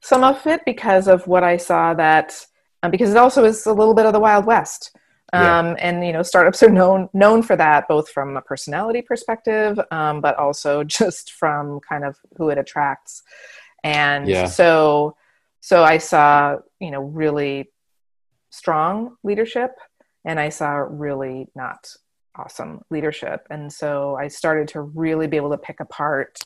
some 0.02 0.24
of 0.24 0.46
it 0.48 0.62
because 0.66 1.08
of 1.08 1.26
what 1.28 1.44
I 1.44 1.58
saw 1.58 1.94
that, 1.94 2.46
um, 2.84 2.92
because 2.92 3.12
it 3.12 3.18
also 3.18 3.44
is 3.46 3.66
a 3.66 3.74
little 3.74 3.94
bit 3.94 4.06
of 4.06 4.14
the 4.14 4.20
Wild 4.20 4.46
West. 4.46 4.96
Um, 5.32 5.68
yeah. 5.68 5.76
And 5.80 6.06
you 6.06 6.14
know, 6.14 6.24
startups 6.24 6.64
are 6.64 6.70
known 6.70 7.10
known 7.14 7.44
for 7.44 7.56
that, 7.56 7.88
both 7.88 8.10
from 8.10 8.36
a 8.36 8.42
personality 8.42 9.02
perspective, 9.02 9.80
um, 9.92 10.22
but 10.22 10.36
also 10.38 10.84
just 11.00 11.34
from 11.34 11.80
kind 11.82 12.04
of 12.04 12.18
who 12.38 12.50
it 12.50 12.58
attracts. 12.58 13.24
And 13.84 14.28
yeah. 14.28 14.46
so, 14.46 15.16
so 15.62 15.84
I 15.84 16.00
saw 16.00 16.58
you 16.80 16.92
know 16.92 17.02
really 17.02 17.72
strong 18.50 19.18
leadership, 19.24 19.72
and 20.26 20.40
I 20.40 20.50
saw 20.50 20.74
really 20.78 21.48
not 21.56 21.94
awesome 22.40 22.82
leadership. 22.90 23.46
And 23.50 23.72
so 23.72 24.16
I 24.16 24.28
started 24.30 24.68
to 24.70 24.82
really 24.82 25.28
be 25.28 25.38
able 25.38 25.52
to 25.52 25.58
pick 25.58 25.80
apart 25.80 26.40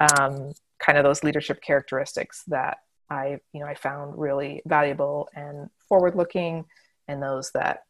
um, 0.00 0.52
kind 0.78 0.98
of 0.98 1.04
those 1.04 1.24
leadership 1.24 1.62
characteristics 1.62 2.42
that 2.48 2.78
I, 3.08 3.38
you 3.52 3.60
know, 3.60 3.66
I 3.66 3.74
found 3.74 4.18
really 4.18 4.62
valuable 4.66 5.28
and 5.34 5.70
forward 5.88 6.14
looking 6.16 6.64
and 7.08 7.22
those 7.22 7.50
that 7.52 7.84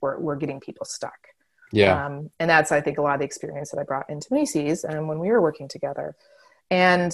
were, 0.00 0.18
were 0.18 0.36
getting 0.36 0.60
people 0.60 0.86
stuck. 0.86 1.20
Yeah. 1.72 2.06
Um, 2.06 2.30
and 2.38 2.48
that's, 2.48 2.72
I 2.72 2.80
think, 2.80 2.98
a 2.98 3.02
lot 3.02 3.14
of 3.14 3.20
the 3.20 3.26
experience 3.26 3.70
that 3.70 3.80
I 3.80 3.84
brought 3.84 4.08
into 4.08 4.32
Macy's 4.32 4.84
and 4.84 5.08
when 5.08 5.18
we 5.18 5.30
were 5.30 5.42
working 5.42 5.68
together. 5.68 6.16
And, 6.70 7.12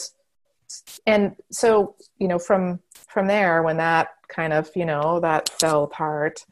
and 1.07 1.37
so, 1.51 1.97
you 2.19 2.29
know, 2.29 2.39
from, 2.39 2.81
from 3.09 3.27
there, 3.27 3.63
when 3.63 3.79
that 3.79 4.09
kind 4.29 4.53
of, 4.53 4.71
you 4.75 4.85
know, 4.85 5.21
that 5.21 5.49
fell 5.49 5.85
apart, 5.85 6.45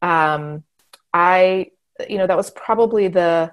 um, 0.00 0.64
I 1.12 1.70
you 2.08 2.18
know 2.18 2.26
that 2.26 2.36
was 2.36 2.50
probably 2.50 3.08
the 3.08 3.52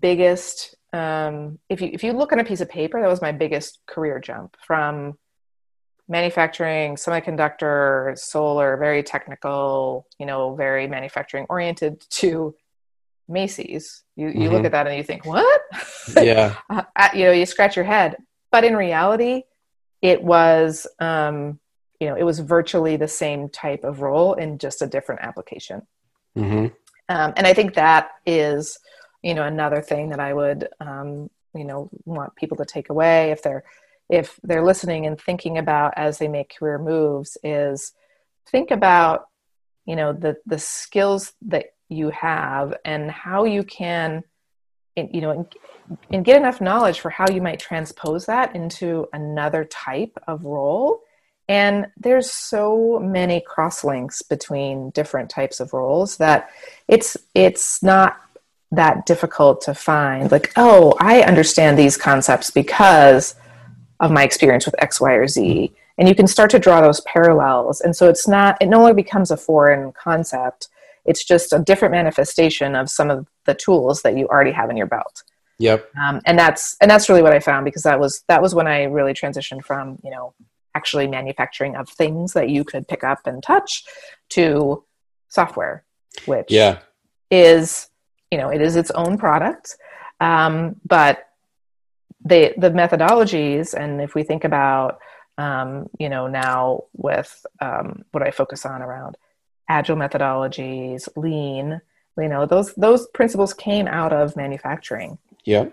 biggest 0.00 0.74
um, 0.92 1.58
if 1.68 1.80
you 1.80 1.90
if 1.92 2.02
you 2.02 2.12
look 2.12 2.32
on 2.32 2.40
a 2.40 2.44
piece 2.44 2.60
of 2.60 2.68
paper 2.68 3.00
that 3.00 3.08
was 3.08 3.22
my 3.22 3.32
biggest 3.32 3.80
career 3.86 4.20
jump 4.20 4.56
from 4.64 5.18
manufacturing 6.08 6.96
semiconductor 6.96 8.18
solar 8.18 8.76
very 8.76 9.02
technical 9.02 10.06
you 10.18 10.26
know 10.26 10.54
very 10.54 10.86
manufacturing 10.86 11.46
oriented 11.48 12.04
to 12.10 12.54
Macy's. 13.30 14.02
You 14.16 14.26
you 14.26 14.32
mm-hmm. 14.32 14.54
look 14.54 14.64
at 14.64 14.72
that 14.72 14.86
and 14.86 14.96
you 14.96 15.04
think, 15.04 15.24
what? 15.24 15.60
Yeah. 16.20 16.56
Uh, 16.68 16.82
you 17.14 17.24
know, 17.24 17.30
you 17.30 17.46
scratch 17.46 17.76
your 17.76 17.84
head. 17.84 18.16
But 18.50 18.64
in 18.64 18.74
reality, 18.74 19.44
it 20.02 20.22
was 20.22 20.86
um, 20.98 21.60
you 22.00 22.08
know 22.08 22.16
it 22.16 22.24
was 22.24 22.40
virtually 22.40 22.96
the 22.96 23.08
same 23.08 23.48
type 23.48 23.84
of 23.84 24.00
role 24.00 24.34
in 24.34 24.58
just 24.58 24.82
a 24.82 24.86
different 24.86 25.20
application. 25.22 25.86
Mm-hmm. 26.36 26.74
Um, 27.10 27.32
and 27.36 27.44
I 27.44 27.52
think 27.52 27.74
that 27.74 28.12
is 28.24 28.78
you 29.22 29.34
know 29.34 29.42
another 29.42 29.82
thing 29.82 30.10
that 30.10 30.20
I 30.20 30.32
would 30.32 30.68
um, 30.80 31.28
you 31.54 31.64
know 31.64 31.90
want 32.04 32.36
people 32.36 32.56
to 32.58 32.64
take 32.64 32.88
away 32.88 33.32
if 33.32 33.42
they're 33.42 33.64
if 34.08 34.38
they're 34.44 34.64
listening 34.64 35.06
and 35.06 35.20
thinking 35.20 35.58
about 35.58 35.92
as 35.96 36.18
they 36.18 36.28
make 36.28 36.56
career 36.56 36.78
moves 36.78 37.36
is 37.42 37.92
think 38.48 38.70
about 38.70 39.26
you 39.86 39.96
know 39.96 40.12
the 40.12 40.36
the 40.46 40.58
skills 40.58 41.32
that 41.42 41.66
you 41.88 42.10
have 42.10 42.74
and 42.84 43.10
how 43.10 43.44
you 43.44 43.64
can 43.64 44.22
you 44.96 45.20
know 45.20 45.48
and, 46.10 46.24
get 46.24 46.36
enough 46.36 46.60
knowledge 46.60 47.00
for 47.00 47.10
how 47.10 47.28
you 47.28 47.42
might 47.42 47.58
transpose 47.58 48.26
that 48.26 48.54
into 48.54 49.08
another 49.12 49.64
type 49.64 50.16
of 50.28 50.44
role 50.44 51.00
and 51.50 51.86
there's 51.96 52.30
so 52.30 53.00
many 53.00 53.40
cross 53.40 53.82
links 53.82 54.22
between 54.22 54.90
different 54.90 55.28
types 55.28 55.58
of 55.58 55.72
roles 55.72 56.16
that 56.18 56.50
it's 56.88 57.16
it's 57.34 57.82
not 57.82 58.20
that 58.72 59.04
difficult 59.04 59.60
to 59.60 59.74
find 59.74 60.30
like 60.30 60.52
oh 60.56 60.94
i 61.00 61.22
understand 61.22 61.76
these 61.76 61.96
concepts 61.96 62.50
because 62.50 63.34
of 64.00 64.10
my 64.10 64.24
experience 64.24 64.66
with 64.66 64.74
x 64.82 65.00
y 65.00 65.12
or 65.12 65.28
z. 65.28 65.72
And 65.98 66.08
you 66.08 66.14
can 66.14 66.26
start 66.26 66.50
to 66.52 66.58
draw 66.58 66.80
those 66.80 67.02
parallels. 67.02 67.82
And 67.82 67.94
so 67.94 68.08
it's 68.08 68.26
not 68.26 68.56
it 68.60 68.66
no 68.66 68.78
longer 68.78 68.94
becomes 68.94 69.30
a 69.30 69.36
foreign 69.36 69.92
concept. 69.92 70.68
It's 71.04 71.22
just 71.24 71.52
a 71.52 71.58
different 71.58 71.92
manifestation 71.92 72.74
of 72.74 72.90
some 72.90 73.10
of 73.10 73.26
the 73.44 73.54
tools 73.54 74.02
that 74.02 74.16
you 74.16 74.26
already 74.26 74.52
have 74.52 74.70
in 74.70 74.76
your 74.76 74.86
belt. 74.86 75.22
Yep. 75.58 75.90
Um, 76.02 76.22
and 76.24 76.38
that's 76.38 76.76
and 76.80 76.90
that's 76.90 77.10
really 77.10 77.22
what 77.22 77.34
i 77.34 77.38
found 77.38 77.66
because 77.66 77.82
that 77.82 78.00
was 78.00 78.24
that 78.28 78.40
was 78.40 78.54
when 78.54 78.66
i 78.66 78.84
really 78.84 79.12
transitioned 79.12 79.62
from 79.62 79.98
you 80.02 80.10
know 80.10 80.32
actually 80.74 81.06
manufacturing 81.06 81.76
of 81.76 81.88
things 81.88 82.32
that 82.32 82.48
you 82.48 82.64
could 82.64 82.86
pick 82.86 83.04
up 83.04 83.26
and 83.26 83.42
touch 83.42 83.84
to 84.28 84.84
software 85.28 85.84
which 86.26 86.46
yeah. 86.50 86.78
is 87.30 87.88
you 88.30 88.38
know 88.38 88.48
it 88.48 88.60
is 88.60 88.76
its 88.76 88.90
own 88.92 89.18
product. 89.18 89.76
Um, 90.20 90.76
but 90.84 91.26
the 92.24 92.52
the 92.58 92.70
methodologies 92.70 93.72
and 93.72 94.00
if 94.00 94.14
we 94.14 94.22
think 94.22 94.44
about 94.44 94.98
um, 95.38 95.88
you 95.98 96.08
know 96.08 96.26
now 96.26 96.84
with 96.92 97.46
um, 97.60 98.04
what 98.12 98.22
i 98.22 98.30
focus 98.30 98.66
on 98.66 98.82
around 98.82 99.16
agile 99.68 99.96
methodologies 99.96 101.08
lean 101.16 101.80
you 102.18 102.28
know 102.28 102.46
those 102.46 102.74
those 102.74 103.06
principles 103.08 103.54
came 103.54 103.86
out 103.86 104.12
of 104.12 104.36
manufacturing. 104.36 105.18
Yeah. 105.44 105.66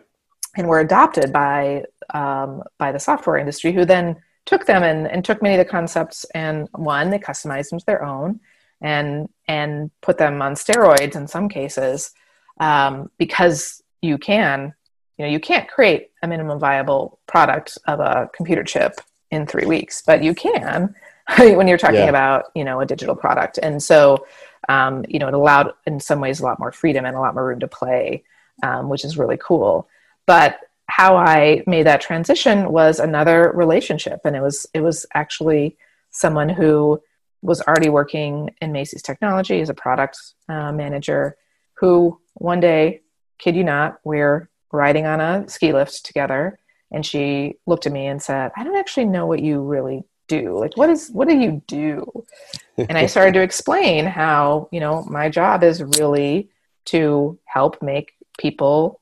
And 0.55 0.67
were 0.67 0.79
adopted 0.79 1.31
by 1.31 1.83
um, 2.13 2.63
by 2.77 2.91
the 2.91 2.99
software 2.99 3.37
industry 3.37 3.73
who 3.73 3.85
then 3.85 4.17
took 4.47 4.65
them 4.65 4.81
and, 4.81 5.07
and 5.07 5.23
took 5.23 5.43
many 5.43 5.55
of 5.55 5.59
the 5.59 5.69
concepts 5.69 6.25
and 6.33 6.67
one 6.71 7.11
they 7.11 7.19
customized 7.19 7.69
them 7.69 7.77
to 7.77 7.85
their 7.85 8.03
own 8.03 8.39
and 8.81 9.29
and 9.47 9.91
put 10.01 10.17
them 10.17 10.41
on 10.41 10.53
steroids 10.53 11.15
in 11.15 11.27
some 11.27 11.49
cases 11.49 12.11
um, 12.59 13.11
because 13.17 13.83
you 14.01 14.17
can 14.17 14.73
you 15.17 15.25
know 15.25 15.31
you 15.31 15.39
can't 15.39 15.69
create 15.69 16.11
a 16.23 16.27
minimum 16.27 16.59
viable 16.59 17.19
product 17.27 17.77
of 17.87 17.99
a 17.99 18.29
computer 18.33 18.63
chip 18.63 18.99
in 19.31 19.45
three 19.45 19.65
weeks 19.65 20.01
but 20.05 20.23
you 20.23 20.33
can 20.33 20.95
when 21.37 21.67
you're 21.67 21.77
talking 21.77 21.95
yeah. 21.95 22.09
about 22.09 22.45
you 22.55 22.63
know 22.63 22.79
a 22.79 22.85
digital 22.85 23.15
product 23.15 23.59
and 23.61 23.83
so 23.83 24.25
um, 24.69 25.05
you 25.07 25.19
know 25.19 25.27
it 25.27 25.33
allowed 25.33 25.73
in 25.85 25.99
some 25.99 26.19
ways 26.19 26.39
a 26.39 26.43
lot 26.43 26.59
more 26.59 26.71
freedom 26.71 27.05
and 27.05 27.15
a 27.15 27.19
lot 27.19 27.33
more 27.33 27.45
room 27.45 27.59
to 27.59 27.67
play 27.67 28.23
um, 28.63 28.89
which 28.89 29.03
is 29.03 29.17
really 29.17 29.37
cool 29.37 29.87
but 30.25 30.59
how 30.87 31.15
i 31.15 31.63
made 31.67 31.85
that 31.85 32.01
transition 32.01 32.71
was 32.71 32.99
another 32.99 33.51
relationship. 33.53 34.21
And 34.23 34.35
it 34.35 34.41
was 34.41 34.65
it 34.73 34.81
was 34.81 35.05
actually 35.13 35.77
someone 36.11 36.49
who 36.49 37.01
was 37.41 37.61
already 37.61 37.89
working 37.89 38.49
in 38.61 38.71
macy's 38.71 39.03
technology 39.03 39.61
as 39.61 39.69
a 39.69 39.73
product 39.73 40.17
uh, 40.49 40.71
manager 40.71 41.37
who 41.75 42.19
one 42.35 42.59
day 42.59 43.01
kid 43.37 43.55
you 43.55 43.63
not 43.63 43.99
we're 44.03 44.49
riding 44.71 45.05
on 45.05 45.21
a 45.21 45.47
ski 45.47 45.71
lift 45.73 46.05
together. 46.05 46.59
And 46.89 47.05
she 47.05 47.55
looked 47.65 47.85
at 47.85 47.91
me 47.91 48.07
and 48.07 48.21
said 48.21 48.51
i 48.55 48.63
don't 48.63 48.77
actually 48.77 49.05
know 49.05 49.25
what 49.25 49.41
you 49.41 49.61
really 49.61 50.03
do. 50.27 50.57
Like 50.57 50.75
what 50.77 50.89
is 50.89 51.09
what 51.09 51.27
do 51.27 51.37
you 51.37 51.61
do? 51.67 52.25
And 52.77 52.97
i 52.97 53.07
started 53.07 53.33
to 53.33 53.41
explain 53.41 54.05
how 54.05 54.69
you 54.71 54.79
know 54.79 55.03
my 55.03 55.29
job 55.29 55.63
is 55.63 55.81
really 55.81 56.49
to 56.85 57.37
help 57.45 57.81
make 57.81 58.13
people 58.37 59.01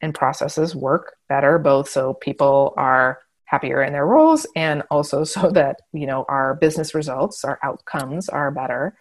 and 0.00 0.14
processes 0.14 0.74
work 0.74 1.16
better 1.28 1.58
both 1.58 1.88
so 1.88 2.14
people 2.14 2.74
are 2.76 3.20
happier 3.46 3.82
in 3.82 3.92
their 3.92 4.06
roles 4.06 4.46
and 4.56 4.82
also 4.90 5.24
so 5.34 5.50
that 5.50 5.76
you 5.92 6.06
know 6.06 6.24
our 6.28 6.54
business 6.54 6.94
results 6.94 7.44
our 7.44 7.58
outcomes 7.62 8.28
are 8.28 8.50
better 8.50 8.96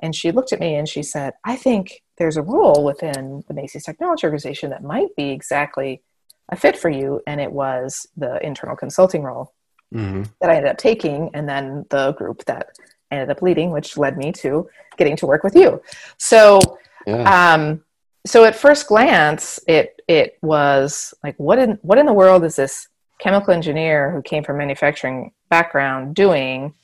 and 0.00 0.14
she 0.14 0.30
looked 0.30 0.52
at 0.52 0.60
me 0.60 0.74
and 0.74 0.88
she 0.88 1.02
said 1.02 1.34
i 1.44 1.56
think 1.56 2.02
there's 2.16 2.36
a 2.36 2.42
role 2.42 2.84
within 2.84 3.42
the 3.48 3.54
macy's 3.54 3.84
technology 3.84 4.24
organization 4.24 4.70
that 4.70 4.82
might 4.82 5.14
be 5.16 5.30
exactly 5.30 6.02
a 6.50 6.56
fit 6.56 6.78
for 6.78 6.88
you 6.88 7.20
and 7.26 7.40
it 7.40 7.52
was 7.52 8.06
the 8.16 8.44
internal 8.44 8.76
consulting 8.76 9.22
role 9.22 9.52
mm-hmm. 9.94 10.22
that 10.40 10.50
I 10.50 10.56
ended 10.56 10.70
up 10.70 10.78
taking, 10.78 11.30
and 11.34 11.48
then 11.48 11.86
the 11.90 12.12
group 12.12 12.44
that 12.46 12.70
ended 13.10 13.30
up 13.30 13.42
leading, 13.42 13.70
which 13.70 13.96
led 13.96 14.16
me 14.16 14.32
to 14.32 14.68
getting 14.96 15.16
to 15.16 15.26
work 15.26 15.42
with 15.42 15.54
you. 15.54 15.82
So, 16.18 16.60
yeah. 17.06 17.54
um, 17.54 17.84
so 18.28 18.44
at 18.44 18.56
first 18.56 18.86
glance, 18.86 19.58
it 19.66 20.00
it 20.08 20.38
was 20.42 21.14
like, 21.22 21.36
what 21.38 21.58
in 21.58 21.78
what 21.82 21.98
in 21.98 22.06
the 22.06 22.12
world 22.12 22.44
is 22.44 22.56
this 22.56 22.88
chemical 23.18 23.52
engineer 23.52 24.12
who 24.12 24.22
came 24.22 24.44
from 24.44 24.58
manufacturing 24.58 25.32
background 25.50 26.14
doing? 26.14 26.74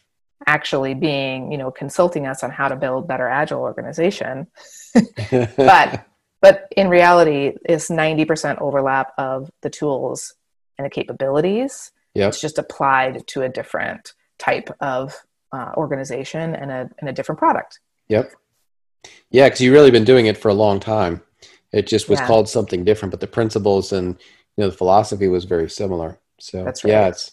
actually 0.47 0.93
being 0.93 1.51
you 1.51 1.57
know 1.57 1.71
consulting 1.71 2.27
us 2.27 2.43
on 2.43 2.51
how 2.51 2.69
to 2.69 2.77
build 2.77 3.09
better 3.09 3.27
agile 3.27 3.61
organization 3.61 4.47
but 5.57 6.07
but 6.43 6.69
in 6.77 6.89
reality 6.89 7.55
is 7.67 7.89
90% 7.89 8.61
overlap 8.61 9.13
of 9.17 9.51
the 9.63 9.71
tools 9.71 10.35
and 10.77 10.85
the 10.85 10.91
capabilities 10.91 11.93
Yep. 12.15 12.29
It's 12.29 12.41
just 12.41 12.59
applied 12.59 13.27
to 13.29 13.43
a 13.43 13.49
different 13.49 14.15
type 14.39 14.71
of 14.81 15.15
uh, 15.53 15.73
organization 15.77 16.55
and 16.55 16.71
a, 16.71 16.91
and 16.99 17.09
a 17.09 17.13
different 17.13 17.39
product. 17.39 17.81
Yep. 18.09 18.33
Yeah, 19.31 19.47
because 19.47 19.61
you've 19.61 19.75
really 19.75 19.91
been 19.91 20.05
doing 20.05 20.27
it 20.27 20.39
for 20.39 20.49
a 20.49 20.55
long 20.55 20.81
time. 20.81 21.23
It 21.75 21.87
just 21.87 22.09
was 22.09 22.21
yeah. 22.21 22.27
called 22.27 22.49
something 22.49 22.85
different, 22.85 23.11
but 23.11 23.21
the 23.21 23.27
principles 23.27 23.93
and 23.93 24.17
you 24.57 24.63
know 24.63 24.71
the 24.71 24.77
philosophy 24.77 25.29
was 25.29 25.45
very 25.45 25.69
similar. 25.69 26.19
So 26.39 26.65
That's 26.65 26.85
right. 26.85 26.91
yeah, 26.91 27.09
it's 27.09 27.33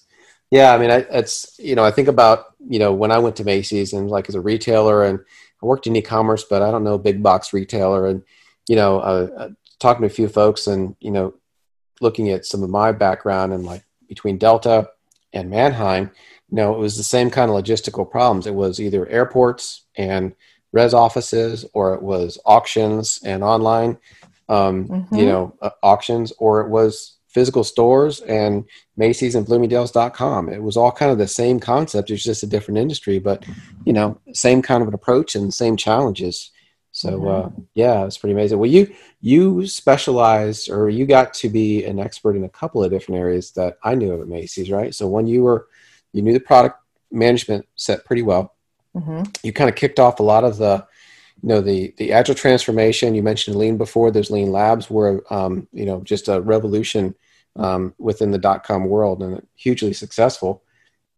yeah. 0.50 0.74
I 0.74 0.78
mean, 0.78 0.90
I, 0.90 1.06
it's 1.12 1.56
you 1.60 1.76
know 1.76 1.84
I 1.84 1.92
think 1.92 2.08
about 2.08 2.56
you 2.68 2.80
know 2.80 2.92
when 2.94 3.12
I 3.12 3.20
went 3.20 3.36
to 3.38 3.44
Macy's 3.44 3.94
and 3.94 4.10
like 4.10 4.30
as 4.30 4.36
a 4.36 4.42
retailer 4.42 5.04
and 5.04 5.20
I 5.62 5.66
worked 5.66 5.88
in 5.88 5.96
e-commerce, 5.96 6.44
but 6.44 6.62
I 6.62 6.72
don't 6.72 6.84
know 6.84 6.98
big 6.98 7.22
box 7.22 7.54
retailer 7.54 8.08
and 8.08 8.24
you 8.68 8.76
know 8.76 9.00
uh, 9.00 9.28
uh, 9.38 9.50
talking 9.80 10.02
to 10.02 10.08
a 10.08 10.10
few 10.10 10.28
folks 10.28 10.68
and 10.68 10.96
you 11.00 11.12
know 11.12 11.36
looking 12.02 12.32
at 12.32 12.46
some 12.46 12.64
of 12.64 12.70
my 12.70 12.92
background 12.92 13.54
and 13.54 13.64
like 13.64 13.84
between 14.10 14.38
Delta 14.38 14.90
and 15.34 15.50
Manheim, 15.50 16.12
you 16.50 16.56
know, 16.58 16.74
it 16.74 16.80
was 16.80 16.98
the 16.98 17.04
same 17.04 17.30
kind 17.30 17.50
of 17.50 17.56
logistical 17.56 18.10
problems. 18.10 18.46
It 18.46 18.56
was 18.56 18.80
either 18.80 19.08
airports 19.08 19.86
and 19.96 20.36
res 20.74 20.94
offices, 20.94 21.66
or 21.74 21.94
it 21.94 22.02
was 22.02 22.38
auctions 22.46 23.20
and 23.24 23.44
online, 23.44 23.98
um, 24.52 24.88
mm-hmm. 24.88 25.16
you 25.16 25.26
know, 25.26 25.56
uh, 25.62 25.70
auctions, 25.82 26.34
or 26.38 26.62
it 26.62 26.70
was 26.70 27.18
physical 27.30 27.64
stores 27.64 28.20
and 28.22 28.66
Macy's 28.98 29.36
and 29.36 29.46
Bloomingdale's.com. 29.46 30.50
It 30.50 30.62
was 30.62 30.76
all 30.76 30.92
kind 30.92 31.12
of 31.12 31.18
the 31.18 31.28
same 31.28 31.62
concept. 31.62 32.12
It's 32.12 32.24
just 32.24 32.44
a 32.44 32.48
different 32.48 32.78
industry, 32.78 33.20
but 33.20 33.46
you 33.86 33.94
know, 33.94 34.20
same 34.34 34.62
kind 34.62 34.82
of 34.82 34.90
an 34.90 34.94
approach 34.94 35.36
and 35.36 35.54
same 35.54 35.78
challenges. 35.78 36.52
So 36.92 37.12
mm-hmm. 37.12 37.28
uh, 37.28 37.64
yeah, 37.74 38.06
it's 38.06 38.18
pretty 38.18 38.34
amazing. 38.34 38.60
Well, 38.60 38.70
you 38.70 38.94
you 39.22 39.66
specialized 39.66 40.70
or 40.70 40.90
you 40.90 41.06
got 41.06 41.34
to 41.36 41.50
be 41.50 41.86
an 41.86 42.00
expert 42.00 42.36
in 42.36 42.44
a 42.44 42.50
couple 42.50 42.84
of 42.84 42.92
different 42.92 43.22
areas 43.22 43.52
that 43.52 43.78
I 43.82 43.96
knew 43.96 44.12
of 44.12 44.20
at 44.20 44.28
Macy's, 44.28 44.70
right? 44.70 44.94
So 44.94 45.08
when 45.08 45.26
you 45.26 45.44
were 45.44 45.68
you 46.12 46.22
knew 46.22 46.34
the 46.34 46.42
product 46.42 46.78
management 47.12 47.66
set 47.76 48.04
pretty 48.04 48.24
well. 48.24 48.56
Mm-hmm. 48.96 49.24
You 49.44 49.54
kind 49.54 49.70
of 49.70 49.78
kicked 49.78 50.00
off 50.00 50.20
a 50.20 50.24
lot 50.24 50.44
of 50.44 50.58
the 50.58 50.86
you 51.42 51.50
know 51.50 51.62
the 51.62 51.94
the 51.98 52.12
agile 52.12 52.36
transformation. 52.36 53.16
You 53.16 53.24
mentioned 53.24 53.56
lean 53.58 53.78
before. 53.78 54.12
Those 54.12 54.32
lean 54.32 54.52
labs 54.52 54.90
were 54.90 55.24
um, 55.30 55.68
you 55.74 55.86
know 55.86 56.02
just 56.02 56.28
a 56.28 56.42
revolution 56.42 57.16
um, 57.56 57.94
within 57.98 58.32
the 58.32 58.38
dot 58.38 58.64
com 58.64 58.86
world 58.86 59.22
and 59.22 59.46
hugely 59.56 59.94
successful. 59.94 60.64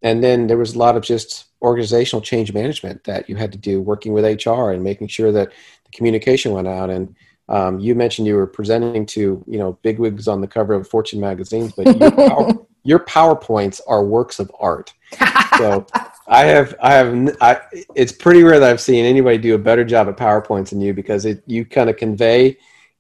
And 0.02 0.24
then 0.24 0.48
there 0.48 0.58
was 0.58 0.76
a 0.76 0.80
lot 0.80 0.98
of 0.98 1.04
just 1.04 1.46
organizational 1.62 2.22
change 2.22 2.54
management 2.54 3.06
that 3.06 3.30
you 3.30 3.38
had 3.38 3.54
to 3.54 3.58
do, 3.58 3.82
working 3.82 4.12
with 4.12 4.46
HR 4.46 4.72
and 4.72 4.84
making 4.84 5.08
sure 5.08 5.32
that 5.32 5.50
the 5.86 5.92
communication 5.92 6.52
went 6.52 6.68
out. 6.68 6.90
And 6.90 7.16
um, 7.48 7.80
you 7.80 7.96
mentioned 7.96 8.28
you 8.28 8.36
were 8.36 8.48
presenting 8.48 9.06
to 9.08 9.44
you 9.48 9.60
know 9.60 9.74
bigwigs 9.82 10.28
on 10.28 10.42
the 10.42 10.48
cover 10.48 10.74
of 10.74 10.88
Fortune 10.88 11.20
magazines, 11.20 11.74
but 11.74 11.86
power, 12.16 12.50
your 12.84 13.00
PowerPoints 13.00 13.82
are 13.88 14.04
works 14.04 14.40
of 14.40 14.52
art. 14.60 14.94
So 15.60 15.86
I 16.28 16.46
have 16.46 16.74
I 16.82 16.94
have 16.94 17.38
I, 17.40 17.62
it's 17.94 18.12
pretty 18.12 18.42
rare 18.42 18.60
that 18.60 18.72
I've 18.72 18.82
seen 18.82 19.06
anybody 19.06 19.38
do 19.38 19.54
a 19.54 19.60
better 19.60 19.84
job 19.84 20.08
at 20.08 20.18
PowerPoints 20.18 20.70
than 20.70 20.82
you 20.82 20.94
because 20.94 21.26
it 21.26 21.44
you 21.46 21.64
kind 21.64 21.92
of 21.92 21.98
convey 21.98 22.58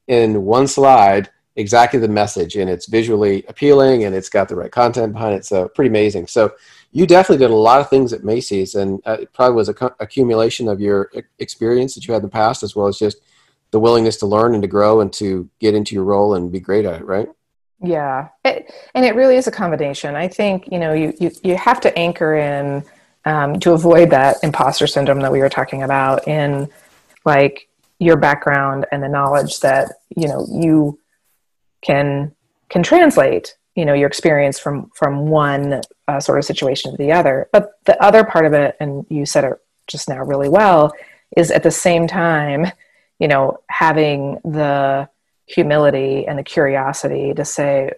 in 0.07 0.43
one 0.43 0.67
slide 0.67 1.31
exactly 1.55 1.99
the 1.99 2.07
message 2.07 2.55
and 2.55 2.69
it's 2.69 2.87
visually 2.87 3.43
appealing 3.47 4.03
and 4.03 4.15
it's 4.15 4.29
got 4.29 4.49
the 4.49 4.55
right 4.55 4.71
content 4.71 5.13
behind 5.13 5.35
it. 5.35 5.45
So 5.45 5.67
pretty 5.67 5.89
amazing. 5.89 6.27
So 6.27 6.53
you 6.91 7.07
definitely 7.07 7.43
did 7.43 7.51
a 7.51 7.55
lot 7.55 7.81
of 7.81 7.89
things 7.89 8.13
at 8.13 8.23
Macy's 8.23 8.75
and 8.75 9.01
uh, 9.05 9.17
it 9.21 9.33
probably 9.33 9.55
was 9.55 9.69
a 9.69 9.73
co- 9.73 9.95
accumulation 9.99 10.67
of 10.67 10.79
your 10.79 11.11
experience 11.39 11.95
that 11.95 12.05
you 12.05 12.13
had 12.13 12.21
in 12.21 12.27
the 12.27 12.31
past 12.31 12.63
as 12.63 12.75
well 12.75 12.87
as 12.87 12.99
just 12.99 13.17
the 13.71 13.79
willingness 13.79 14.17
to 14.17 14.27
learn 14.27 14.53
and 14.53 14.61
to 14.61 14.67
grow 14.67 15.01
and 15.01 15.11
to 15.13 15.49
get 15.59 15.73
into 15.73 15.95
your 15.95 16.03
role 16.03 16.35
and 16.35 16.51
be 16.51 16.59
great 16.59 16.85
at 16.85 17.01
it, 17.01 17.05
right? 17.05 17.27
Yeah. 17.83 18.29
It, 18.45 18.73
and 18.95 19.05
it 19.05 19.13
really 19.13 19.35
is 19.35 19.47
a 19.47 19.51
combination. 19.51 20.15
I 20.15 20.27
think, 20.27 20.69
you 20.71 20.79
know, 20.79 20.93
you, 20.93 21.13
you, 21.19 21.31
you 21.43 21.57
have 21.57 21.81
to 21.81 21.97
anchor 21.97 22.35
in 22.35 22.83
um, 23.25 23.59
to 23.59 23.73
avoid 23.73 24.09
that 24.11 24.37
imposter 24.41 24.87
syndrome 24.87 25.19
that 25.19 25.31
we 25.31 25.39
were 25.39 25.49
talking 25.49 25.83
about 25.83 26.27
in 26.27 26.69
like 27.25 27.67
your 27.99 28.17
background 28.17 28.85
and 28.91 29.03
the 29.03 29.09
knowledge 29.09 29.59
that, 29.59 29.91
you 30.15 30.27
know, 30.27 30.47
you 30.49 30.99
can 31.81 32.33
can 32.69 32.81
translate 32.81 33.55
you 33.75 33.85
know 33.85 33.93
your 33.93 34.07
experience 34.07 34.57
from 34.57 34.89
from 34.95 35.27
one 35.27 35.81
uh, 36.07 36.19
sort 36.19 36.39
of 36.39 36.45
situation 36.45 36.91
to 36.91 36.97
the 36.97 37.11
other 37.11 37.49
but 37.51 37.73
the 37.85 38.01
other 38.01 38.23
part 38.23 38.45
of 38.45 38.53
it 38.53 38.75
and 38.79 39.05
you 39.09 39.25
said 39.25 39.43
it 39.43 39.53
just 39.87 40.09
now 40.09 40.23
really 40.23 40.49
well 40.49 40.91
is 41.35 41.51
at 41.51 41.63
the 41.63 41.71
same 41.71 42.07
time 42.07 42.65
you 43.19 43.27
know 43.27 43.59
having 43.69 44.39
the 44.43 45.07
humility 45.45 46.25
and 46.27 46.37
the 46.37 46.43
curiosity 46.43 47.33
to 47.33 47.45
say 47.45 47.91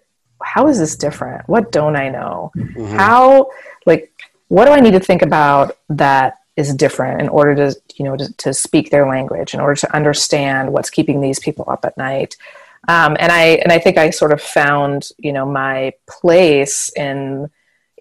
how 0.44 0.68
is 0.68 0.80
this 0.80 0.96
different? 0.96 1.48
What 1.48 1.72
don't 1.72 1.96
i 1.96 2.10
know? 2.10 2.52
Mm-hmm. 2.56 2.96
how 2.96 3.50
like 3.86 4.12
what 4.48 4.66
do 4.66 4.72
i 4.72 4.80
need 4.80 4.92
to 4.92 5.00
think 5.00 5.22
about 5.22 5.78
that 5.90 6.40
is 6.56 6.74
different 6.74 7.22
in 7.22 7.30
order 7.30 7.56
to 7.56 7.82
you 7.98 8.06
know 8.06 8.16
to, 8.16 8.32
to 8.38 8.54
speak 8.54 8.90
their 8.90 9.08
language 9.08 9.54
in 9.54 9.60
order 9.60 9.76
to 9.76 9.96
understand 9.96 10.72
what's 10.72 10.90
keeping 10.90 11.22
these 11.22 11.40
people 11.40 11.66
up 11.68 11.86
at 11.86 11.98
night? 11.98 12.36
Um, 12.88 13.18
and 13.20 13.32
I 13.32 13.44
and 13.64 13.72
I 13.72 13.80
think 13.80 13.98
I 13.98 14.10
sort 14.12 14.32
of 14.32 14.42
found 14.42 15.10
you 15.18 15.34
know 15.34 15.46
my 15.46 15.94
place 16.08 16.92
in 16.96 17.50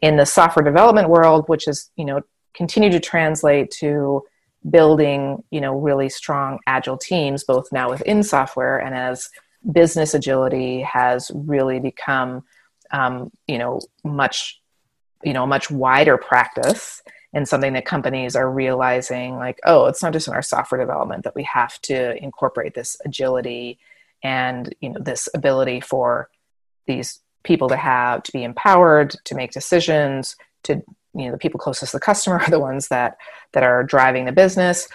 in 0.03 0.16
the 0.16 0.26
software 0.26 0.64
development 0.64 1.09
world, 1.09 1.49
which 1.49 1.66
is 1.66 1.90
you 1.97 2.05
know 2.05 2.22
continue 2.55 2.90
to 2.90 3.01
translate 3.01 3.70
to 3.70 4.22
building 4.68 5.42
you 5.50 5.60
know 5.60 5.78
really 5.78 6.08
strong 6.08 6.58
agile 6.66 6.98
teams, 6.98 7.44
both 7.44 7.70
now 7.72 7.90
within 7.90 8.22
software 8.22 8.78
and 8.78 8.94
as 8.94 9.30
business 9.72 10.14
agility 10.14 10.80
has 10.82 11.30
really 11.34 11.80
become 11.80 12.44
um, 12.90 13.30
you 13.46 13.58
know 13.58 13.80
much 14.04 14.60
you 15.22 15.32
know 15.32 15.46
much 15.46 15.70
wider 15.70 16.16
practice 16.16 17.02
and 17.32 17.48
something 17.48 17.72
that 17.72 17.84
companies 17.84 18.36
are 18.36 18.50
realizing 18.50 19.36
like 19.36 19.58
oh 19.64 19.86
it's 19.86 20.02
not 20.02 20.12
just 20.12 20.28
in 20.28 20.34
our 20.34 20.42
software 20.42 20.80
development 20.80 21.24
that 21.24 21.34
we 21.34 21.42
have 21.42 21.80
to 21.80 22.22
incorporate 22.22 22.74
this 22.74 22.96
agility 23.04 23.78
and 24.22 24.74
you 24.80 24.90
know 24.90 25.00
this 25.00 25.28
ability 25.34 25.80
for 25.80 26.28
these 26.86 27.20
people 27.42 27.68
to 27.68 27.76
have 27.76 28.22
to 28.22 28.32
be 28.32 28.44
empowered 28.44 29.14
to 29.24 29.34
make 29.34 29.50
decisions 29.50 30.36
to 30.62 30.82
you 31.14 31.26
know 31.26 31.32
the 31.32 31.38
people 31.38 31.60
closest 31.60 31.92
to 31.92 31.96
the 31.96 32.00
customer 32.00 32.38
are 32.40 32.50
the 32.50 32.60
ones 32.60 32.88
that 32.88 33.18
that 33.52 33.62
are 33.62 33.82
driving 33.84 34.24
the 34.24 34.32
business. 34.32 34.88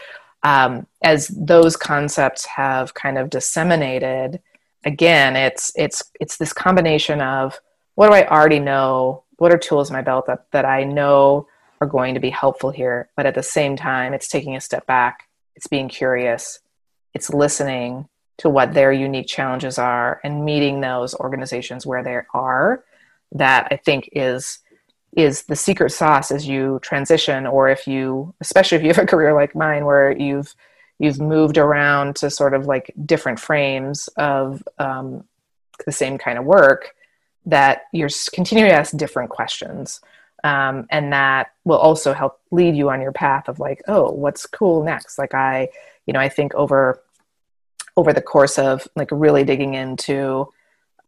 Um, 0.43 0.87
as 1.03 1.27
those 1.27 1.75
concepts 1.75 2.45
have 2.45 2.93
kind 2.93 3.17
of 3.17 3.29
disseminated 3.29 4.41
again 4.85 5.35
it's 5.35 5.71
it's 5.75 6.03
it's 6.19 6.37
this 6.37 6.53
combination 6.53 7.19
of 7.21 7.59
what 7.95 8.07
do 8.07 8.13
i 8.13 8.25
already 8.27 8.59
know? 8.59 9.23
What 9.37 9.53
are 9.53 9.57
tools 9.57 9.89
in 9.89 9.93
my 9.93 10.01
belt 10.01 10.25
that, 10.27 10.45
that 10.51 10.65
i 10.65 10.83
know 10.83 11.47
are 11.81 11.87
going 11.87 12.13
to 12.13 12.19
be 12.19 12.29
helpful 12.29 12.71
here? 12.71 13.09
But 13.15 13.25
at 13.25 13.35
the 13.35 13.43
same 13.43 13.75
time 13.75 14.13
it's 14.13 14.27
taking 14.27 14.55
a 14.55 14.61
step 14.61 14.85
back. 14.85 15.27
It's 15.55 15.67
being 15.67 15.89
curious. 15.89 16.59
It's 17.13 17.29
listening 17.29 18.07
to 18.37 18.49
what 18.49 18.73
their 18.73 18.93
unique 18.93 19.27
challenges 19.27 19.77
are 19.77 20.21
and 20.23 20.45
meeting 20.45 20.79
those 20.79 21.13
organizations 21.15 21.85
where 21.85 22.03
they 22.03 22.19
are. 22.33 22.85
That 23.33 23.67
i 23.71 23.75
think 23.75 24.09
is 24.13 24.59
is 25.13 25.43
the 25.43 25.55
secret 25.55 25.91
sauce 25.91 26.31
as 26.31 26.47
you 26.47 26.79
transition 26.81 27.47
or 27.47 27.67
if 27.67 27.87
you 27.87 28.33
especially 28.41 28.77
if 28.77 28.83
you 28.83 28.89
have 28.89 28.99
a 28.99 29.05
career 29.05 29.33
like 29.33 29.55
mine 29.55 29.85
where 29.85 30.15
you've 30.15 30.55
you've 30.99 31.19
moved 31.19 31.57
around 31.57 32.15
to 32.17 32.29
sort 32.29 32.53
of 32.53 32.65
like 32.65 32.93
different 33.05 33.39
frames 33.39 34.07
of 34.17 34.61
um, 34.77 35.23
the 35.85 35.91
same 35.91 36.17
kind 36.17 36.37
of 36.37 36.45
work 36.45 36.93
that 37.45 37.83
you're 37.93 38.09
continuing 38.33 38.69
to 38.69 38.75
ask 38.75 38.95
different 38.95 39.29
questions. 39.29 40.01
Um, 40.43 40.87
and 40.89 41.11
that 41.13 41.51
will 41.63 41.77
also 41.77 42.13
help 42.13 42.39
lead 42.51 42.75
you 42.75 42.89
on 42.89 43.01
your 43.01 43.11
path 43.11 43.49
of 43.49 43.59
like 43.59 43.81
oh 43.87 44.11
what's 44.11 44.45
cool 44.45 44.83
next? 44.83 45.17
Like 45.17 45.33
i 45.33 45.67
you 46.05 46.13
know 46.13 46.19
i 46.19 46.29
think 46.29 46.55
over 46.55 47.03
over 47.97 48.13
the 48.13 48.21
course 48.21 48.57
of 48.57 48.87
like 48.95 49.09
really 49.11 49.43
digging 49.43 49.73
into 49.73 50.47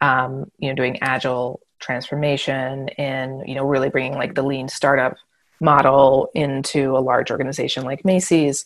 um, 0.02 0.50
you 0.58 0.68
know 0.68 0.74
doing 0.74 0.98
agile 1.00 1.61
transformation 1.82 2.88
and 2.90 3.42
you 3.46 3.54
know 3.54 3.64
really 3.64 3.90
bringing 3.90 4.14
like 4.14 4.34
the 4.34 4.42
lean 4.42 4.68
startup 4.68 5.16
model 5.60 6.30
into 6.34 6.96
a 6.96 7.00
large 7.00 7.30
organization 7.30 7.84
like 7.84 8.04
Macy's. 8.04 8.64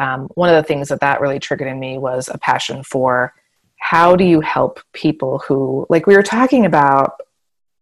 Um, 0.00 0.28
one 0.34 0.48
of 0.48 0.54
the 0.54 0.66
things 0.66 0.88
that 0.88 1.00
that 1.00 1.20
really 1.20 1.40
triggered 1.40 1.66
in 1.66 1.80
me 1.80 1.98
was 1.98 2.28
a 2.32 2.38
passion 2.38 2.84
for 2.84 3.34
how 3.80 4.14
do 4.14 4.24
you 4.24 4.40
help 4.40 4.80
people 4.92 5.40
who 5.40 5.86
like 5.88 6.06
we 6.06 6.14
were 6.14 6.22
talking 6.22 6.64
about 6.66 7.20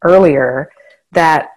earlier 0.02 0.70
that 1.12 1.50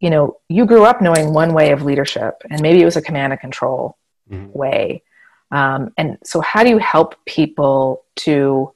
you 0.00 0.08
know 0.08 0.38
you 0.48 0.64
grew 0.64 0.84
up 0.84 1.02
knowing 1.02 1.34
one 1.34 1.52
way 1.52 1.72
of 1.72 1.82
leadership 1.82 2.42
and 2.50 2.62
maybe 2.62 2.80
it 2.80 2.86
was 2.86 2.96
a 2.96 3.02
command 3.02 3.32
and 3.32 3.40
control 3.40 3.98
mm-hmm. 4.30 4.50
way 4.56 5.02
um, 5.52 5.92
and 5.96 6.18
so, 6.24 6.40
how 6.40 6.62
do 6.62 6.70
you 6.70 6.78
help 6.78 7.16
people 7.26 8.04
to 8.16 8.72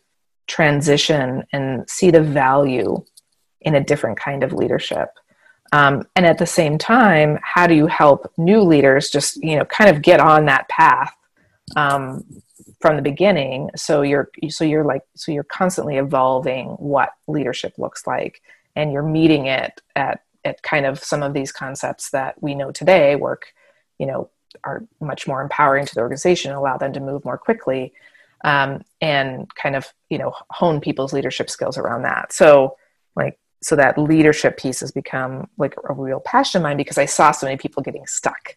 transition 0.47 1.45
and 1.53 1.89
see 1.89 2.11
the 2.11 2.23
value 2.23 3.03
in 3.65 3.75
a 3.75 3.85
different 3.85 4.19
kind 4.19 4.43
of 4.43 4.53
leadership? 4.53 5.09
Um, 5.73 6.07
and 6.15 6.25
at 6.25 6.39
the 6.39 6.47
same 6.47 6.79
time, 6.79 7.39
how 7.43 7.67
do 7.67 7.75
you 7.75 7.87
help 7.87 8.33
new 8.37 8.61
leaders 8.61 9.11
just 9.11 9.37
you 9.43 9.57
know 9.57 9.65
kind 9.65 9.95
of 9.95 10.03
get 10.03 10.21
on 10.21 10.45
that 10.47 10.69
path 10.69 11.15
um, 11.77 12.25
from 12.81 12.97
the 12.97 13.03
beginning? 13.03 13.71
So 13.77 14.03
you're 14.03 14.31
so 14.49 14.65
you're 14.65 14.85
like 14.85 15.03
so 15.17 15.33
you're 15.33 15.45
constantly 15.45 15.97
evolving 15.97 16.69
what 16.79 17.11
leadership 17.27 17.75
looks 17.79 18.07
like, 18.07 18.41
and 18.77 18.93
you're 18.93 19.03
meeting 19.03 19.47
it 19.47 19.81
at 19.97 20.21
at 20.45 20.63
kind 20.63 20.87
of 20.87 21.03
some 21.03 21.23
of 21.23 21.33
these 21.33 21.51
concepts 21.51 22.11
that 22.11 22.41
we 22.43 22.55
know 22.55 22.71
today 22.71 23.17
work 23.17 23.55
you 23.99 24.07
know 24.07 24.29
are 24.63 24.85
much 25.01 25.27
more 25.27 25.43
empowering 25.43 25.85
to 25.87 25.95
the 25.95 26.01
organization 26.01 26.53
allow 26.53 26.77
them 26.77 26.93
to 26.93 27.01
move 27.01 27.25
more 27.25 27.39
quickly 27.39 27.93
um, 28.45 28.83
and 29.01 29.53
kind 29.55 29.75
of 29.75 29.93
you 30.11 30.19
know 30.19 30.33
hone 30.51 30.81
people's 30.81 31.13
leadership 31.13 31.51
skills 31.51 31.79
around 31.79 32.03
that 32.03 32.33
so 32.33 32.77
like 33.17 33.39
so 33.65 33.77
that 33.77 33.97
leadership 33.99 34.59
piece 34.59 34.81
has 34.81 34.93
become 34.93 35.49
like 35.59 35.75
a 35.89 35.93
real 35.93 36.21
passion 36.21 36.59
of 36.59 36.63
mine 36.63 36.77
because 36.77 36.99
i 36.99 37.05
saw 37.05 37.31
so 37.31 37.47
many 37.47 37.57
people 37.57 37.83
getting 37.83 38.07
stuck 38.07 38.57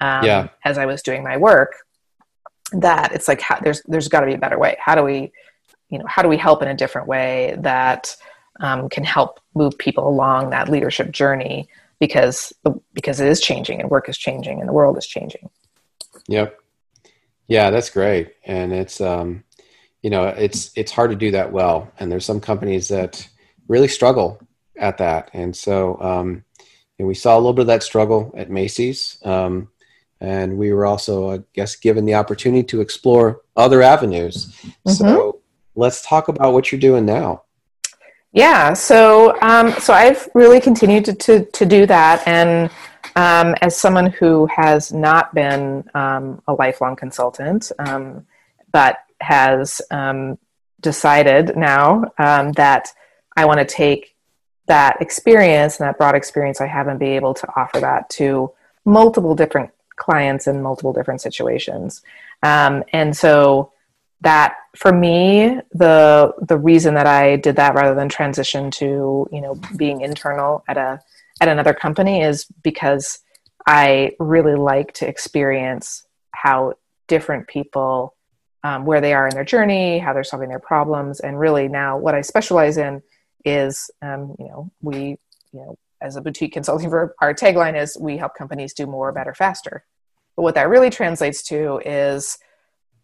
um, 0.00 0.24
yeah. 0.24 0.48
as 0.64 0.78
i 0.78 0.86
was 0.86 1.02
doing 1.02 1.22
my 1.22 1.36
work 1.36 1.74
that 2.72 3.12
it's 3.12 3.28
like 3.28 3.40
how, 3.40 3.58
there's 3.60 3.82
there's 3.86 4.08
got 4.08 4.20
to 4.20 4.26
be 4.26 4.34
a 4.34 4.38
better 4.38 4.58
way 4.58 4.76
how 4.80 4.94
do 4.94 5.02
we 5.02 5.32
you 5.90 5.98
know 5.98 6.06
how 6.06 6.22
do 6.22 6.28
we 6.28 6.36
help 6.36 6.62
in 6.62 6.68
a 6.68 6.74
different 6.74 7.06
way 7.06 7.56
that 7.58 8.16
um, 8.60 8.88
can 8.88 9.04
help 9.04 9.40
move 9.54 9.76
people 9.78 10.08
along 10.08 10.50
that 10.50 10.68
leadership 10.68 11.10
journey 11.10 11.68
because 12.02 12.52
because 12.94 13.20
it 13.20 13.28
is 13.28 13.40
changing 13.40 13.80
and 13.80 13.90
work 13.90 14.08
is 14.08 14.18
changing 14.18 14.58
and 14.58 14.68
the 14.68 14.72
world 14.72 14.98
is 14.98 15.06
changing. 15.06 15.48
Yep. 16.26 16.58
Yeah, 17.46 17.70
that's 17.70 17.90
great, 17.90 18.34
and 18.44 18.72
it's 18.72 19.00
um, 19.00 19.44
you 20.02 20.10
know 20.10 20.26
it's 20.26 20.72
it's 20.76 20.90
hard 20.90 21.10
to 21.10 21.16
do 21.16 21.30
that 21.32 21.52
well, 21.52 21.92
and 21.98 22.10
there's 22.10 22.24
some 22.24 22.40
companies 22.40 22.88
that 22.88 23.28
really 23.68 23.88
struggle 23.88 24.40
at 24.76 24.98
that, 24.98 25.30
and 25.32 25.54
so 25.54 26.00
um, 26.00 26.44
and 26.98 27.08
we 27.08 27.14
saw 27.14 27.36
a 27.36 27.38
little 27.38 27.52
bit 27.52 27.62
of 27.62 27.66
that 27.68 27.82
struggle 27.82 28.32
at 28.36 28.50
Macy's. 28.50 29.18
Um, 29.24 29.68
and 30.20 30.56
we 30.56 30.72
were 30.72 30.86
also, 30.86 31.32
I 31.32 31.40
guess, 31.52 31.74
given 31.74 32.04
the 32.04 32.14
opportunity 32.14 32.62
to 32.68 32.80
explore 32.80 33.40
other 33.56 33.82
avenues. 33.82 34.46
Mm-hmm. 34.46 34.90
So 34.92 35.40
let's 35.74 36.06
talk 36.06 36.28
about 36.28 36.52
what 36.52 36.70
you're 36.70 36.80
doing 36.80 37.04
now. 37.04 37.42
Yeah, 38.32 38.72
so 38.72 39.36
um, 39.42 39.72
so 39.72 39.92
I've 39.92 40.28
really 40.34 40.60
continued 40.60 41.04
to, 41.06 41.14
to, 41.14 41.44
to 41.44 41.66
do 41.66 41.86
that, 41.86 42.26
and 42.26 42.70
um, 43.16 43.54
as 43.60 43.76
someone 43.76 44.06
who 44.06 44.46
has 44.46 44.92
not 44.92 45.34
been 45.34 45.84
um, 45.94 46.40
a 46.46 46.54
lifelong 46.54 46.96
consultant, 46.96 47.72
um, 47.80 48.24
but 48.72 48.98
has 49.20 49.82
um, 49.90 50.38
decided 50.80 51.56
now 51.56 52.04
um, 52.18 52.52
that 52.52 52.88
I 53.36 53.44
want 53.44 53.60
to 53.60 53.64
take 53.64 54.14
that 54.66 55.00
experience 55.00 55.78
and 55.78 55.88
that 55.88 55.98
broad 55.98 56.14
experience 56.14 56.60
I 56.60 56.66
have 56.66 56.88
and 56.88 56.98
be 56.98 57.08
able 57.10 57.34
to 57.34 57.48
offer 57.56 57.80
that 57.80 58.08
to 58.10 58.52
multiple 58.84 59.34
different 59.34 59.70
clients 59.96 60.46
in 60.46 60.62
multiple 60.62 60.92
different 60.92 61.20
situations, 61.20 62.02
and 62.42 63.16
so 63.16 63.72
that 64.20 64.56
for 64.76 64.92
me 64.92 65.58
the 65.72 66.32
the 66.42 66.56
reason 66.56 66.94
that 66.94 67.08
i 67.08 67.34
did 67.36 67.56
that 67.56 67.74
rather 67.74 67.92
than 67.92 68.08
transition 68.08 68.70
to 68.70 69.28
you 69.32 69.40
know 69.40 69.58
being 69.76 70.00
internal 70.00 70.62
at 70.68 70.76
a 70.76 71.00
at 71.40 71.48
another 71.48 71.74
company 71.74 72.22
is 72.22 72.46
because 72.62 73.18
i 73.66 74.12
really 74.20 74.54
like 74.54 74.92
to 74.92 75.08
experience 75.08 76.06
how 76.30 76.72
different 77.08 77.48
people 77.48 78.14
um, 78.64 78.84
where 78.84 79.00
they 79.00 79.12
are 79.12 79.26
in 79.26 79.34
their 79.34 79.44
journey, 79.44 79.98
how 79.98 80.12
they're 80.12 80.24
solving 80.24 80.48
their 80.48 80.58
problems, 80.58 81.20
and 81.20 81.38
really 81.38 81.68
now 81.68 81.98
what 81.98 82.14
I 82.14 82.20
specialize 82.20 82.78
in 82.78 83.02
is, 83.44 83.90
um, 84.02 84.34
you 84.38 84.46
know, 84.46 84.70
we, 84.80 85.16
you 85.52 85.60
know, 85.60 85.78
as 86.00 86.16
a 86.16 86.20
boutique 86.20 86.52
consulting 86.52 86.90
firm, 86.90 87.10
our 87.20 87.32
tagline 87.32 87.80
is 87.80 87.96
we 88.00 88.16
help 88.16 88.34
companies 88.34 88.74
do 88.74 88.86
more, 88.86 89.12
better, 89.12 89.34
faster. 89.34 89.84
But 90.36 90.42
what 90.42 90.54
that 90.54 90.68
really 90.68 90.90
translates 90.90 91.42
to 91.44 91.80
is 91.84 92.38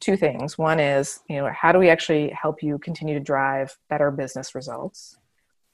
two 0.00 0.16
things. 0.16 0.56
One 0.56 0.80
is, 0.80 1.20
you 1.28 1.36
know, 1.36 1.50
how 1.52 1.72
do 1.72 1.78
we 1.78 1.90
actually 1.90 2.30
help 2.30 2.62
you 2.62 2.78
continue 2.78 3.14
to 3.14 3.20
drive 3.20 3.76
better 3.88 4.10
business 4.10 4.54
results? 4.54 5.16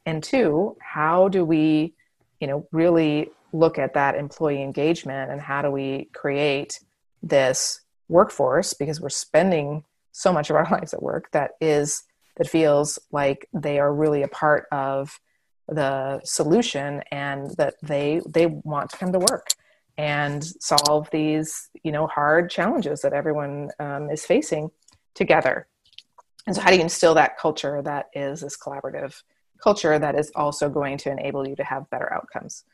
And 0.06 0.22
two, 0.22 0.76
how 0.80 1.28
do 1.28 1.44
we, 1.44 1.94
you 2.40 2.46
know, 2.46 2.66
really 2.72 3.30
look 3.52 3.78
at 3.78 3.94
that 3.94 4.16
employee 4.16 4.62
engagement 4.62 5.30
and 5.30 5.40
how 5.40 5.62
do 5.62 5.70
we 5.70 6.10
create 6.12 6.80
this 7.22 7.80
workforce 8.08 8.74
because 8.74 9.00
we're 9.00 9.08
spending 9.08 9.84
so 10.12 10.32
much 10.32 10.50
of 10.50 10.56
our 10.56 10.68
lives 10.70 10.92
at 10.92 11.02
work 11.02 11.30
that 11.32 11.52
is 11.60 12.02
that 12.36 12.48
feels 12.48 12.98
like 13.12 13.48
they 13.52 13.78
are 13.78 13.94
really 13.94 14.22
a 14.22 14.28
part 14.28 14.66
of 14.72 15.18
the 15.68 16.20
solution 16.24 17.02
and 17.10 17.50
that 17.56 17.74
they 17.82 18.20
they 18.28 18.46
want 18.46 18.90
to 18.90 18.96
come 18.96 19.12
to 19.12 19.18
work 19.18 19.48
and 19.96 20.44
solve 20.44 21.08
these 21.10 21.70
you 21.82 21.92
know 21.92 22.06
hard 22.06 22.50
challenges 22.50 23.00
that 23.00 23.12
everyone 23.12 23.70
um, 23.78 24.10
is 24.10 24.26
facing 24.26 24.70
together. 25.14 25.66
And 26.46 26.54
so 26.54 26.60
how 26.60 26.70
do 26.70 26.76
you 26.76 26.82
instill 26.82 27.14
that 27.14 27.38
culture 27.38 27.80
that 27.82 28.10
is 28.12 28.40
this 28.40 28.58
collaborative 28.58 29.22
culture 29.62 29.98
that 29.98 30.18
is 30.18 30.30
also 30.34 30.68
going 30.68 30.98
to 30.98 31.10
enable 31.10 31.48
you 31.48 31.56
to 31.56 31.64
have 31.64 31.88
better 31.88 32.12
outcomes? 32.12 32.64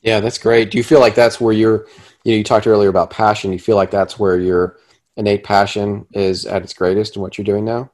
Yeah 0.00 0.18
that's 0.18 0.38
great. 0.38 0.72
Do 0.72 0.78
you 0.78 0.84
feel 0.84 0.98
like 0.98 1.14
that's 1.14 1.40
where 1.40 1.52
you're 1.52 1.86
you 2.24 2.32
know 2.32 2.38
you 2.38 2.44
talked 2.44 2.66
earlier 2.66 2.88
about 2.88 3.10
passion. 3.10 3.52
You 3.52 3.60
feel 3.60 3.76
like 3.76 3.92
that's 3.92 4.18
where 4.18 4.38
your 4.38 4.78
innate 5.16 5.44
passion 5.44 6.06
is 6.12 6.44
at 6.46 6.62
its 6.62 6.72
greatest 6.72 7.14
in 7.14 7.22
what 7.22 7.38
you're 7.38 7.44
doing 7.44 7.64
now 7.64 7.91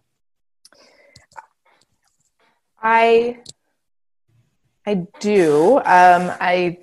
i 2.82 3.38
i 4.86 4.94
do 5.20 5.78
um, 5.78 6.30
i 6.40 6.78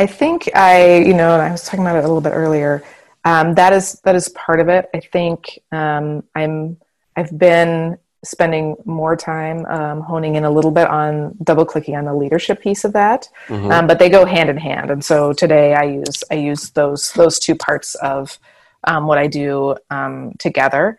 I 0.00 0.06
think 0.06 0.48
I, 0.54 0.96
you 1.00 1.12
know, 1.12 1.32
I 1.32 1.50
was 1.50 1.64
talking 1.64 1.80
about 1.80 1.96
it 1.96 1.98
a 1.98 2.08
little 2.08 2.22
bit 2.22 2.32
earlier. 2.32 2.82
Um, 3.26 3.54
that 3.56 3.74
is 3.74 4.00
that 4.04 4.14
is 4.14 4.30
part 4.30 4.58
of 4.58 4.70
it. 4.70 4.88
I 4.94 5.00
think 5.00 5.58
um, 5.72 6.24
I'm 6.34 6.78
I've 7.16 7.38
been 7.38 7.98
spending 8.24 8.76
more 8.86 9.14
time 9.14 9.66
um, 9.66 10.00
honing 10.00 10.36
in 10.36 10.44
a 10.44 10.50
little 10.50 10.70
bit 10.70 10.88
on 10.88 11.36
double 11.42 11.66
clicking 11.66 11.96
on 11.96 12.06
the 12.06 12.14
leadership 12.14 12.62
piece 12.62 12.84
of 12.84 12.94
that, 12.94 13.28
mm-hmm. 13.48 13.70
Um, 13.70 13.86
but 13.86 13.98
they 13.98 14.08
go 14.08 14.24
hand 14.24 14.48
in 14.48 14.56
hand. 14.56 14.90
And 14.90 15.04
so 15.04 15.34
today 15.34 15.74
I 15.74 15.82
use 15.82 16.24
I 16.30 16.36
use 16.36 16.70
those 16.70 17.12
those 17.12 17.38
two 17.38 17.54
parts 17.54 17.94
of 17.96 18.38
um, 18.84 19.06
what 19.06 19.18
I 19.18 19.26
do 19.26 19.76
um, 19.90 20.32
together. 20.38 20.96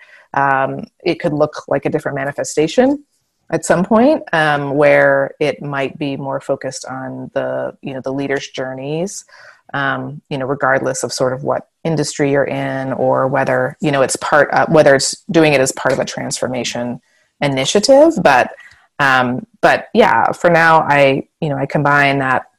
it 1.04 1.20
could 1.20 1.34
look 1.34 1.68
like 1.68 1.86
a 1.86 1.90
different 1.90 2.18
manifestation 2.18 3.04
at 3.52 3.66
some 3.66 3.84
point 3.84 4.24
um, 4.34 4.72
where 4.76 5.36
it 5.40 5.62
might 5.62 5.98
be 6.00 6.18
more 6.18 6.40
focused 6.40 6.86
on 6.86 7.30
the 7.34 7.78
you 7.82 7.94
know 7.94 8.02
the 8.02 8.12
leaders 8.12 8.48
journeys 8.48 9.26
um, 9.74 10.22
you 10.30 10.38
know 10.38 10.46
regardless 10.46 11.04
of 11.04 11.14
sort 11.14 11.34
of 11.34 11.44
what 11.44 11.70
industry 11.84 12.32
you're 12.32 12.46
in 12.46 12.94
or 12.94 13.28
whether 13.28 13.78
you 13.82 13.92
know 13.92 14.02
it's 14.02 14.16
part 14.16 14.50
of, 14.52 14.70
whether 14.70 14.96
it's 14.96 15.24
doing 15.30 15.54
it 15.54 15.62
as 15.62 15.72
part 15.74 15.94
of 15.94 16.00
a 16.00 16.06
transformation 16.06 17.00
initiative 17.42 18.14
but 18.24 18.56
um, 19.00 19.46
but 19.62 19.90
yeah 19.94 20.32
for 20.32 20.50
now 20.50 20.80
i 20.82 21.28
you 21.42 21.50
know 21.50 21.58
i 21.58 21.66
combine 21.66 22.20
that 22.20 22.50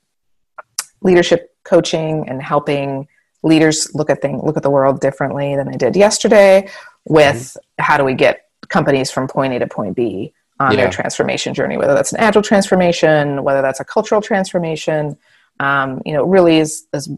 leadership 1.02 1.54
coaching 1.64 2.28
and 2.28 2.42
helping 2.42 3.08
leaders 3.42 3.92
look 3.94 4.10
at 4.10 4.20
things 4.20 4.42
look 4.44 4.56
at 4.56 4.62
the 4.62 4.70
world 4.70 5.00
differently 5.00 5.56
than 5.56 5.68
i 5.68 5.76
did 5.76 5.96
yesterday 5.96 6.68
with 7.06 7.36
mm-hmm. 7.36 7.82
how 7.82 7.96
do 7.96 8.04
we 8.04 8.14
get 8.14 8.48
companies 8.68 9.10
from 9.10 9.26
point 9.26 9.52
a 9.52 9.58
to 9.58 9.66
point 9.66 9.96
b 9.96 10.32
on 10.62 10.72
yeah. 10.72 10.82
their 10.82 10.90
transformation 10.90 11.54
journey, 11.54 11.76
whether 11.76 11.94
that's 11.94 12.12
an 12.12 12.20
agile 12.20 12.42
transformation, 12.42 13.42
whether 13.42 13.62
that's 13.62 13.80
a 13.80 13.84
cultural 13.84 14.20
transformation. 14.20 15.16
Um, 15.60 16.00
you 16.04 16.12
know, 16.12 16.24
really 16.24 16.58
is, 16.58 16.86
is 16.92 17.10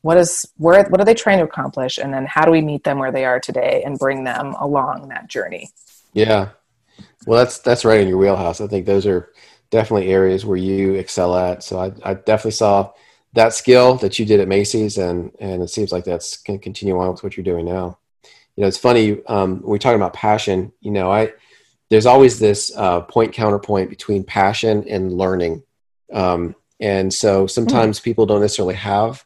what 0.00 0.16
is 0.16 0.50
where 0.56 0.82
what 0.84 1.00
are 1.00 1.04
they 1.04 1.14
trying 1.14 1.38
to 1.38 1.44
accomplish, 1.44 1.98
and 1.98 2.12
then 2.12 2.26
how 2.26 2.44
do 2.44 2.50
we 2.50 2.62
meet 2.62 2.84
them 2.84 2.98
where 2.98 3.12
they 3.12 3.24
are 3.24 3.38
today 3.38 3.82
and 3.84 3.98
bring 3.98 4.24
them 4.24 4.54
along 4.58 5.08
that 5.08 5.28
journey? 5.28 5.70
Yeah, 6.14 6.50
well, 7.26 7.38
that's 7.38 7.58
that's 7.58 7.84
right 7.84 8.00
in 8.00 8.08
your 8.08 8.16
wheelhouse. 8.16 8.60
I 8.60 8.66
think 8.66 8.86
those 8.86 9.06
are 9.06 9.32
definitely 9.70 10.08
areas 10.08 10.44
where 10.44 10.56
you 10.56 10.94
excel 10.94 11.36
at. 11.36 11.62
So 11.62 11.78
I, 11.78 11.92
I 12.02 12.14
definitely 12.14 12.52
saw 12.52 12.92
that 13.34 13.54
skill 13.54 13.94
that 13.96 14.18
you 14.18 14.24
did 14.24 14.40
at 14.40 14.48
Macy's, 14.48 14.98
and 14.98 15.30
and 15.38 15.62
it 15.62 15.68
seems 15.68 15.92
like 15.92 16.04
that's 16.04 16.38
going 16.38 16.58
to 16.58 16.62
continue 16.62 16.98
on 16.98 17.12
with 17.12 17.22
what 17.22 17.36
you're 17.36 17.44
doing 17.44 17.66
now. 17.66 17.98
You 18.56 18.62
know, 18.62 18.68
it's 18.68 18.78
funny 18.78 19.24
um, 19.26 19.60
we're 19.62 19.78
talking 19.78 20.00
about 20.00 20.14
passion. 20.14 20.72
You 20.80 20.90
know, 20.90 21.12
I 21.12 21.32
there's 21.90 22.06
always 22.06 22.38
this 22.38 22.72
uh, 22.76 23.02
point 23.02 23.32
counterpoint 23.32 23.90
between 23.90 24.24
passion 24.24 24.84
and 24.88 25.12
learning. 25.12 25.62
Um, 26.12 26.54
and 26.80 27.12
so 27.12 27.46
sometimes 27.46 28.00
mm 28.00 28.04
people 28.04 28.24
don't 28.24 28.40
necessarily 28.40 28.74
have, 28.74 29.24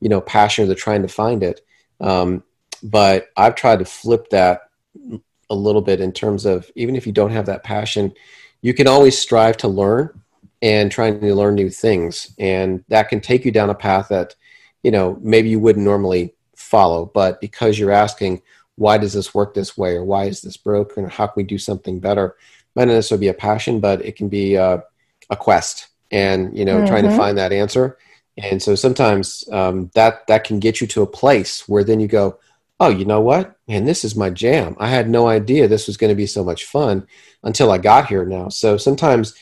you 0.00 0.08
know, 0.08 0.20
passion 0.20 0.64
or 0.64 0.66
they're 0.66 0.76
trying 0.76 1.02
to 1.02 1.08
find 1.08 1.42
it. 1.42 1.62
Um, 2.00 2.42
but 2.82 3.28
I've 3.36 3.54
tried 3.54 3.78
to 3.78 3.84
flip 3.84 4.28
that 4.30 4.70
a 5.48 5.54
little 5.54 5.82
bit 5.82 6.00
in 6.00 6.12
terms 6.12 6.44
of 6.44 6.70
even 6.74 6.96
if 6.96 7.06
you 7.06 7.12
don't 7.12 7.30
have 7.30 7.46
that 7.46 7.64
passion, 7.64 8.12
you 8.62 8.74
can 8.74 8.86
always 8.86 9.18
strive 9.18 9.56
to 9.58 9.68
learn 9.68 10.20
and 10.62 10.92
trying 10.92 11.20
to 11.20 11.34
learn 11.34 11.54
new 11.54 11.70
things. 11.70 12.34
And 12.38 12.84
that 12.88 13.08
can 13.08 13.20
take 13.20 13.44
you 13.44 13.50
down 13.50 13.70
a 13.70 13.74
path 13.74 14.08
that, 14.08 14.34
you 14.82 14.90
know, 14.90 15.18
maybe 15.22 15.48
you 15.48 15.60
wouldn't 15.60 15.84
normally 15.84 16.34
follow. 16.54 17.06
But 17.06 17.40
because 17.40 17.78
you're 17.78 17.90
asking, 17.90 18.42
why 18.80 18.96
does 18.96 19.12
this 19.12 19.34
work 19.34 19.52
this 19.52 19.76
way 19.76 19.94
or 19.94 20.02
why 20.02 20.24
is 20.24 20.40
this 20.40 20.56
broken 20.56 21.06
how 21.06 21.26
can 21.26 21.34
we 21.36 21.42
do 21.42 21.58
something 21.58 22.00
better 22.00 22.34
might 22.74 22.86
not 22.86 22.94
necessarily 22.94 23.26
be 23.26 23.28
a 23.28 23.34
passion 23.34 23.78
but 23.78 24.02
it 24.04 24.16
can 24.16 24.28
be 24.28 24.56
uh, 24.56 24.78
a 25.28 25.36
quest 25.36 25.88
and 26.10 26.56
you 26.56 26.64
know 26.64 26.78
mm-hmm. 26.78 26.86
trying 26.86 27.02
to 27.02 27.10
mm-hmm. 27.10 27.18
find 27.18 27.38
that 27.38 27.52
answer 27.52 27.98
and 28.38 28.62
so 28.62 28.74
sometimes 28.74 29.46
um, 29.52 29.90
that 29.94 30.26
that 30.28 30.44
can 30.44 30.58
get 30.58 30.80
you 30.80 30.86
to 30.86 31.02
a 31.02 31.06
place 31.06 31.68
where 31.68 31.84
then 31.84 32.00
you 32.00 32.08
go 32.08 32.38
oh 32.80 32.88
you 32.88 33.04
know 33.04 33.20
what 33.20 33.54
and 33.68 33.86
this 33.86 34.02
is 34.02 34.16
my 34.16 34.30
jam 34.30 34.74
i 34.78 34.88
had 34.88 35.10
no 35.10 35.28
idea 35.28 35.68
this 35.68 35.86
was 35.86 35.98
going 35.98 36.10
to 36.10 36.16
be 36.16 36.26
so 36.26 36.42
much 36.42 36.64
fun 36.64 37.06
until 37.42 37.70
i 37.70 37.76
got 37.76 38.06
here 38.06 38.24
now 38.24 38.48
so 38.48 38.78
sometimes 38.78 39.34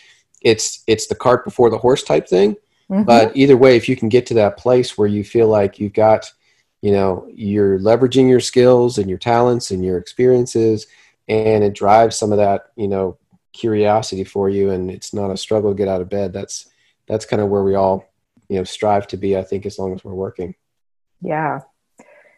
it's 0.42 0.82
it's 0.88 1.06
the 1.06 1.14
cart 1.14 1.44
before 1.44 1.70
the 1.70 1.78
horse 1.78 2.02
type 2.02 2.26
thing 2.26 2.56
mm-hmm. 2.90 3.04
but 3.04 3.30
either 3.36 3.56
way 3.56 3.76
if 3.76 3.88
you 3.88 3.94
can 3.94 4.08
get 4.08 4.26
to 4.26 4.34
that 4.34 4.56
place 4.56 4.98
where 4.98 5.08
you 5.08 5.22
feel 5.22 5.46
like 5.46 5.78
you've 5.78 5.92
got 5.92 6.32
you 6.80 6.92
know 6.92 7.28
you're 7.34 7.78
leveraging 7.78 8.28
your 8.28 8.40
skills 8.40 8.98
and 8.98 9.08
your 9.08 9.18
talents 9.18 9.70
and 9.70 9.84
your 9.84 9.98
experiences 9.98 10.86
and 11.28 11.62
it 11.62 11.74
drives 11.74 12.16
some 12.16 12.32
of 12.32 12.38
that 12.38 12.70
you 12.76 12.88
know 12.88 13.18
curiosity 13.52 14.24
for 14.24 14.48
you 14.48 14.70
and 14.70 14.90
it's 14.90 15.12
not 15.12 15.30
a 15.30 15.36
struggle 15.36 15.72
to 15.72 15.76
get 15.76 15.88
out 15.88 16.00
of 16.00 16.08
bed. 16.08 16.32
That's 16.32 16.70
that's 17.06 17.24
kind 17.24 17.42
of 17.42 17.48
where 17.48 17.64
we 17.64 17.74
all 17.74 18.08
you 18.48 18.56
know 18.56 18.64
strive 18.64 19.06
to 19.08 19.16
be 19.16 19.36
i 19.36 19.42
think 19.42 19.66
as 19.66 19.78
long 19.78 19.92
as 19.94 20.04
we're 20.04 20.14
working. 20.14 20.54
Yeah. 21.20 21.60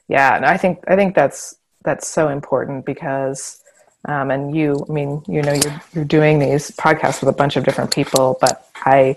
Yeah 0.09 0.37
and 0.37 0.47
i 0.47 0.57
think 0.57 0.83
i 0.89 0.97
think 0.97 1.15
that's 1.15 1.57
that's 1.85 2.09
so 2.09 2.29
important 2.29 2.87
because 2.87 3.63
um, 4.07 4.31
and 4.31 4.57
you 4.57 4.85
i 4.89 4.93
mean 4.93 5.23
you 5.29 5.43
know 5.43 5.53
you're, 5.53 5.83
you're 5.93 6.05
doing 6.05 6.39
these 6.39 6.71
podcasts 6.73 7.21
with 7.21 7.29
a 7.29 7.37
bunch 7.37 7.57
of 7.57 7.65
different 7.65 7.93
people 7.93 8.39
but 8.41 8.69
i 8.87 9.17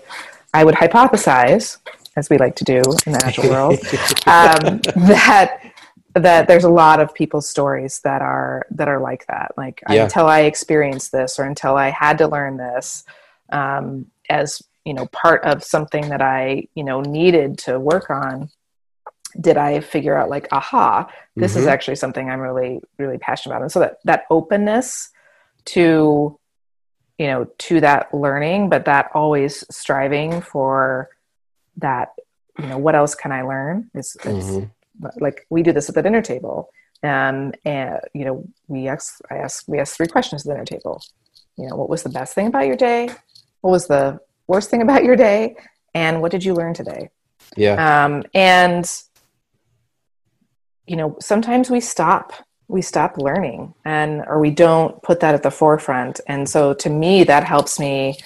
i 0.52 0.62
would 0.62 0.74
hypothesize 0.74 1.78
as 2.16 2.30
we 2.30 2.38
like 2.38 2.56
to 2.56 2.64
do 2.64 2.82
in 3.06 3.12
the 3.12 3.22
agile 3.24 3.50
world, 3.50 3.72
um, 4.26 4.80
that 5.08 5.60
that 6.14 6.46
there's 6.46 6.64
a 6.64 6.70
lot 6.70 7.00
of 7.00 7.12
people's 7.12 7.48
stories 7.48 8.00
that 8.04 8.22
are 8.22 8.66
that 8.70 8.88
are 8.88 9.00
like 9.00 9.26
that. 9.26 9.52
Like 9.56 9.82
yeah. 9.90 10.04
until 10.04 10.26
I 10.26 10.42
experienced 10.42 11.12
this, 11.12 11.38
or 11.38 11.44
until 11.44 11.76
I 11.76 11.90
had 11.90 12.18
to 12.18 12.28
learn 12.28 12.56
this, 12.56 13.04
um, 13.50 14.06
as 14.28 14.62
you 14.84 14.94
know, 14.94 15.06
part 15.06 15.42
of 15.44 15.64
something 15.64 16.08
that 16.10 16.22
I 16.22 16.68
you 16.74 16.84
know 16.84 17.00
needed 17.00 17.58
to 17.60 17.78
work 17.78 18.10
on. 18.10 18.50
Did 19.40 19.56
I 19.56 19.80
figure 19.80 20.16
out 20.16 20.30
like, 20.30 20.46
aha, 20.52 21.10
this 21.34 21.52
mm-hmm. 21.52 21.62
is 21.62 21.66
actually 21.66 21.96
something 21.96 22.30
I'm 22.30 22.40
really 22.40 22.80
really 22.98 23.18
passionate 23.18 23.54
about, 23.54 23.62
and 23.62 23.72
so 23.72 23.80
that 23.80 23.98
that 24.04 24.26
openness 24.30 25.10
to 25.66 26.38
you 27.18 27.26
know 27.26 27.46
to 27.58 27.80
that 27.80 28.14
learning, 28.14 28.68
but 28.68 28.84
that 28.84 29.10
always 29.14 29.64
striving 29.74 30.40
for 30.40 31.10
that 31.78 32.10
you 32.58 32.66
know 32.66 32.78
what 32.78 32.94
else 32.94 33.14
can 33.14 33.32
i 33.32 33.42
learn? 33.42 33.90
It's, 33.94 34.14
it's 34.16 34.26
mm-hmm. 34.26 35.06
like 35.20 35.46
we 35.50 35.62
do 35.62 35.72
this 35.72 35.88
at 35.88 35.94
the 35.94 36.02
dinner 36.02 36.22
table 36.22 36.70
um, 37.04 37.52
and 37.64 38.00
you 38.14 38.24
know 38.24 38.48
we 38.66 38.88
ask 38.88 39.20
i 39.30 39.36
ask 39.36 39.64
we 39.68 39.78
ask 39.78 39.96
three 39.96 40.06
questions 40.06 40.42
at 40.42 40.48
the 40.48 40.54
dinner 40.54 40.64
table. 40.64 41.02
You 41.56 41.68
know 41.68 41.76
what 41.76 41.88
was 41.88 42.02
the 42.02 42.08
best 42.08 42.34
thing 42.34 42.46
about 42.46 42.66
your 42.66 42.76
day? 42.76 43.10
What 43.60 43.70
was 43.70 43.86
the 43.86 44.20
worst 44.46 44.70
thing 44.70 44.82
about 44.82 45.04
your 45.04 45.16
day? 45.16 45.56
And 45.94 46.20
what 46.20 46.32
did 46.32 46.44
you 46.44 46.54
learn 46.54 46.74
today? 46.74 47.10
Yeah. 47.56 48.04
Um, 48.04 48.24
and 48.34 48.90
you 50.86 50.96
know 50.96 51.16
sometimes 51.20 51.70
we 51.70 51.80
stop 51.80 52.32
we 52.68 52.80
stop 52.80 53.18
learning 53.18 53.74
and 53.84 54.22
or 54.26 54.40
we 54.40 54.50
don't 54.50 55.02
put 55.02 55.20
that 55.20 55.34
at 55.34 55.42
the 55.42 55.50
forefront. 55.50 56.20
And 56.26 56.48
so 56.48 56.72
to 56.74 56.88
me 56.88 57.22
that 57.24 57.44
helps 57.44 57.78
me 57.78 58.16